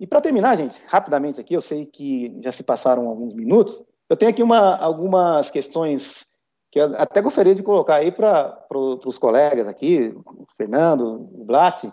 [0.00, 4.16] E para terminar, gente, rapidamente aqui, eu sei que já se passaram alguns minutos, eu
[4.16, 6.26] tenho aqui uma, algumas questões
[6.72, 11.44] que eu até gostaria de colocar aí para pro, os colegas aqui, o Fernando, o
[11.44, 11.84] Blatt,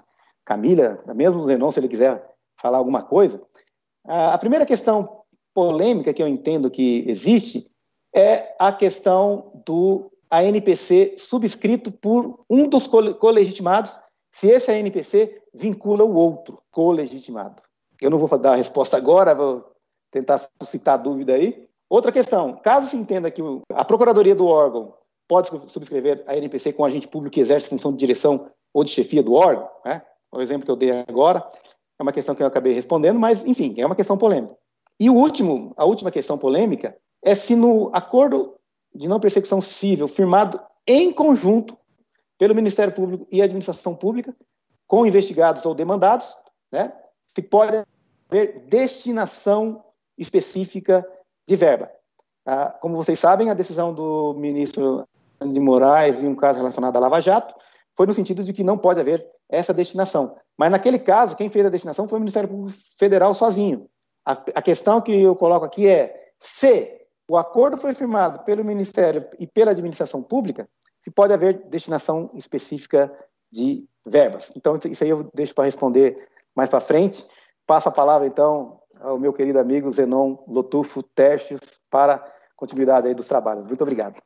[0.46, 2.26] Camila, mesmo o Zenon, se ele quiser
[2.60, 3.42] falar alguma coisa.
[4.06, 5.24] A primeira questão
[5.54, 7.70] polêmica que eu entendo que existe
[8.16, 14.00] é a questão do ANPC subscrito por um dos colegitimados,
[14.32, 17.62] se esse ANPC vincula o outro colegitimado.
[18.02, 19.70] Eu não vou dar a resposta agora, vou
[20.10, 21.69] tentar suscitar dúvida aí.
[21.90, 23.42] Outra questão, caso se entenda que
[23.74, 24.94] a Procuradoria do órgão
[25.28, 29.24] pode subscrever a NPC com agente público que exerce função de direção ou de chefia
[29.24, 30.02] do órgão, né?
[30.32, 31.48] o exemplo que eu dei agora,
[32.00, 34.56] é uma questão que eu acabei respondendo, mas, enfim, é uma questão polêmica.
[35.00, 38.56] E o último, a última questão polêmica é se no acordo
[38.94, 41.78] de não persecução civil firmado em conjunto
[42.38, 44.36] pelo Ministério Público e a Administração Pública,
[44.88, 46.36] com investigados ou demandados,
[46.72, 46.94] né,
[47.28, 47.84] se pode
[48.30, 49.84] haver destinação
[50.18, 51.06] específica
[51.50, 51.92] de verba.
[52.46, 55.08] Ah, como vocês sabem, a decisão do ministro
[55.42, 57.56] de Moraes em um caso relacionado à Lava Jato
[57.98, 60.38] foi no sentido de que não pode haver essa destinação.
[60.56, 63.90] Mas naquele caso, quem fez a destinação foi o Ministério Público Federal sozinho.
[64.24, 69.28] A, a questão que eu coloco aqui é se o acordo foi firmado pelo Ministério
[69.40, 70.70] e pela administração pública,
[71.00, 73.12] se pode haver destinação específica
[73.52, 74.52] de verbas.
[74.56, 77.26] Então, isso aí eu deixo para responder mais para frente.
[77.66, 81.60] Passo a palavra, então, ao meu querido amigo Zenon Lotufo Tercios
[81.90, 82.24] para
[82.56, 83.64] continuidade aí dos trabalhos.
[83.64, 84.18] Muito obrigado.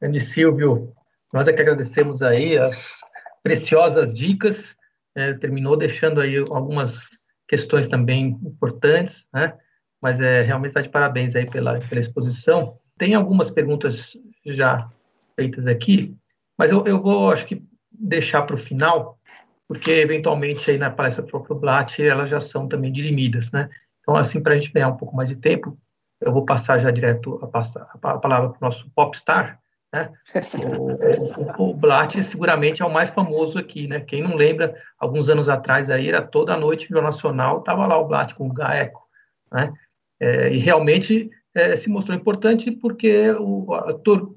[0.00, 0.92] Grande Silvio,
[1.32, 2.98] nós é que agradecemos aí as
[3.42, 4.76] preciosas dicas,
[5.14, 7.08] é, terminou deixando aí algumas
[7.48, 9.56] questões também importantes, né?
[10.00, 12.78] Mas é realmente está de parabéns aí pela, pela exposição.
[12.96, 14.86] Tem algumas perguntas já
[15.34, 16.16] feitas aqui,
[16.56, 19.17] mas eu, eu vou, acho que, deixar para o final,
[19.68, 23.68] porque eventualmente aí na palestra do próprio Blatt elas já são também dirimidas, né?
[24.00, 25.78] Então, assim, para a gente ganhar um pouco mais de tempo,
[26.18, 29.60] eu vou passar já direto a, passar, a palavra para o nosso popstar,
[29.92, 30.10] né?
[30.76, 34.00] O, o, o Blatt seguramente é o mais famoso aqui, né?
[34.00, 37.98] Quem não lembra, alguns anos atrás aí era toda noite no Jornal Nacional, estava lá
[37.98, 39.06] o Blatt com o Gaeco,
[39.52, 39.72] né?
[40.18, 44.34] É, e realmente é, se mostrou importante porque o, a, to,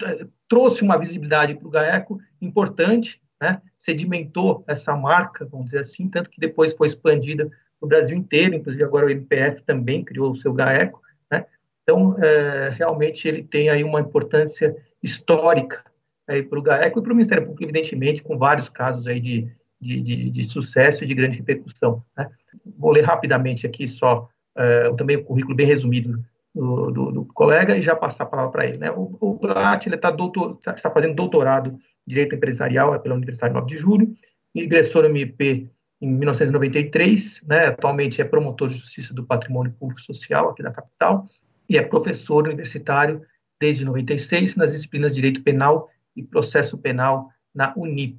[0.48, 3.62] trouxe uma visibilidade para o Gaeco importante, né?
[3.78, 7.50] Sedimentou essa marca, vamos dizer assim, tanto que depois foi expandida
[7.82, 11.02] no Brasil inteiro, inclusive agora o MPF também criou o seu GAECO,
[11.32, 11.46] né?
[11.82, 15.84] Então, é, realmente ele tem aí uma importância histórica
[16.26, 19.52] para o GAECO e para o Ministério Público, evidentemente, com vários casos aí de,
[19.82, 22.04] de, de, de sucesso e de grande repercussão.
[22.16, 22.30] Né?
[22.78, 26.24] Vou ler rapidamente aqui só é, também o currículo bem resumido
[26.54, 28.78] do, do, do, colega e já passar a palavra para ele.
[28.78, 28.92] Né?
[28.92, 29.40] O, o
[29.86, 34.16] ele tá tá, está fazendo doutorado Direito Empresarial pela Universidade 9 de Julho,
[34.54, 35.70] ingressou no MP
[36.02, 37.68] em 1993, né?
[37.68, 41.28] atualmente é promotor de justiça do patrimônio público social aqui da capital
[41.70, 43.22] e é professor universitário
[43.60, 48.18] desde 96 nas disciplinas de Direito Penal e Processo Penal na Unip.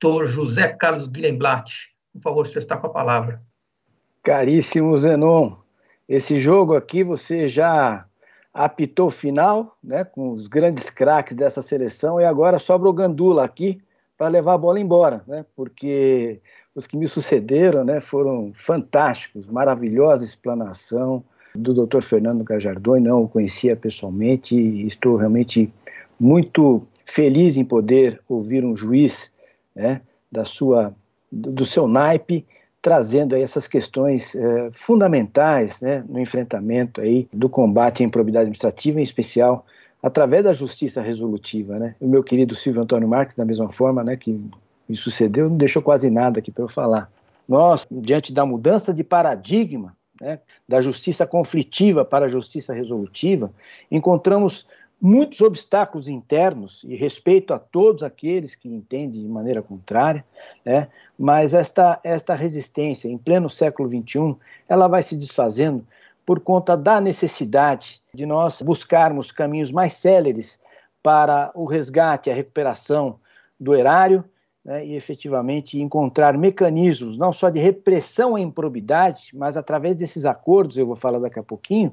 [0.00, 3.40] Doutor José Carlos Guilherme por favor, o senhor está com a palavra.
[4.24, 5.56] Caríssimo Zenon,
[6.08, 8.07] esse jogo aqui você já
[8.58, 13.80] apitou final, né, com os grandes craques dessa seleção, e agora sobra o Gandula aqui
[14.16, 16.40] para levar a bola embora, né, porque
[16.74, 21.22] os que me sucederam né, foram fantásticos, maravilhosa explanação,
[21.54, 22.02] do Dr.
[22.02, 25.72] Fernando Gajardoni, não o conhecia pessoalmente e estou realmente
[26.18, 29.30] muito feliz em poder ouvir um juiz
[29.74, 30.92] né, da sua,
[31.30, 32.44] do seu naipe
[32.88, 38.98] trazendo aí essas questões é, fundamentais né, no enfrentamento aí do combate à improbidade administrativa,
[38.98, 39.66] em especial
[40.02, 41.78] através da justiça resolutiva.
[41.78, 41.94] Né?
[42.00, 44.40] O meu querido Silvio Antônio Marques, da mesma forma, né, que
[44.88, 47.10] me sucedeu, não deixou quase nada aqui para eu falar.
[47.46, 53.52] Nós, diante da mudança de paradigma né, da justiça conflitiva para a justiça resolutiva,
[53.90, 54.66] encontramos
[55.00, 60.24] muitos obstáculos internos e respeito a todos aqueles que entendem de maneira contrária,
[60.64, 60.88] né,
[61.18, 64.36] mas esta, esta resistência em pleno século XXI,
[64.68, 65.86] ela vai se desfazendo
[66.26, 70.60] por conta da necessidade de nós buscarmos caminhos mais céleres
[71.02, 73.18] para o resgate, a recuperação
[73.58, 74.24] do erário
[74.64, 80.76] né, e efetivamente encontrar mecanismos não só de repressão à improbidade, mas através desses acordos,
[80.76, 81.92] eu vou falar daqui a pouquinho,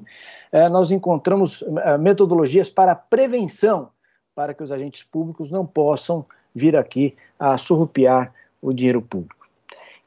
[0.52, 3.88] eh, nós encontramos eh, metodologias para prevenção,
[4.34, 9.46] para que os agentes públicos não possam vir aqui a surrupiar o dinheiro público.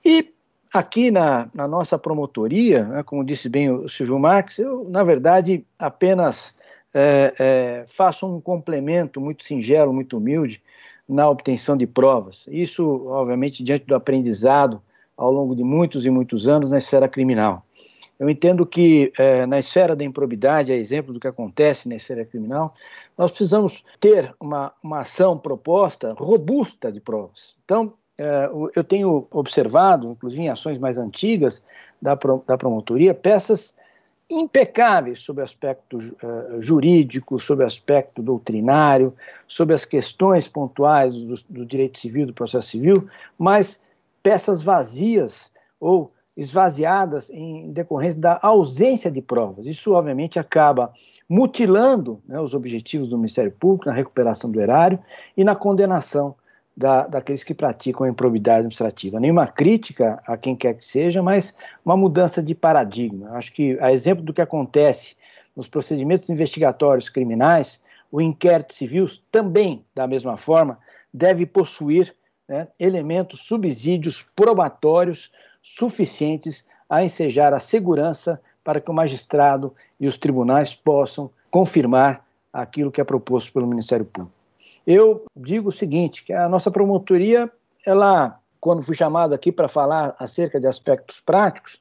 [0.03, 0.31] E
[0.73, 5.65] aqui na, na nossa promotoria, né, como disse bem o Silvio Marques, eu, na verdade,
[5.77, 6.53] apenas
[6.93, 10.61] é, faço um complemento muito singelo, muito humilde,
[11.09, 12.45] na obtenção de provas.
[12.47, 14.79] Isso, obviamente, diante do aprendizado
[15.17, 17.65] ao longo de muitos e muitos anos na esfera criminal.
[18.19, 22.25] Eu entendo que é, na esfera da improbidade, a exemplo do que acontece na esfera
[22.25, 22.73] criminal,
[23.17, 27.55] nós precisamos ter uma, uma ação proposta robusta de provas.
[27.65, 31.63] Então, é, eu tenho observado, inclusive em ações mais antigas
[32.01, 33.73] da, da promotoria, peças
[34.29, 39.13] impecáveis sobre o aspecto uh, jurídico, sobre o aspecto doutrinário,
[39.47, 43.07] sobre as questões pontuais do, do direito civil, do processo civil,
[43.37, 43.81] mas
[44.21, 49.65] peças vazias ou esvaziadas em decorrência da ausência de provas.
[49.65, 50.93] Isso, obviamente, acaba
[51.27, 54.99] mutilando né, os objetivos do Ministério Público na recuperação do erário
[55.35, 56.35] e na condenação
[56.79, 59.19] da, daqueles que praticam a improbidade administrativa.
[59.19, 61.53] Nenhuma crítica a quem quer que seja, mas
[61.83, 63.31] uma mudança de paradigma.
[63.31, 65.17] Acho que, a exemplo do que acontece
[65.53, 70.79] nos procedimentos investigatórios criminais, o inquérito civil também, da mesma forma,
[71.13, 72.15] deve possuir
[72.47, 80.17] né, elementos, subsídios probatórios suficientes a ensejar a segurança para que o magistrado e os
[80.17, 84.38] tribunais possam confirmar aquilo que é proposto pelo Ministério Público.
[84.91, 87.47] Eu digo o seguinte, que a nossa promotoria,
[87.85, 91.79] ela, quando fui chamado aqui para falar acerca de aspectos práticos,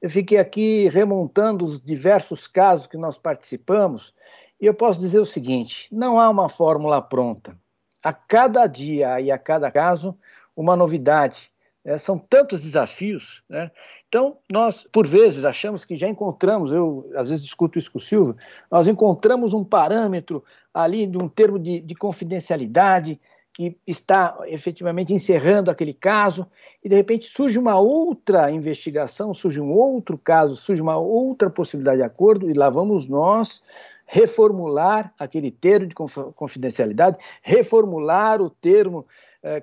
[0.00, 4.14] eu fiquei aqui remontando os diversos casos que nós participamos,
[4.58, 7.54] e eu posso dizer o seguinte: não há uma fórmula pronta.
[8.02, 10.16] A cada dia e a cada caso,
[10.56, 11.52] uma novidade.
[11.84, 13.70] É, são tantos desafios, né?
[14.08, 18.00] Então, nós, por vezes, achamos que já encontramos, eu às vezes discuto isso com o
[18.00, 18.36] Silvio,
[18.70, 20.42] nós encontramos um parâmetro
[20.72, 23.20] ali de um termo de, de confidencialidade
[23.52, 26.46] que está efetivamente encerrando aquele caso,
[26.82, 31.98] e de repente surge uma outra investigação, surge um outro caso, surge uma outra possibilidade
[31.98, 33.62] de acordo, e lá vamos nós
[34.06, 39.04] reformular aquele termo de confidencialidade, reformular o termo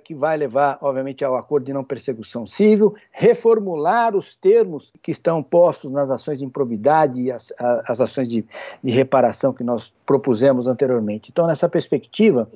[0.03, 5.43] que vai levar, obviamente, ao acordo de não persecução civil, reformular os termos que estão
[5.43, 8.45] postos nas ações de improbidade e as, as ações de,
[8.81, 11.29] de reparação que nós propusemos anteriormente.
[11.31, 12.49] Então, nessa perspectiva,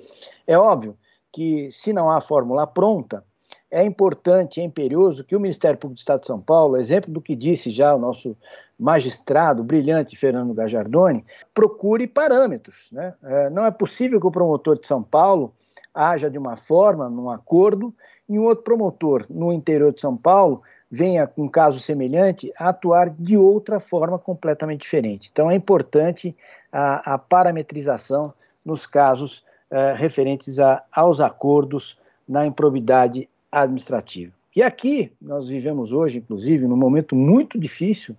[0.48, 0.98] é óbvio
[1.32, 3.24] que, se não há fórmula pronta,
[3.72, 7.22] é importante, é imperioso que o Ministério Público do Estado de São Paulo, exemplo do
[7.22, 8.36] que disse já o nosso
[8.80, 11.24] magistrado brilhante Fernando Gajardoni,
[11.54, 12.90] procure parâmetros.
[12.92, 13.14] Né?
[13.24, 15.54] É, não é possível que o promotor de São Paulo
[15.94, 17.94] haja de uma forma, num acordo,
[18.28, 22.70] e um outro promotor no interior de São Paulo venha com um caso semelhante a
[22.70, 25.30] atuar de outra forma completamente diferente.
[25.32, 26.36] Então é importante
[26.72, 28.34] a, a parametrização
[28.66, 34.32] nos casos eh, referentes a, aos acordos na improbidade administrativa.
[34.56, 38.16] E aqui nós vivemos hoje, inclusive, num momento muito difícil.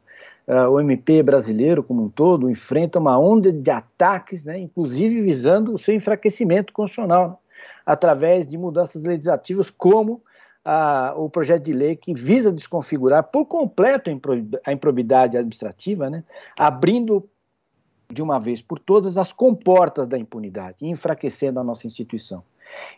[0.47, 5.75] Uh, o MP brasileiro, como um todo, enfrenta uma onda de ataques, né, inclusive visando
[5.75, 7.41] o seu enfraquecimento constitucional
[7.85, 10.23] através de mudanças legislativas, como
[11.17, 14.11] o projeto de lei que visa desconfigurar por completo
[14.65, 16.23] a improbidade administrativa, né,
[16.59, 17.29] abrindo
[18.13, 22.43] de uma vez por todas as comportas da impunidade, enfraquecendo a nossa instituição.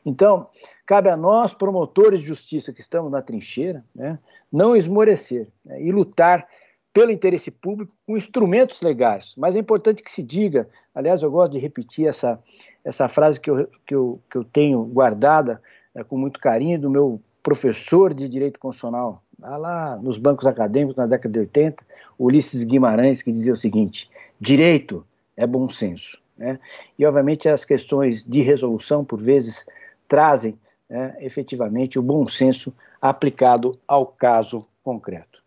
[0.04, 0.48] Então,
[0.84, 4.18] cabe a nós, promotores de justiça que estamos na trincheira, né,
[4.50, 6.46] não esmorecer né, e lutar
[6.92, 9.34] pelo interesse público com instrumentos legais.
[9.36, 12.38] Mas é importante que se diga, aliás, eu gosto de repetir essa,
[12.84, 15.60] essa frase que eu, que eu, que eu tenho guardada
[15.94, 21.06] é, com muito carinho do meu professor de Direito Constitucional, lá nos bancos acadêmicos na
[21.06, 21.82] década de 80,
[22.18, 24.08] Ulisses Guimarães, que dizia o seguinte:
[24.40, 25.04] direito
[25.36, 26.20] é bom senso.
[26.36, 26.58] Né?
[26.98, 29.66] E, obviamente, as questões de resolução, por vezes,
[30.06, 30.58] trazem
[30.88, 35.42] né, efetivamente o bom senso aplicado ao caso concreto.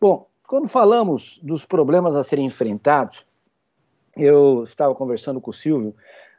[0.00, 3.24] Bom, quando falamos dos problemas a serem enfrentados,
[4.16, 5.94] eu estava conversando com o Silvio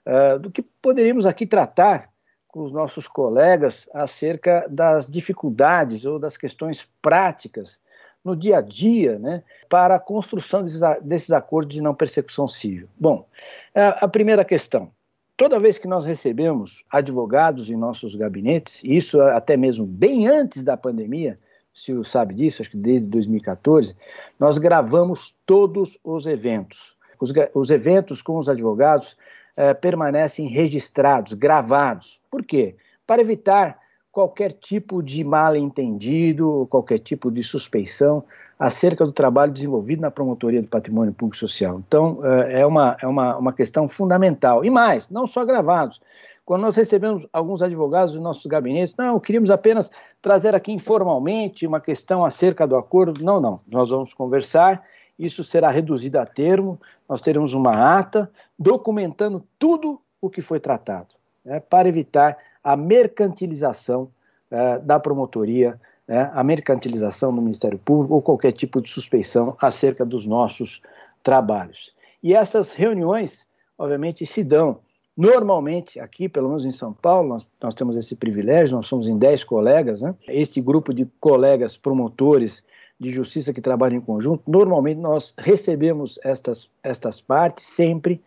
[0.06, 2.10] uh, do que poderíamos aqui tratar
[2.48, 7.80] com os nossos colegas acerca das dificuldades ou das questões práticas
[8.26, 12.90] no dia a dia né, para a construção desses, desses acordos de não persecução civil.
[13.00, 13.28] Bom,
[13.76, 14.92] a primeira questão.
[15.38, 20.76] Toda vez que nós recebemos advogados em nossos gabinetes, isso até mesmo bem antes da
[20.76, 21.40] pandemia,
[21.74, 23.96] Silvio sabe disso, acho que desde 2014,
[24.40, 26.96] nós gravamos todos os eventos.
[27.20, 29.16] Os, os eventos com os advogados
[29.56, 32.20] eh, permanecem registrados, gravados.
[32.32, 32.76] Por quê?
[33.06, 33.78] Para evitar
[34.12, 38.24] qualquer tipo de mal-entendido, qualquer tipo de suspeição
[38.58, 41.82] acerca do trabalho desenvolvido na promotoria do patrimônio público social.
[41.86, 44.66] Então, eh, é uma, é uma, uma questão fundamental.
[44.66, 46.02] E mais, não só gravados,
[46.50, 51.80] quando nós recebemos alguns advogados dos nossos gabinetes, não, queríamos apenas trazer aqui informalmente uma
[51.80, 53.24] questão acerca do acordo.
[53.24, 54.84] Não, não, nós vamos conversar,
[55.20, 61.10] isso será reduzido a termo, nós teremos uma ata documentando tudo o que foi tratado,
[61.46, 64.10] né, para evitar a mercantilização
[64.50, 70.04] eh, da promotoria, né, a mercantilização do Ministério Público ou qualquer tipo de suspeição acerca
[70.04, 70.82] dos nossos
[71.22, 71.94] trabalhos.
[72.24, 73.48] E essas reuniões,
[73.78, 74.80] obviamente, se dão
[75.20, 79.18] Normalmente, aqui, pelo menos em São Paulo, nós, nós temos esse privilégio, nós somos em
[79.18, 80.16] 10 colegas, né?
[80.30, 82.64] Este grupo de colegas promotores
[82.98, 88.24] de justiça que trabalham em conjunto, normalmente nós recebemos estas, estas partes sempre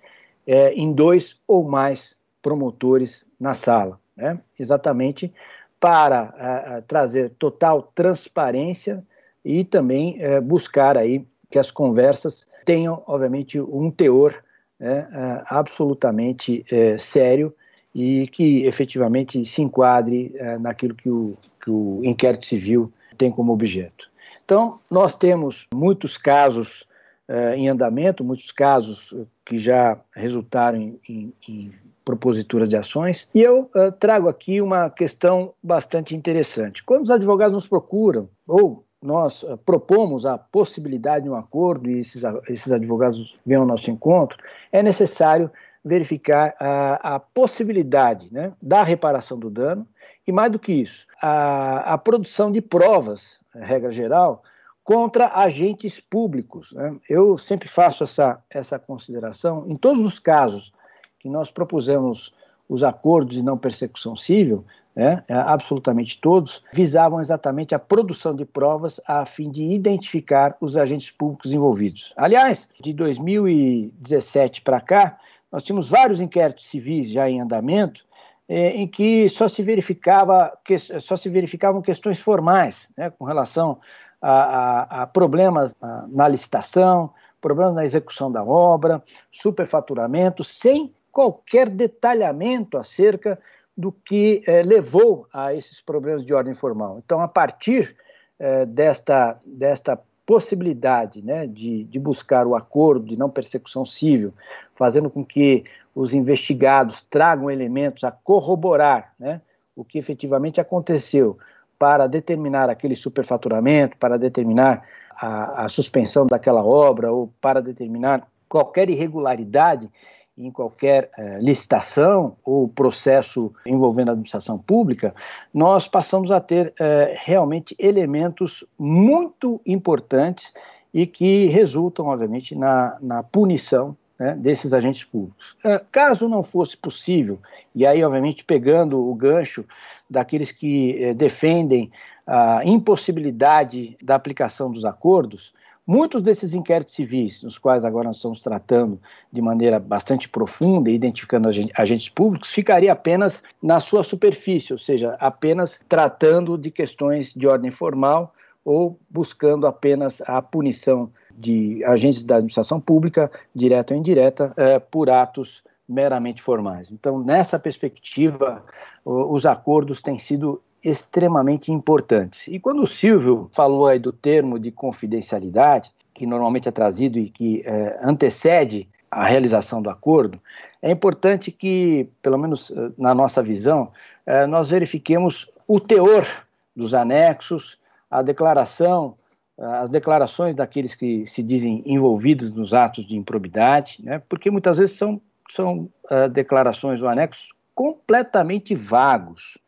[0.47, 4.39] é, em dois ou mais promotores na sala, né?
[4.59, 5.33] exatamente
[5.81, 9.03] para trazer total transparência
[9.43, 14.43] e também é, buscar aí que as conversas tenham, obviamente, um teor
[14.85, 17.55] é, absolutamente é, sério
[17.95, 23.53] e que efetivamente se enquadre é, naquilo que o, que o inquérito civil tem como
[23.53, 24.11] objeto.
[24.45, 26.85] Então, nós temos muitos casos
[27.29, 29.15] uh, em andamento, muitos casos
[29.47, 31.73] que já resultaram em, em, em
[32.05, 36.83] proposituras de ações, e eu uh, trago aqui uma questão bastante interessante.
[36.83, 41.99] Quando os advogados nos procuram, ou nós uh, propomos a possibilidade de um acordo e
[41.99, 44.39] esses, esses advogados vêm ao nosso encontro,
[44.71, 45.51] é necessário
[45.85, 49.87] verificar a, a possibilidade né, da reparação do dano
[50.27, 54.43] e, mais do que isso, a, a produção de provas regra geral,
[54.85, 56.73] contra agentes públicos.
[56.73, 56.97] Né?
[57.09, 59.65] Eu sempre faço essa, essa consideração.
[59.69, 60.73] Em todos os casos
[61.19, 62.35] que nós propusemos
[62.73, 64.65] os acordos de não persecução civil,
[64.97, 70.75] né, é, absolutamente todos, visavam exatamente a produção de provas a fim de identificar os
[70.75, 72.15] agentes públicos envolvidos.
[72.17, 75.19] Aliás, de 2017 para cá,
[75.53, 78.07] nós tínhamos vários inquéritos civis já em andamento
[78.49, 80.51] é, em que só se verificava
[80.99, 83.81] só se verificavam questões formais, né, com relação
[84.21, 85.77] a, a, a problemas
[86.09, 93.39] na licitação, problemas na execução da obra, superfaturamento, sem qualquer detalhamento acerca
[93.77, 97.01] do que é, levou a esses problemas de ordem formal.
[97.05, 97.95] Então, a partir
[98.39, 104.33] é, desta, desta possibilidade né, de, de buscar o acordo de não persecução civil,
[104.75, 105.65] fazendo com que
[105.95, 109.41] os investigados tragam elementos a corroborar né,
[109.77, 111.39] o que efetivamente aconteceu
[111.79, 114.87] para determinar aquele superfaturamento, para determinar
[115.17, 119.91] a, a suspensão daquela obra ou para determinar qualquer irregularidade
[120.37, 125.15] em qualquer eh, licitação ou processo envolvendo a administração pública,
[125.53, 130.53] nós passamos a ter eh, realmente elementos muito importantes
[130.93, 135.57] e que resultam, obviamente, na, na punição né, desses agentes públicos.
[135.65, 137.39] Eh, caso não fosse possível,
[137.75, 139.65] e aí, obviamente, pegando o gancho
[140.09, 141.91] daqueles que defendem
[142.27, 145.53] a impossibilidade da aplicação dos acordos,
[145.85, 149.01] Muitos desses inquéritos civis, nos quais agora nós estamos tratando
[149.33, 155.81] de maneira bastante profunda, identificando agentes públicos, ficaria apenas na sua superfície, ou seja, apenas
[155.89, 158.33] tratando de questões de ordem formal
[158.65, 165.11] ou buscando apenas a punição de agentes da administração pública, direta ou indireta, eh, por
[165.11, 166.93] atos meramente formais.
[166.93, 168.65] Então, nessa perspectiva,
[169.05, 172.49] os acordos têm sido extremamente importantes.
[172.49, 177.31] E quando o Silvio falou aí do termo de confidencialidade, que normalmente é trazido e
[177.31, 180.41] que é, antecede a realização do acordo,
[180.81, 183.93] é importante que, pelo menos eh, na nossa visão,
[184.25, 186.27] é, nós verifiquemos o teor
[186.75, 187.79] dos anexos,
[188.11, 189.15] a declaração,
[189.59, 194.97] as declarações daqueles que se dizem envolvidos nos atos de improbidade, né, porque muitas vezes
[194.97, 199.59] são, são uh, declarações ou anexos completamente vagos.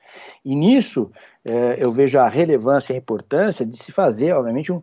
[0.45, 1.11] E nisso
[1.45, 4.83] é, eu vejo a relevância e a importância de se fazer, obviamente, um,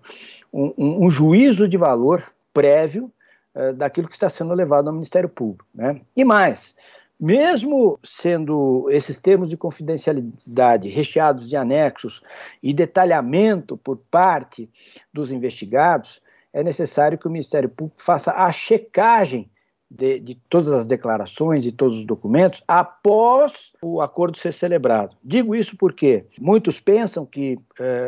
[0.52, 3.12] um, um juízo de valor prévio
[3.54, 5.66] é, daquilo que está sendo levado ao Ministério Público.
[5.74, 6.02] Né?
[6.16, 6.76] E mais,
[7.20, 12.22] mesmo sendo esses termos de confidencialidade recheados de anexos
[12.64, 14.70] e detalhamento por parte
[15.14, 16.22] dos investigados,
[16.54, 19.50] é necessário que o Ministério Público faça a checagem
[19.92, 25.18] de, de, todas as declarações e todos os documentos após o acordo ser celebrado.
[25.22, 27.60] Digo isso porque muitos pensam que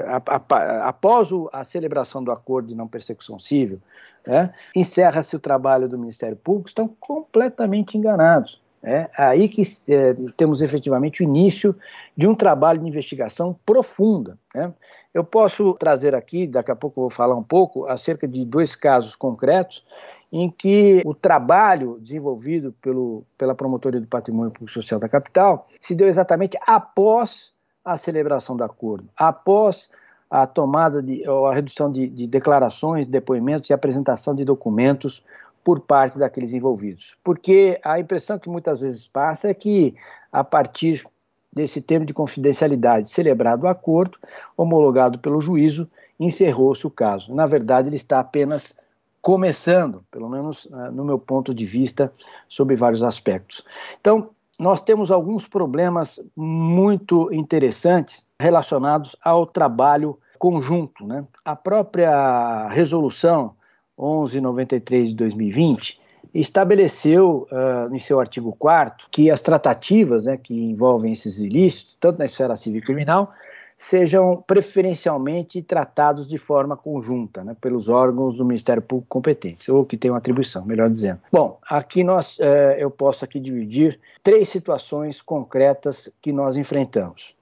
[0.07, 3.81] a, após a celebração do acordo de não persecução civil,
[4.25, 8.61] né, encerra-se o trabalho do Ministério Público, estão completamente enganados.
[8.81, 11.75] É aí que é, temos efetivamente o início
[12.17, 14.37] de um trabalho de investigação profunda.
[14.53, 14.73] Né?
[15.13, 18.75] Eu posso trazer aqui, daqui a pouco eu vou falar um pouco, acerca de dois
[18.75, 19.85] casos concretos
[20.33, 25.93] em que o trabalho desenvolvido pelo, pela Promotoria do Patrimônio Público Social da capital se
[25.93, 27.53] deu exatamente após
[27.85, 29.91] a celebração do acordo, após
[30.31, 35.23] a tomada de, a redução de, de declarações, depoimentos e apresentação de documentos
[35.63, 37.15] por parte daqueles envolvidos.
[37.23, 39.93] Porque a impressão que muitas vezes passa é que,
[40.31, 41.05] a partir
[41.53, 44.17] desse termo de confidencialidade celebrado o acordo,
[44.57, 45.87] homologado pelo juízo,
[46.19, 47.35] encerrou-se o caso.
[47.35, 48.75] Na verdade, ele está apenas
[49.23, 52.11] começando, pelo menos uh, no meu ponto de vista,
[52.47, 53.63] sobre vários aspectos.
[53.99, 61.07] Então, nós temos alguns problemas muito interessantes relacionados ao trabalho conjunto.
[61.07, 61.23] Né?
[61.45, 63.55] A própria resolução
[63.97, 66.01] 1193 de 2020
[66.33, 72.19] estabeleceu, uh, em seu artigo 4 que as tratativas né, que envolvem esses ilícitos, tanto
[72.19, 73.31] na esfera civil e criminal,
[73.77, 79.97] sejam preferencialmente tratados de forma conjunta, né, pelos órgãos do Ministério Público competentes, ou que
[79.97, 81.19] tenham atribuição, melhor dizendo.
[81.31, 87.35] Bom, aqui nós, eh, eu posso aqui dividir três situações concretas que nós enfrentamos.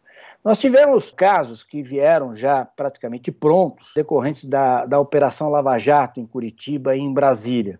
[0.43, 6.25] Nós tivemos casos que vieram já praticamente prontos, decorrentes da, da Operação Lava Jato em
[6.25, 7.79] Curitiba e em Brasília,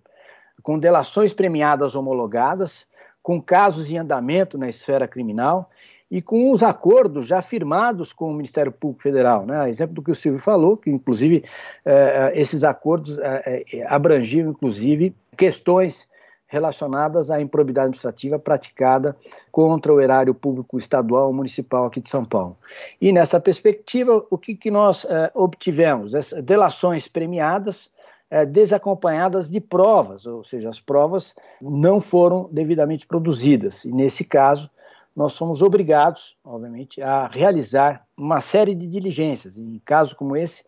[0.61, 2.85] com delações premiadas homologadas,
[3.23, 5.69] com casos em andamento na esfera criminal
[6.11, 9.45] e com os acordos já firmados com o Ministério Público Federal.
[9.45, 9.69] Né?
[9.69, 11.45] Exemplo do que o Silvio falou, que inclusive
[11.85, 16.09] eh, esses acordos eh, eh, abrangiam inclusive questões
[16.51, 19.15] relacionadas à improbidade administrativa praticada
[19.53, 22.57] contra o erário público estadual ou municipal aqui de São Paulo.
[22.99, 26.13] E nessa perspectiva, o que, que nós eh, obtivemos?
[26.13, 27.89] As delações premiadas
[28.29, 33.85] eh, desacompanhadas de provas, ou seja, as provas não foram devidamente produzidas.
[33.85, 34.69] E nesse caso,
[35.15, 39.57] nós somos obrigados, obviamente, a realizar uma série de diligências.
[39.57, 40.63] Em casos como esse,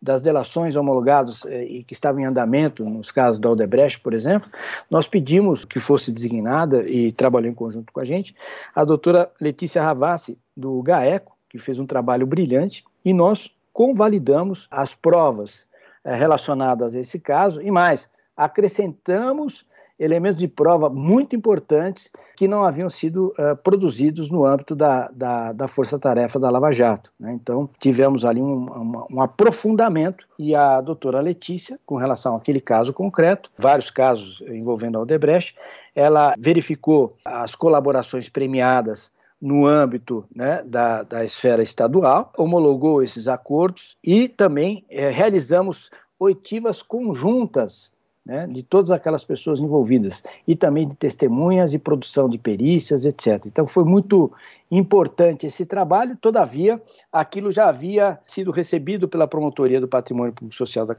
[0.00, 4.48] das delações homologadas eh, e que estavam em andamento, nos casos da Odebrecht, por exemplo,
[4.88, 8.34] nós pedimos que fosse designada e trabalhou em conjunto com a gente
[8.74, 14.94] a doutora Letícia Ravassi, do GAECO, que fez um trabalho brilhante, e nós convalidamos as
[14.94, 15.66] provas
[16.04, 19.66] eh, relacionadas a esse caso e mais, acrescentamos
[19.98, 25.52] elementos de prova muito importantes que não haviam sido uh, produzidos no âmbito da, da,
[25.52, 27.12] da força-tarefa da Lava Jato.
[27.18, 27.32] Né?
[27.32, 32.92] Então, tivemos ali um, um, um, aprofundamento e a doutora Letícia, com relação àquele caso
[32.92, 35.56] concreto, vários casos envolvendo a Odebrecht,
[35.94, 39.10] ela verificou as colaborações premiadas
[39.40, 46.82] no âmbito né, da, da esfera estadual, homologou esses acordos e também eh, realizamos oitivas
[46.82, 47.92] conjuntas
[48.28, 53.46] né, de todas aquelas pessoas envolvidas e também de testemunhas e produção de perícias, etc.
[53.46, 54.30] Então foi muito
[54.70, 56.80] importante esse trabalho, todavia,
[57.10, 60.94] aquilo já havia sido recebido pela Promotoria do Patrimônio Público Social da,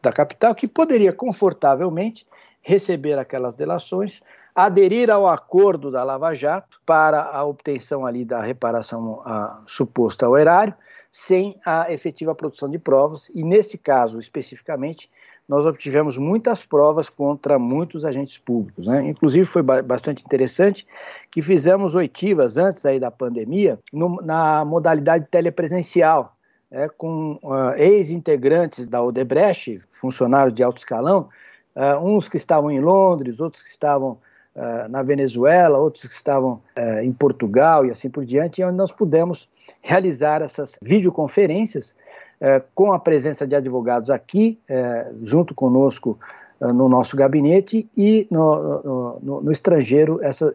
[0.00, 2.26] da capital, que poderia confortavelmente
[2.62, 4.22] receber aquelas delações,
[4.54, 10.36] aderir ao acordo da Lava Jato para a obtenção ali da reparação a, suposta ao
[10.36, 10.74] erário,
[11.12, 15.10] sem a efetiva produção de provas, e nesse caso especificamente,
[15.50, 18.86] nós obtivemos muitas provas contra muitos agentes públicos.
[18.86, 19.08] Né?
[19.08, 20.86] Inclusive, foi bastante interessante
[21.28, 26.36] que fizemos oitivas antes aí da pandemia no, na modalidade telepresencial,
[26.70, 26.88] né?
[26.96, 31.28] com uh, ex-integrantes da Odebrecht, funcionários de alto escalão,
[31.74, 34.18] uh, uns que estavam em Londres, outros que estavam
[34.54, 36.62] uh, na Venezuela, outros que estavam
[37.02, 39.48] em Portugal e assim por diante, onde nós pudemos
[39.82, 41.96] realizar essas videoconferências
[42.40, 46.18] é, com a presença de advogados aqui, é, junto conosco
[46.60, 50.54] é, no nosso gabinete, e no, no, no estrangeiro, essa,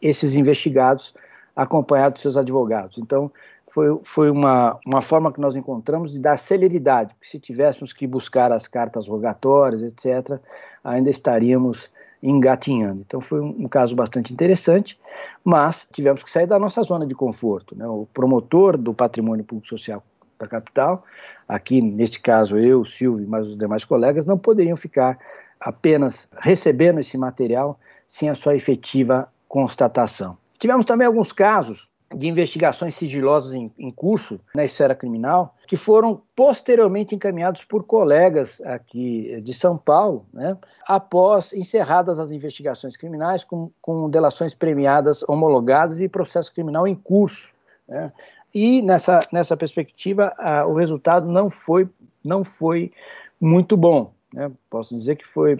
[0.00, 1.14] esses investigados
[1.54, 2.98] acompanhados de seus advogados.
[2.98, 3.30] Então,
[3.72, 8.06] foi, foi uma, uma forma que nós encontramos de dar celeridade, porque se tivéssemos que
[8.06, 10.38] buscar as cartas rogatórias, etc.,
[10.84, 11.90] ainda estaríamos
[12.22, 13.02] engatinhando.
[13.06, 14.98] Então foi um, um, caso bastante interessante,
[15.42, 17.74] mas tivemos que sair da nossa zona de conforto.
[17.74, 17.86] Né?
[17.86, 20.02] O promotor do patrimônio público social
[20.42, 21.04] da capital.
[21.48, 25.18] Aqui, neste caso, eu, Silvio e mais os demais colegas não poderiam ficar
[25.60, 30.36] apenas recebendo esse material sem a sua efetiva constatação.
[30.58, 36.20] Tivemos também alguns casos de investigações sigilosas em, em, curso na esfera criminal, que foram
[36.36, 40.56] posteriormente encaminhados por colegas aqui de São Paulo, né,
[40.86, 47.54] após encerradas as investigações criminais, com, com delações premiadas homologadas e processo criminal em curso.
[47.88, 48.12] Né.
[48.54, 50.34] E nessa, nessa perspectiva,
[50.66, 51.88] o resultado não foi,
[52.22, 52.92] não foi
[53.40, 54.12] muito bom.
[54.32, 54.50] Né?
[54.68, 55.58] Posso dizer que foi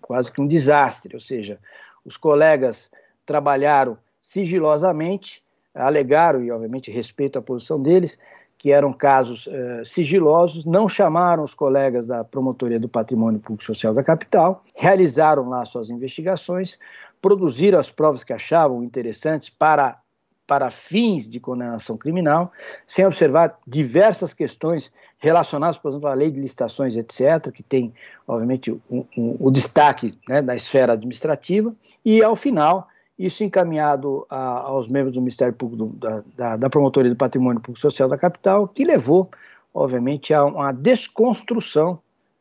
[0.00, 1.58] quase que um desastre, ou seja,
[2.04, 2.90] os colegas
[3.24, 5.42] trabalharam sigilosamente,
[5.74, 8.18] alegaram, e obviamente respeito a posição deles,
[8.58, 13.92] que eram casos eh, sigilosos, não chamaram os colegas da Promotoria do Patrimônio Público Social
[13.92, 16.78] da capital, realizaram lá suas investigações,
[17.20, 20.00] produziram as provas que achavam interessantes para
[20.46, 22.52] para fins de condenação criminal,
[22.86, 27.92] sem observar diversas questões relacionadas, por exemplo, à lei de licitações, etc., que tem,
[28.26, 31.74] obviamente, um, um, o destaque né, da esfera administrativa,
[32.04, 36.70] e, ao final, isso encaminhado a, aos membros do Ministério Público, do, da, da, da,
[36.70, 39.30] Promotoria do Patrimônio Público Social da capital, que levou,
[39.72, 41.98] obviamente, a uma desconstrução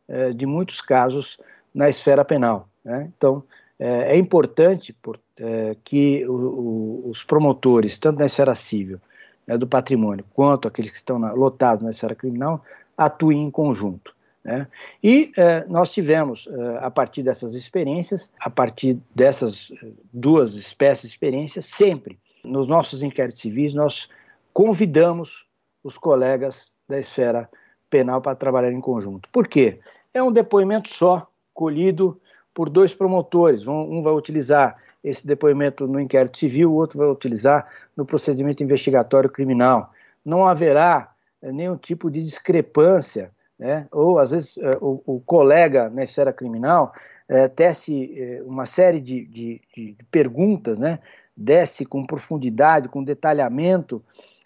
[0.07, 1.39] eh, de muitos casos
[1.73, 2.67] na esfera penal.
[2.83, 3.09] Né?
[3.17, 3.43] Então,
[3.79, 8.99] é, é importante por, é, que o, o, os promotores, tanto na esfera civil
[9.45, 12.63] né, do patrimônio quanto aqueles que estão na, lotados na esfera criminal
[12.97, 14.15] atuem em conjunto.
[14.43, 14.67] Né?
[15.03, 21.09] E eh, nós tivemos, eh, a partir dessas experiências, a partir dessas eh, duas espécies
[21.09, 24.07] de experiências, sempre nos nossos inquéritos civis, nós
[24.53, 25.47] convidamos
[25.83, 27.49] os colegas da esfera
[27.89, 29.27] penal para trabalhar em conjunto.
[29.31, 29.79] Por quê?
[30.13, 32.21] É um depoimento só, colhido
[32.55, 33.67] por dois promotores.
[33.67, 39.29] Um, vai utilizar esse depoimento no inquérito civil, o outro vai utilizar no procedimento investigatório
[39.29, 39.93] criminal.
[40.25, 41.11] Não haverá
[41.43, 43.87] nenhum tipo de discrepância né?
[43.91, 46.91] ou às vezes é, o, o, colega na esfera criminal
[47.27, 50.99] é, tece uma série de, de, de, perguntas, né?
[51.35, 54.03] desce com profundidade, com detalhamento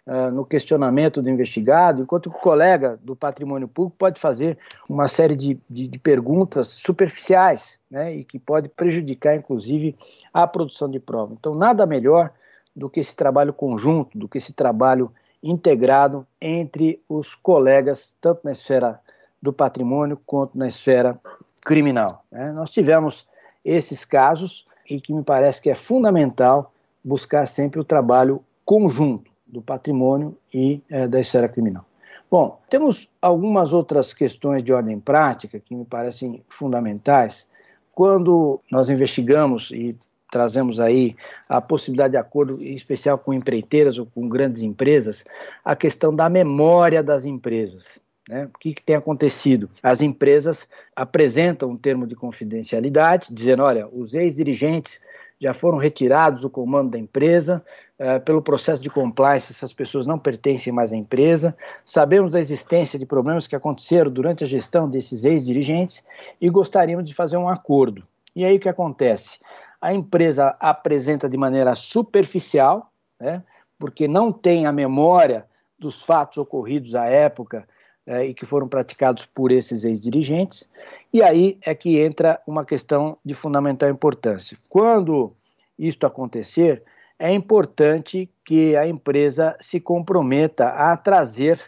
[0.09, 4.57] uh, no questionamento do investigado, enquanto o colega do patrimônio público pode fazer
[4.87, 8.15] uma série de, de, de perguntas superficiais né?
[8.15, 9.95] e que pode prejudicar, inclusive,
[10.33, 11.35] a produção de prova.
[11.39, 12.31] Então, nada melhor
[12.75, 15.11] do que esse trabalho conjunto, do que esse trabalho
[15.43, 18.99] integrado entre os colegas, tanto na esfera
[19.41, 21.19] do patrimônio quanto na esfera
[21.63, 22.25] criminal.
[22.31, 22.51] Né?
[22.51, 23.27] Nós tivemos
[23.63, 26.73] esses casos e que me parece que é fundamental
[27.03, 31.85] buscar sempre o trabalho conjunto do patrimônio e é, da esfera criminal.
[32.29, 37.47] Bom, temos algumas outras questões de ordem prática que me parecem fundamentais.
[37.93, 39.97] Quando nós investigamos e
[40.31, 41.15] trazemos aí
[41.47, 45.25] a possibilidade de acordo em especial com empreiteiras ou com grandes empresas,
[45.65, 47.99] a questão da memória das empresas.
[48.27, 48.45] Né?
[48.45, 49.67] O que, que, tem acontecido?
[49.81, 55.01] As empresas apresentam um termo de confidencialidade, dizendo: olha, os ex-dirigentes
[55.39, 57.63] já foram retirados do comando da empresa,
[57.99, 61.55] uh, pelo processo de compliance, essas pessoas não pertencem mais à empresa.
[61.85, 66.05] Sabemos da existência de problemas que aconteceram durante a gestão desses ex-dirigentes
[66.41, 68.03] e gostaríamos de fazer um acordo.
[68.35, 69.39] E aí o que acontece?
[69.81, 73.43] a empresa apresenta de maneira superficial, né,
[73.77, 75.45] porque não tem a memória
[75.77, 77.67] dos fatos ocorridos à época
[78.09, 80.67] é, e que foram praticados por esses ex-dirigentes,
[81.13, 84.57] e aí é que entra uma questão de fundamental importância.
[84.67, 85.31] Quando
[85.77, 86.81] isto acontecer,
[87.19, 91.61] é importante que a empresa se comprometa a trazer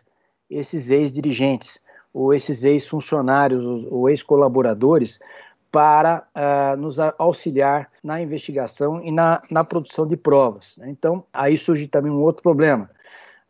[0.50, 1.80] esses ex-dirigentes,
[2.12, 5.20] ou esses ex-funcionários, ou ex-colaboradores,
[5.72, 10.76] para uh, nos auxiliar na investigação e na, na produção de provas.
[10.78, 10.90] Né?
[10.90, 12.90] Então, aí surge também um outro problema.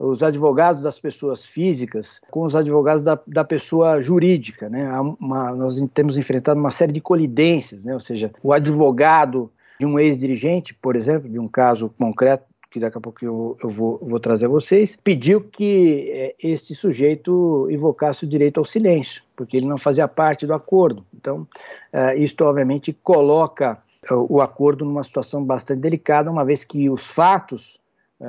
[0.04, 4.68] Os advogados das pessoas físicas com os advogados da, da pessoa jurídica.
[4.68, 4.90] Né?
[5.20, 7.94] Uma, nós temos enfrentado uma série de colidências, né?
[7.94, 12.98] ou seja, o advogado de um ex-dirigente, por exemplo, de um caso concreto que daqui
[12.98, 18.24] a pouco eu, eu vou, vou, trazer a vocês, pediu que é, esse sujeito invocasse
[18.24, 21.06] o direito ao silêncio, porque ele não fazia parte do acordo.
[21.14, 21.46] Então,
[21.92, 23.78] é, isto obviamente coloca
[24.10, 27.80] é, o acordo numa situação bastante delicada, uma vez que os fatos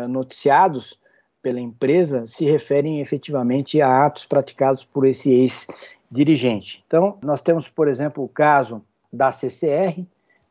[0.09, 0.99] noticiados
[1.43, 6.83] pela empresa se referem efetivamente a atos praticados por esse ex-dirigente.
[6.87, 8.83] Então, nós temos, por exemplo, o caso
[9.13, 10.05] da CCR,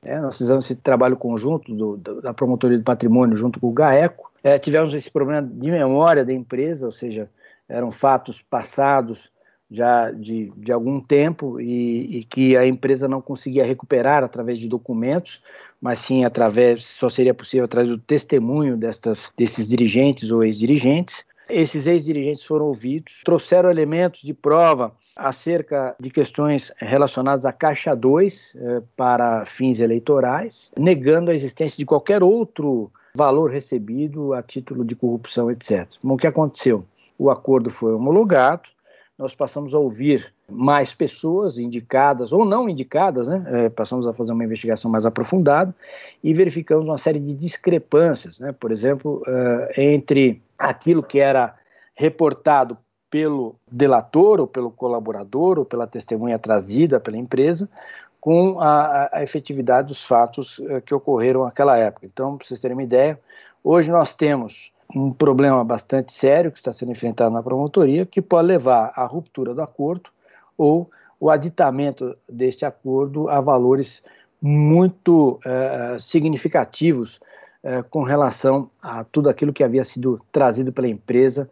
[0.04, 3.74] é, nós fizemos esse trabalho conjunto do, do, da Promotoria do Patrimônio junto com o
[3.74, 4.32] GAECO.
[4.44, 7.30] É, tivemos esse problema de memória da empresa, ou seja,
[7.70, 9.32] eram fatos passados
[9.70, 14.68] já de, de algum tempo e, e, que a empresa não conseguia recuperar através de
[14.68, 15.42] documentos,
[15.82, 21.26] mas sim através, só seria possível através do testemunho destas, desses dirigentes ou ex-dirigentes.
[21.50, 28.56] Esses ex-dirigentes foram ouvidos, trouxeram elementos de prova acerca de questões relacionadas à Caixa 2
[28.56, 34.96] eh, para fins eleitorais, negando a existência de qualquer outro valor recebido a título de
[34.96, 35.88] corrupção, etc.
[36.02, 36.86] Bom, o que aconteceu?
[37.18, 38.70] O acordo foi homologado,
[39.18, 43.44] nós passamos a ouvir mais pessoas indicadas ou não indicadas, né?
[43.48, 45.74] É, passamos a fazer uma investigação mais aprofundada
[46.24, 48.52] e verificamos uma série de discrepâncias, né?
[48.52, 51.56] por exemplo, uh, entre aquilo que era
[51.96, 52.78] reportado
[53.10, 57.70] pelo delator ou pelo colaborador ou pela testemunha trazida pela empresa
[58.20, 62.06] com a, a efetividade dos fatos uh, que ocorreram naquela época.
[62.06, 63.20] Então, para vocês terem uma ideia,
[63.64, 68.48] hoje nós temos um problema bastante sério que está sendo enfrentado na promotoria, que pode
[68.48, 70.10] levar à ruptura do acordo
[70.62, 74.04] ou o aditamento deste acordo a valores
[74.40, 77.20] muito uh, significativos
[77.64, 81.50] uh, com relação a tudo aquilo que havia sido trazido pela empresa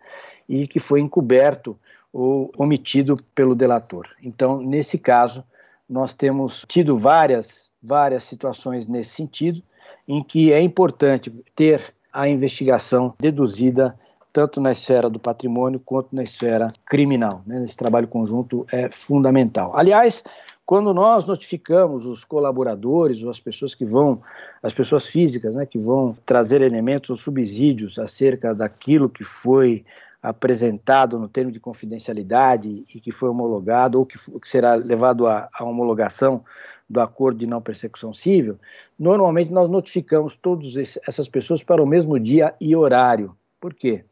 [0.47, 1.75] e que foi encoberto
[2.13, 4.07] ou omitido pelo delator.
[4.21, 5.43] Então, nesse caso,
[5.89, 9.63] nós temos tido várias, várias situações nesse sentido,
[10.07, 13.97] em que é importante ter a investigação deduzida
[14.31, 17.41] tanto na esfera do patrimônio quanto na esfera criminal.
[17.45, 17.63] Né?
[17.63, 19.75] Esse trabalho conjunto é fundamental.
[19.75, 20.23] Aliás,
[20.65, 24.21] quando nós notificamos os colaboradores ou as pessoas que vão,
[24.61, 29.83] as pessoas físicas, né, que vão trazer elementos ou subsídios acerca daquilo que foi
[30.21, 35.49] apresentado no termo de confidencialidade e que foi homologado ou que, que será levado à,
[35.61, 36.43] homologação
[36.89, 38.59] do acordo de não persecução civil,
[38.97, 40.75] normalmente nós notificamos todas
[41.07, 43.35] essas pessoas para o mesmo dia e horário.
[43.59, 44.03] Por quê?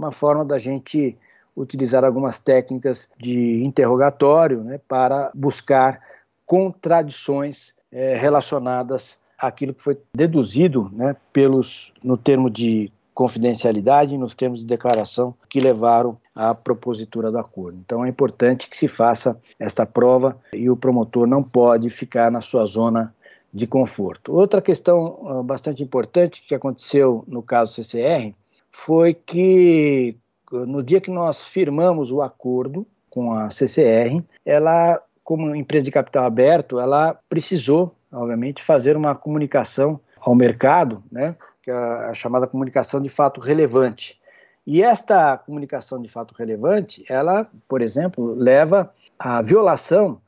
[0.00, 1.14] Uma forma da gente
[1.54, 6.00] utilizar algumas técnicas de interrogatório né, para buscar
[6.46, 14.60] contradições é, relacionadas àquilo que foi deduzido né, pelos, no termo de confidencialidade nos termos
[14.60, 17.78] de declaração que levaram à propositura do acordo.
[17.84, 22.40] Então é importante que se faça esta prova e o promotor não pode ficar na
[22.40, 23.14] sua zona
[23.52, 24.32] de conforto.
[24.32, 28.32] Outra questão uh, bastante importante que aconteceu no caso CCR
[28.70, 30.16] foi que
[30.50, 36.24] no dia que nós firmamos o acordo com a CCR, ela, como empresa de capital
[36.24, 43.00] aberto, ela precisou, obviamente, fazer uma comunicação ao mercado, né, que é a chamada comunicação
[43.00, 44.18] de fato relevante.
[44.66, 50.20] E esta comunicação de fato relevante, ela, por exemplo, leva à violação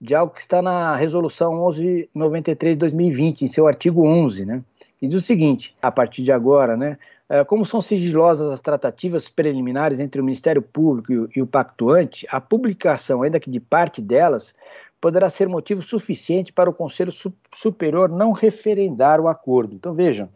[0.00, 4.62] de algo que está na resolução 1193 de 2020, em seu artigo 11, né,
[4.98, 6.98] que diz o seguinte: a partir de agora, né,
[7.48, 12.26] como são sigilosas as tratativas preliminares entre o Ministério Público e o, e o pactuante,
[12.30, 14.54] a publicação, ainda que de parte delas,
[15.00, 17.12] poderá ser motivo suficiente para o Conselho
[17.54, 19.74] Superior não referendar o acordo.
[19.74, 20.28] Então vejam,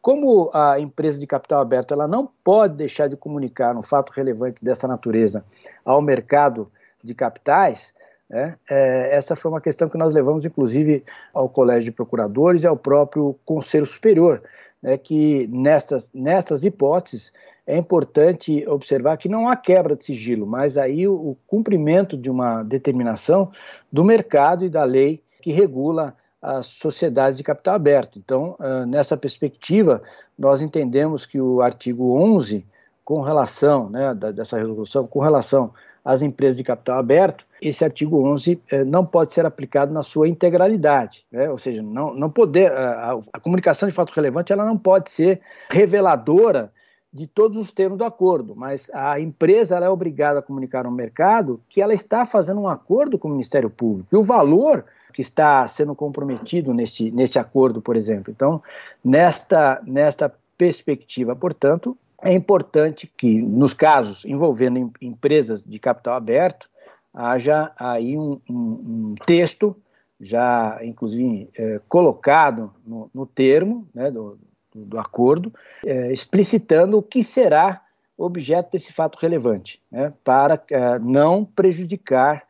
[0.00, 4.64] como a empresa de capital aberto ela não pode deixar de comunicar um fato relevante
[4.64, 5.44] dessa natureza
[5.84, 6.70] ao mercado
[7.02, 7.94] de capitais,
[8.28, 12.66] né, é, essa foi uma questão que nós levamos, inclusive, ao Colégio de Procuradores e
[12.66, 14.42] ao próprio Conselho Superior
[14.84, 17.32] é que nestas, nestas hipóteses
[17.66, 22.30] é importante observar que não há quebra de sigilo, mas aí o, o cumprimento de
[22.30, 23.50] uma determinação
[23.90, 28.18] do mercado e da lei que regula as sociedades de capital aberto.
[28.18, 30.02] Então, uh, nessa perspectiva,
[30.38, 32.66] nós entendemos que o artigo 11,
[33.02, 35.72] com relação, né, da, dessa resolução, com relação
[36.04, 40.28] às empresas de capital aberto, esse artigo 11 eh, não pode ser aplicado na sua
[40.28, 41.50] integralidade, né?
[41.50, 45.40] ou seja, não, não poder, a, a, comunicação de fato relevante ela não pode ser
[45.70, 46.72] reveladora
[47.12, 51.60] de todos os termos do acordo, mas a empresa é obrigada a comunicar ao mercado
[51.68, 55.66] que ela está fazendo um acordo com o Ministério Público e o valor que está
[55.68, 58.32] sendo comprometido neste, neste acordo, por exemplo.
[58.34, 58.60] Então,
[59.04, 66.68] nesta, nesta perspectiva, portanto, é importante que, nos casos envolvendo em, empresas de capital aberto,
[67.14, 69.76] haja aí um, um, um texto
[70.20, 74.38] já, inclusive, é, colocado no, no, termo né, do,
[74.74, 75.52] do acordo,
[75.84, 77.82] é, explicitando o que será
[78.16, 82.44] objeto desse fato relevante, né, para é, não prejudicar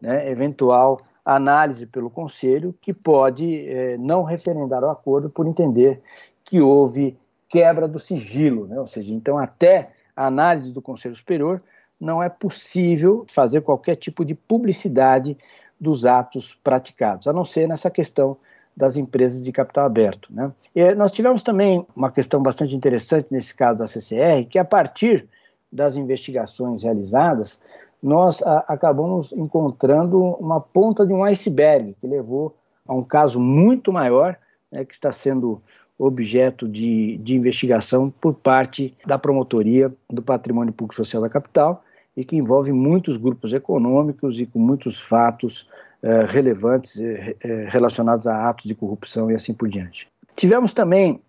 [0.00, 6.00] né, eventual análise pelo Conselho, que pode é, não referendar o acordo por entender
[6.42, 7.16] que houve
[7.48, 8.78] quebra do sigilo, né?
[8.78, 11.60] ou seja, então até a análise do Conselho Superior
[12.00, 15.36] não é possível fazer qualquer tipo de publicidade
[15.78, 18.36] dos atos praticados, a não ser nessa questão
[18.76, 20.28] das empresas de capital aberto.
[20.32, 20.50] Né?
[20.74, 25.28] E nós tivemos também uma questão bastante interessante nesse caso da CCR, que a partir
[25.70, 27.60] das investigações realizadas,
[28.02, 32.56] nós a, acabamos encontrando uma ponta de um iceberg que levou
[32.86, 34.36] a um caso muito maior,
[34.70, 35.60] né, que está sendo
[35.98, 41.84] objeto de, de investigação por parte da promotoria do patrimônio público social da capital
[42.16, 45.68] e que envolve muitos grupos econômicos e com muitos fatos
[46.02, 50.08] eh, relevantes eh, eh, relacionados a atos de corrupção e assim por diante.
[50.36, 51.20] Tivemos também,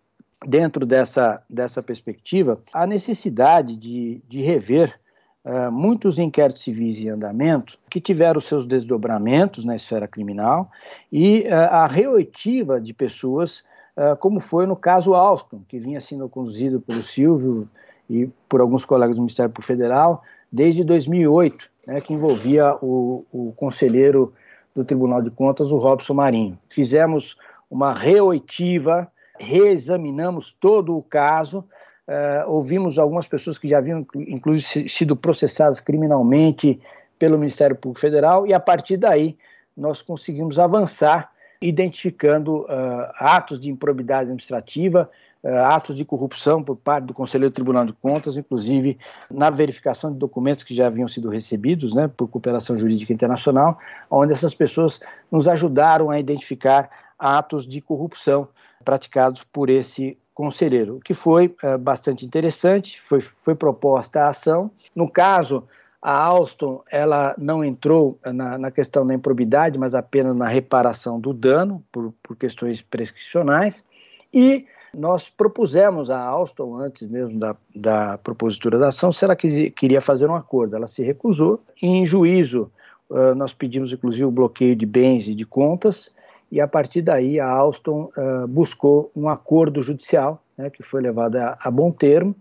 [0.45, 4.99] dentro dessa, dessa perspectiva, a necessidade de, de rever
[5.43, 10.69] Uh, muitos inquéritos civis em andamento que tiveram seus desdobramentos na esfera criminal
[11.11, 13.63] e uh, a reoitiva de pessoas
[13.95, 17.69] ah, como foi no caso Alston, que vinha sendo conduzido pelo Silvio
[18.09, 23.53] e por alguns colegas do Ministério Público Federal desde 2008, né, que envolvia o, o
[23.55, 24.33] conselheiro
[24.75, 26.57] do Tribunal de Contas, o Robson Marinho.
[26.69, 27.37] Fizemos
[27.69, 29.07] uma reoitiva,
[29.39, 31.59] reexaminamos todo o caso,
[32.07, 36.79] uh, ouvimos algumas pessoas que já haviam, inclusive, sido processadas criminalmente
[37.17, 39.37] pelo Ministério Público Federal, e a partir daí
[39.75, 42.67] nós conseguimos avançar identificando uh,
[43.15, 45.09] atos de improbidade administrativa,
[45.43, 48.97] atos de corrupção por parte do Conselheiro do Tribunal de Contas, inclusive
[49.29, 54.33] na verificação de documentos que já haviam sido recebidos né, por cooperação jurídica internacional, onde
[54.33, 54.99] essas pessoas
[55.31, 58.47] nos ajudaram a identificar atos de corrupção
[58.83, 64.71] praticados por esse conselheiro, o que foi uh, bastante interessante, foi, foi proposta a ação.
[64.95, 65.67] No caso,
[66.01, 71.31] A Alstom ela não entrou na, na, questão da improbidade, mas apenas na reparação do
[71.33, 73.85] dano por, por questões prescricionais.
[74.33, 79.71] E nós propusemos à Alstom, antes mesmo da, da propositura da ação, se ela quis,
[79.73, 80.75] queria fazer um acordo.
[80.75, 81.61] Ela se recusou.
[81.81, 82.69] Em juízo,
[83.09, 86.09] uh, nós pedimos inclusive o bloqueio de bens e de contas,
[86.51, 91.37] e a partir daí a Alstom uh, buscou um acordo judicial, né, que foi levado
[91.37, 92.35] a, a, bom termo,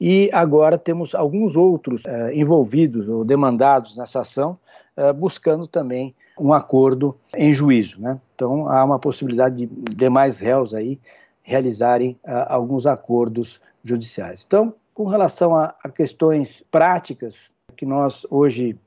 [0.00, 4.58] e agora temos alguns outros uh, envolvidos ou demandados nessa ação,
[4.96, 8.00] uh, buscando também um acordo em juízo.
[8.00, 8.18] Né?
[8.34, 10.98] Então há uma possibilidade de demais réus aí
[11.42, 14.44] realizarem alguns acordos judiciais.
[14.46, 18.78] Então, com relação a, a questões práticas que nós hoje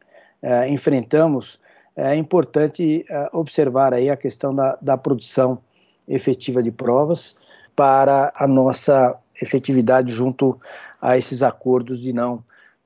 [0.68, 1.60] enfrentamos,
[1.96, 5.60] é importante é, observar aí a questão da, da produção
[6.08, 7.36] efetiva de provas
[7.76, 10.60] para a nossa efetividade junto
[11.02, 12.44] a esses acordos de não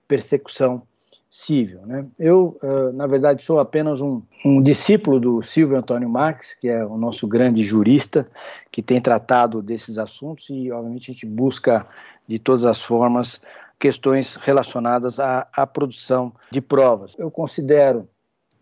[0.08, 0.82] persecução
[1.38, 1.86] civil.
[1.86, 2.04] Né?
[2.18, 2.60] Eu,
[2.96, 7.28] na verdade, sou apenas um, um, discípulo do Silvio Antônio Marx, que é o nosso
[7.28, 8.28] grande jurista,
[8.72, 11.86] que tem tratado desses assuntos e, obviamente, a gente busca
[12.28, 13.40] de todas as formas
[13.80, 17.14] questões relacionadas à, à produção de provas.
[17.20, 18.10] Eu considero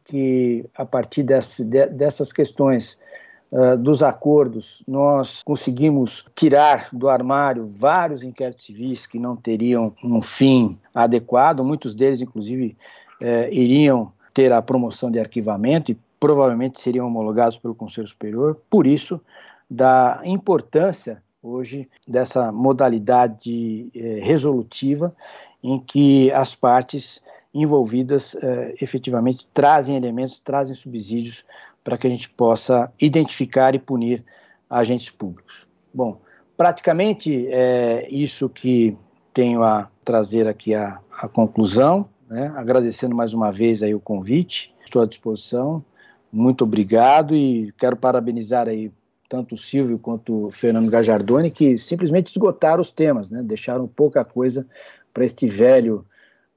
[0.04, 3.00] que, a partir desse, de, dessas questões
[3.52, 10.22] uh, dos acordos, nós conseguimos tirar do armário vários inquéritos civis que não teriam um
[10.22, 12.78] fim adequado, muitos deles, inclusive,
[13.22, 18.60] uh, iriam ter a promoção de arquivamento e provavelmente seriam homologados pelo Conselho Superior.
[18.70, 19.22] Por isso,
[19.70, 25.16] da importância hoje dessa modalidade eh, resolutiva
[25.64, 27.22] em que as partes
[27.54, 31.46] envolvidas eh, efetivamente trazem elementos, trazem subsídios
[31.86, 34.24] para que a gente possa identificar e punir
[34.68, 35.68] agentes públicos.
[35.94, 36.20] Bom,
[36.58, 38.98] praticamente é isso que
[39.32, 42.52] tenho a trazer aqui a, a conclusão, né?
[42.56, 45.86] agradecendo mais uma vez aí o convite, estou à disposição,
[46.32, 48.92] muito obrigado e quero parabenizar aí
[49.30, 53.44] tanto o Silvio quanto o Fernando Gajardoni, que simplesmente esgotaram os temas, né?
[53.44, 54.66] deixaram pouca coisa
[55.14, 56.04] para este velho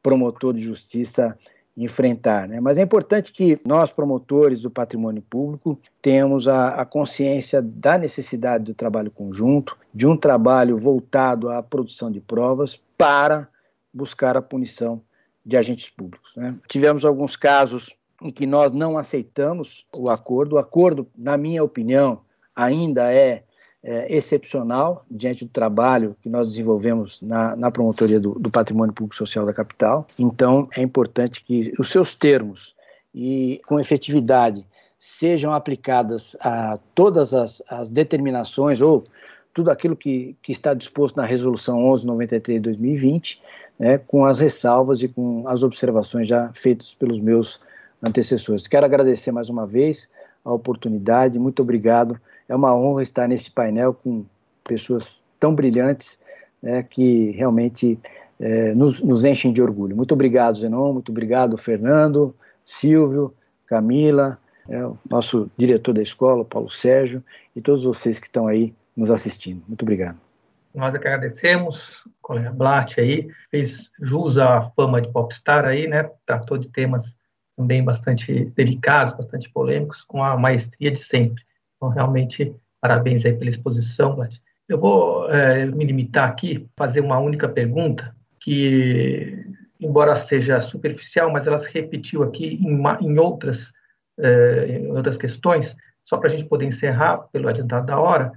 [0.02, 1.36] promotor de justiça
[1.84, 2.48] enfrentar.
[2.48, 2.60] Né?
[2.60, 8.64] Mas é importante que nós, promotores do patrimônio público, tenhamos a, a, consciência da necessidade
[8.64, 13.48] do trabalho conjunto, de um trabalho voltado à produção de provas para
[13.94, 15.00] buscar a punição
[15.46, 16.32] de agentes públicos.
[16.36, 16.56] Né?
[16.68, 20.56] Tivemos alguns casos em que nós não aceitamos o acordo.
[20.56, 22.20] O acordo, na minha opinião,
[22.55, 23.44] ainda é
[23.82, 29.14] é, excepcional diante do trabalho que nós desenvolvemos na, na promotoria do, do, patrimônio público
[29.14, 30.06] social da capital.
[30.18, 32.74] Então, é importante que os seus termos
[33.14, 34.66] e com efetividade
[34.98, 39.05] sejam aplicadas a todas as, as determinações ou
[39.55, 43.42] tudo aquilo que, que está disposto na Resolução 1193 de 2020,
[43.78, 47.60] né, com as ressalvas e com as observações já feitas pelos meus
[48.02, 48.66] antecessores.
[48.66, 50.09] Quero agradecer mais uma vez
[50.44, 54.24] a oportunidade, muito obrigado é uma honra estar nesse painel com
[54.64, 56.18] pessoas tão brilhantes
[56.62, 57.98] né, que realmente
[58.40, 59.96] é, nos, nos, enchem de orgulho.
[59.96, 62.34] Muito obrigado, Zenon, muito obrigado, Fernando,
[62.64, 63.34] Silvio,
[63.66, 64.38] Camila,
[64.68, 67.22] é, nosso diretor da escola, Paulo Sérgio,
[67.54, 69.62] e todos vocês que estão aí nos assistindo.
[69.66, 70.18] Muito obrigado.
[70.74, 76.58] Nós é agradecemos, colega Blatt aí, fez jus à fama de popstar aí, né, tratou
[76.58, 77.16] de temas
[77.56, 81.42] também bastante delicados, bastante polêmicos, com a maestria de sempre.
[81.78, 84.36] Então, realmente, parabéns aí pela exposição, Vlad.
[84.68, 89.46] Eu vou é, me limitar aqui, fazer uma única pergunta, que,
[89.80, 93.72] embora seja superficial, mas ela se repetiu aqui em, em outras,
[94.18, 98.32] é, em outras questões, só para a gente poder encerrar pelo adiantado da hora,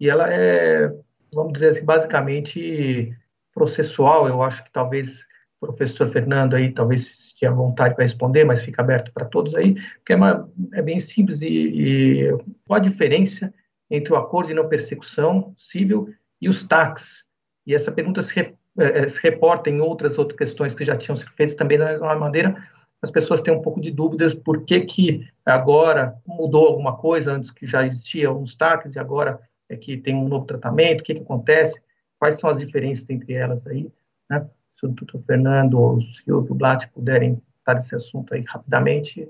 [0.00, 0.92] e ela é,
[1.32, 3.14] vamos dizer assim, basicamente
[3.54, 5.24] processual, eu acho que talvez
[5.66, 10.12] professor Fernando aí talvez tenha vontade para responder, mas fica aberto para todos aí, porque
[10.12, 13.52] é, uma, é bem simples e, e, qual a diferença
[13.90, 17.24] entre o acordo de não persecução civil e os TACs?
[17.66, 21.16] E essa pergunta se, re, é, se reporta em outras outras questões que já tinham
[21.16, 22.56] sido feitas também da mesma maneira,
[23.02, 27.50] as pessoas têm um pouco de dúvidas por que que agora mudou alguma coisa, antes
[27.50, 31.14] que já existia uns TACs e agora é que tem um novo tratamento, o que,
[31.14, 31.80] que acontece,
[32.18, 33.90] quais são as diferenças entre elas aí,
[34.30, 34.48] né?
[34.78, 39.28] Se o doutor Fernando ou o Silvio Blatt puderem tratar desse assunto aí rapidamente,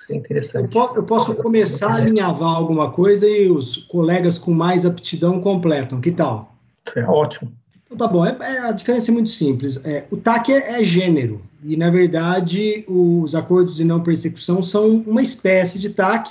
[0.00, 0.76] seria interessante.
[0.76, 6.00] Eu, eu posso começar a alinhavar alguma coisa e os colegas com mais aptidão completam,
[6.00, 6.54] que tal?
[6.94, 7.52] É ótimo.
[7.84, 9.84] Então, tá bom, é, é, a diferença é muito simples.
[9.84, 14.88] É, o TAC é, é, gênero, e na verdade os acordos de não persecução são
[15.06, 16.30] uma espécie de TAC,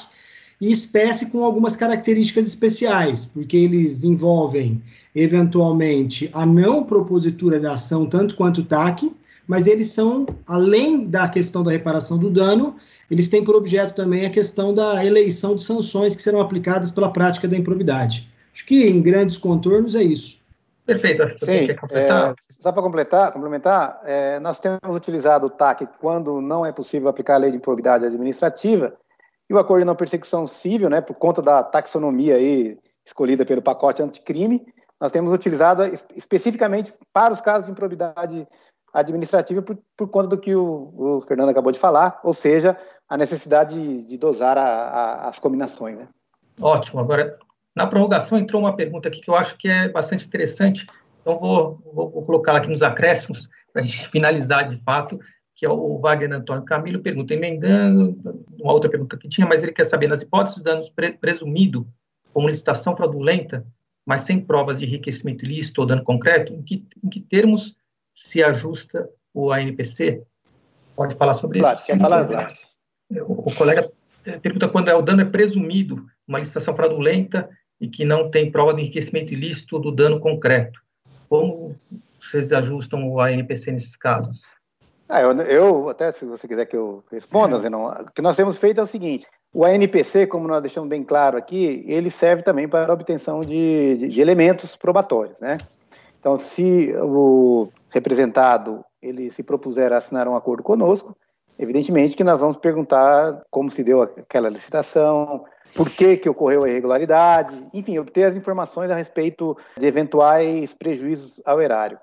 [0.59, 4.81] e espécie com algumas características especiais, porque eles envolvem,
[5.15, 9.15] eventualmente, a não propositura da ação, tanto quanto o TAC,
[9.47, 12.75] mas eles são, além da questão da reparação do dano,
[13.09, 17.11] eles têm por objeto também a questão da eleição de sanções que serão aplicadas pela
[17.11, 18.29] prática da improbidade.
[18.53, 20.39] Acho que, em grandes contornos, é isso.
[20.85, 22.31] Perfeito, acho que Sim, quer completar.
[22.31, 27.09] É, só para completar, complementar, é, nós temos utilizado o TAC quando não é possível
[27.09, 28.93] aplicar a lei de improbidade administrativa
[29.49, 33.61] e o acordo de não persecução civil, né, por conta da taxonomia aí escolhida pelo
[33.61, 34.65] pacote anticrime,
[35.01, 35.83] nós temos utilizado
[36.15, 38.47] especificamente para os casos de improbidade
[38.93, 42.77] administrativa por, por conta do que o, o, Fernando acabou de falar, ou seja,
[43.07, 45.97] a necessidade de, de dosar a, a, as combinações.
[45.97, 46.07] Né?
[46.61, 46.99] Ótimo.
[46.99, 47.37] Agora,
[47.75, 50.85] na prorrogação entrou uma pergunta aqui que eu acho que é bastante interessante,
[51.21, 55.19] então vou, vou, vou colocá-la aqui nos acréscimos para a gente finalizar de fato,
[55.59, 58.17] que é o Wagner Antônio Camilo pergunta, emendando
[58.57, 61.85] uma outra pergunta que tinha, mas ele quer saber, nas hipóteses de danos pre presumido
[62.31, 63.67] como licitação fraudulenta,
[64.05, 67.75] mas sem provas de enriquecimento ilícito ou dano concreto, em que, em que termos
[68.15, 70.23] se ajusta o ANPC?
[70.95, 71.87] Pode falar sobre claro, isso?
[71.87, 72.53] Quer falar, claro.
[73.27, 73.91] O, o colega
[74.41, 77.49] pergunta quando é, o dano é presumido, uma licitação fraudulenta
[77.81, 80.79] e que não tem prova de enriquecimento ilícito do dano concreto.
[81.27, 81.75] Como
[82.21, 84.41] vocês ajustam o ANPC nesses casos?
[85.09, 87.59] Ah, eu, eu, até se você quiser que eu responda, é.
[87.61, 91.03] Zenon, o que nós temos feito é o seguinte: o ANPC, como nós deixamos bem
[91.03, 95.57] claro aqui, ele serve também para a obtenção de, de, de elementos probatórios, né?
[96.19, 101.17] Então, se o representado ele se propuser a assinar um acordo conosco,
[101.57, 105.45] evidentemente que nós vamos perguntar como se deu aquela licitação,
[105.75, 111.41] por que, que ocorreu a irregularidade, enfim, obter as informações a respeito de eventuais prejuízos
[111.45, 111.97] ao erário.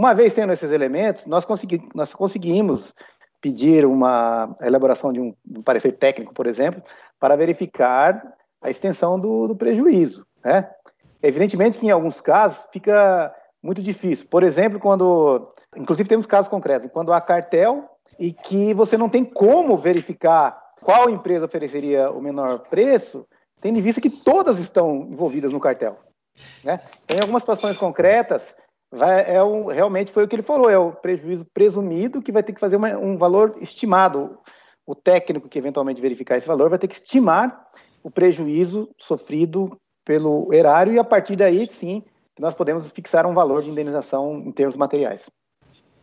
[0.00, 2.94] Uma vez tendo esses elementos, nós, consegui, nós conseguimos
[3.38, 6.82] pedir uma elaboração de um, um, parecer técnico, por exemplo,
[7.18, 10.26] para verificar a extensão do, do prejuízo.
[10.42, 10.66] Né?
[11.22, 13.30] Evidentemente que em alguns casos fica
[13.62, 14.26] muito difícil.
[14.30, 17.86] Por exemplo, quando, inclusive temos casos concretos, quando há cartel
[18.18, 23.26] e que você não tem como verificar qual empresa ofereceria o menor preço,
[23.60, 25.98] tendo em vista que todas estão envolvidas no cartel.
[26.64, 26.80] Né?
[27.06, 28.56] Em algumas situações concretas,
[28.90, 32.42] vai, é um, realmente foi o que ele falou, é o prejuízo presumido que vai
[32.42, 34.38] ter que fazer uma, um valor estimado.
[34.86, 37.66] O técnico que eventualmente verificar esse valor vai ter que estimar
[38.02, 39.70] o prejuízo sofrido
[40.04, 42.02] pelo erário e a partir daí, sim,
[42.38, 45.28] nós podemos fixar um valor de indenização em termos materiais.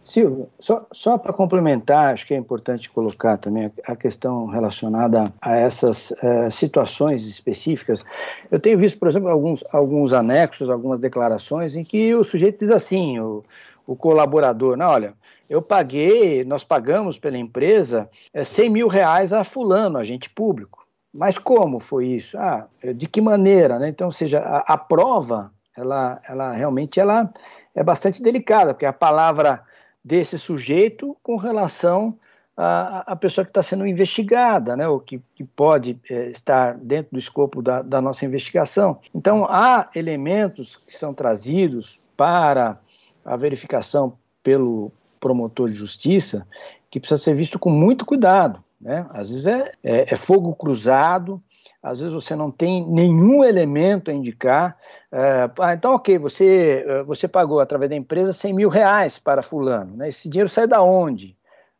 [0.07, 5.57] Silvio, só, só para complementar, acho que é importante colocar também a, questão relacionada a
[5.57, 8.05] essas uh, situações específicas.
[8.49, 12.71] Eu tenho visto, por exemplo, alguns, alguns anexos, algumas declarações em que o sujeito diz
[12.71, 13.43] assim, o,
[13.85, 15.13] o colaborador, não, olha,
[15.49, 20.87] eu paguei, nós pagamos pela empresa é, 100 mil reais a fulano, agente público.
[21.13, 22.37] Mas como foi isso?
[22.37, 22.65] Ah,
[22.95, 23.77] de que maneira?
[23.77, 23.89] Né?
[23.89, 27.29] Então, ou seja, a, a prova, ela, ela realmente ela
[27.75, 29.63] é bastante delicada, porque a palavra
[30.07, 32.17] desse sujeito com relação
[32.55, 37.19] à, pessoa que está sendo investigada, né, ou que, que pode é, estar dentro do
[37.19, 38.99] escopo da, da nossa investigação.
[39.13, 42.79] Então, há elementos que são trazidos para
[43.25, 46.47] a verificação pelo promotor de justiça
[46.89, 48.63] que precisa ser visto com muito cuidado.
[48.79, 49.05] Né?
[49.09, 51.43] Às vezes é, é, é fogo cruzado,
[51.81, 54.77] às vezes você não tem nenhum elemento a indicar.
[55.11, 59.41] É, ah, então, ok, você, eh, você pagou através da empresa 100 mil reais para
[59.41, 59.95] fulano.
[59.95, 60.09] Né?
[60.09, 61.37] Esse dinheiro sai da onde?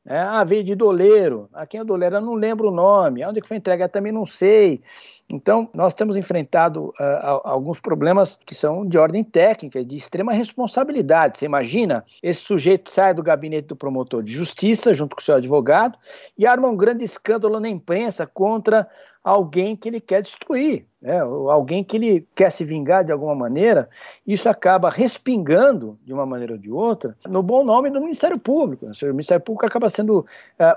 [0.10, 1.49] É, ah, veio de doleiro.
[1.53, 2.15] Ah, quem é doleiro?
[2.15, 3.26] Eu não lembro o nome.
[3.26, 3.84] Onde que foi entregue?
[3.84, 4.82] Eu também não sei.
[5.30, 11.38] Então, nós temos enfrentado uh, alguns problemas que são de ordem técnica, de extrema responsabilidade.
[11.38, 15.36] Você imagina, esse sujeito sai do gabinete do promotor de justiça, junto com o seu
[15.36, 15.98] advogado,
[16.38, 18.88] e arma um grande escândalo na imprensa contra
[19.27, 21.19] alguém que ele quer destruir, né?
[21.19, 23.89] alguém que ele quer se vingar de alguma maneira,
[24.25, 28.85] isso acaba respingando, de uma maneira ou de outra, no bom nome do Ministério Público.
[28.85, 30.25] O Ministério Público acaba sendo uh,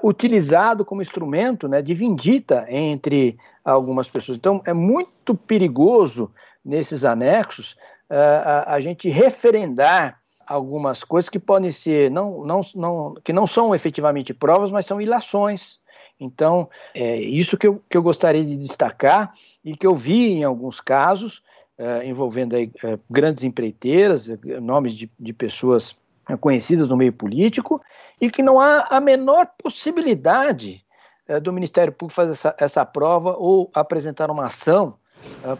[0.09, 4.37] utilizado como instrumento né, de vindita entre algumas pessoas.
[4.37, 6.29] Então, é muito perigoso
[6.65, 7.77] nesses anexos
[8.11, 13.47] uh, a, a gente referendar algumas coisas que podem ser não, não, não, que não
[13.47, 15.79] são efetivamente provas, mas são ilações
[16.21, 19.33] então, é isso que eu, que eu gostaria de destacar
[19.65, 21.43] e que eu vi em alguns casos,
[21.79, 25.97] é, envolvendo aí, é, grandes empreiteiras, é, nomes de, de pessoas
[26.39, 27.83] conhecidas no meio político,
[28.21, 30.85] e que não há a menor possibilidade
[31.43, 34.95] do Ministério Público fazer essa, essa prova ou apresentar uma ação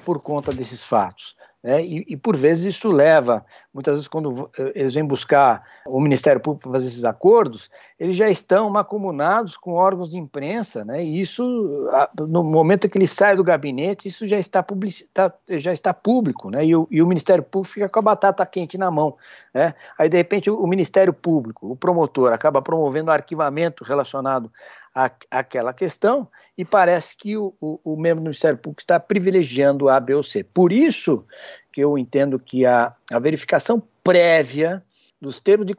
[0.05, 1.37] por conta desses fatos.
[1.63, 1.85] Né?
[1.85, 6.41] E, e, por vezes isso leva muitas vezes quando eh, eles vêm buscar o Ministério
[6.41, 11.05] Público para fazer esses acordos, eles já estão macomunados com órgãos de imprensa, né?
[11.05, 11.87] E isso,
[12.29, 14.65] no momento que ele sai do gabinete, isso já está,
[15.13, 16.65] tá, já está público, né?
[16.65, 19.17] E o, e o, Ministério Público fica com a batata quente na mão,
[19.53, 19.75] né?
[19.99, 24.51] Aí, de repente, o Ministério Público, o promotor, acaba promovendo arquivamento relacionado
[24.95, 29.89] à, àquela questão e parece que o, o, o membro do Ministério Público está privilegiando
[29.89, 30.45] A, B ou C.
[30.45, 31.25] Por isso
[31.73, 34.85] que eu entendo que a, a verificação prévia
[35.21, 35.75] dos termos de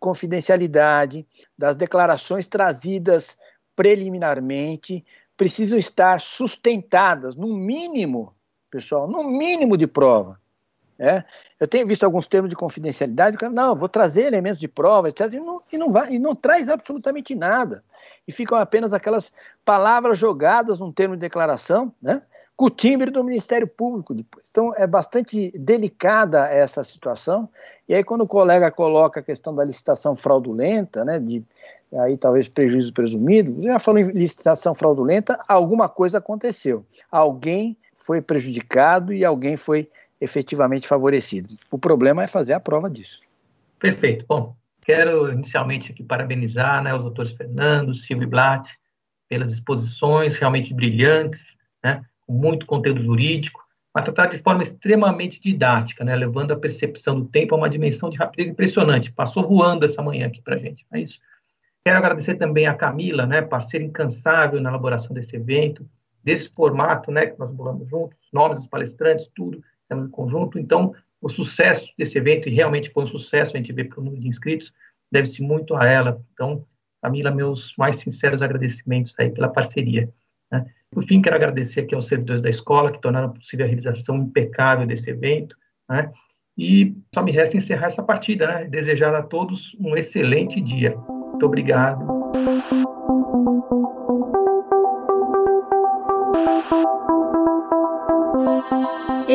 [0.00, 1.26] confidencialidade,
[1.56, 3.36] das declarações trazidas
[3.76, 5.04] preliminarmente,
[5.36, 8.34] precisam estar sustentadas, no mínimo,
[8.70, 10.40] pessoal, no mínimo de prova.
[10.98, 11.22] É?
[11.60, 15.38] Eu tenho visto alguns termos de confidencialidade, não, vou trazer elementos de prova, etc., e
[15.38, 17.84] não, e não, vai, e não traz absolutamente nada.
[18.26, 19.32] E ficam apenas aquelas
[19.64, 22.22] palavras jogadas num termo de declaração, né?
[22.58, 24.48] com o timbre do Ministério Público depois.
[24.50, 27.48] Então é bastante delicada essa situação.
[27.88, 31.44] E aí quando o colega coloca a questão da licitação fraudulenta, né, de
[32.00, 36.84] aí talvez prejuízo presumido, já falou em licitação fraudulenta, alguma coisa aconteceu.
[37.08, 39.88] Alguém foi prejudicado e alguém foi
[40.20, 41.56] efetivamente favorecido.
[41.70, 43.20] O problema é fazer a prova disso.
[43.78, 44.24] Perfeito.
[44.28, 48.70] Bom, quero inicialmente aqui parabenizar né, os doutores Fernando, Silvio e Blatt
[49.28, 53.62] pelas exposições realmente brilhantes, né, com muito conteúdo jurídico,
[53.94, 58.10] mas tratado de forma extremamente didática, né, levando a percepção do tempo a uma dimensão
[58.10, 59.12] de rapidez impressionante.
[59.12, 61.18] Passou voando essa manhã aqui para a gente, é isso.
[61.84, 65.88] Quero agradecer também a Camila, né, parceira incansável na elaboração desse evento,
[66.24, 70.58] desse formato, né, que nós bolamos juntos, os nomes dos palestrantes, tudo, estamos em conjunto.
[70.58, 74.22] Então, o sucesso desse evento, e realmente foi um sucesso, a gente vê pelo número
[74.22, 74.72] de inscritos,
[75.10, 76.22] deve-se muito a ela.
[76.32, 76.64] Então,
[77.02, 80.12] Camila, meus mais sinceros agradecimentos aí pela parceria.
[80.52, 80.66] Né?
[80.90, 84.86] Por fim, quero agradecer aqui aos servidores da escola que tornaram possível a realização impecável
[84.86, 85.56] desse evento,
[85.88, 86.10] né?
[86.56, 88.64] E só me resta encerrar essa partida, né?
[88.64, 90.96] Desejar a todos um excelente dia.
[90.96, 92.04] Muito obrigado.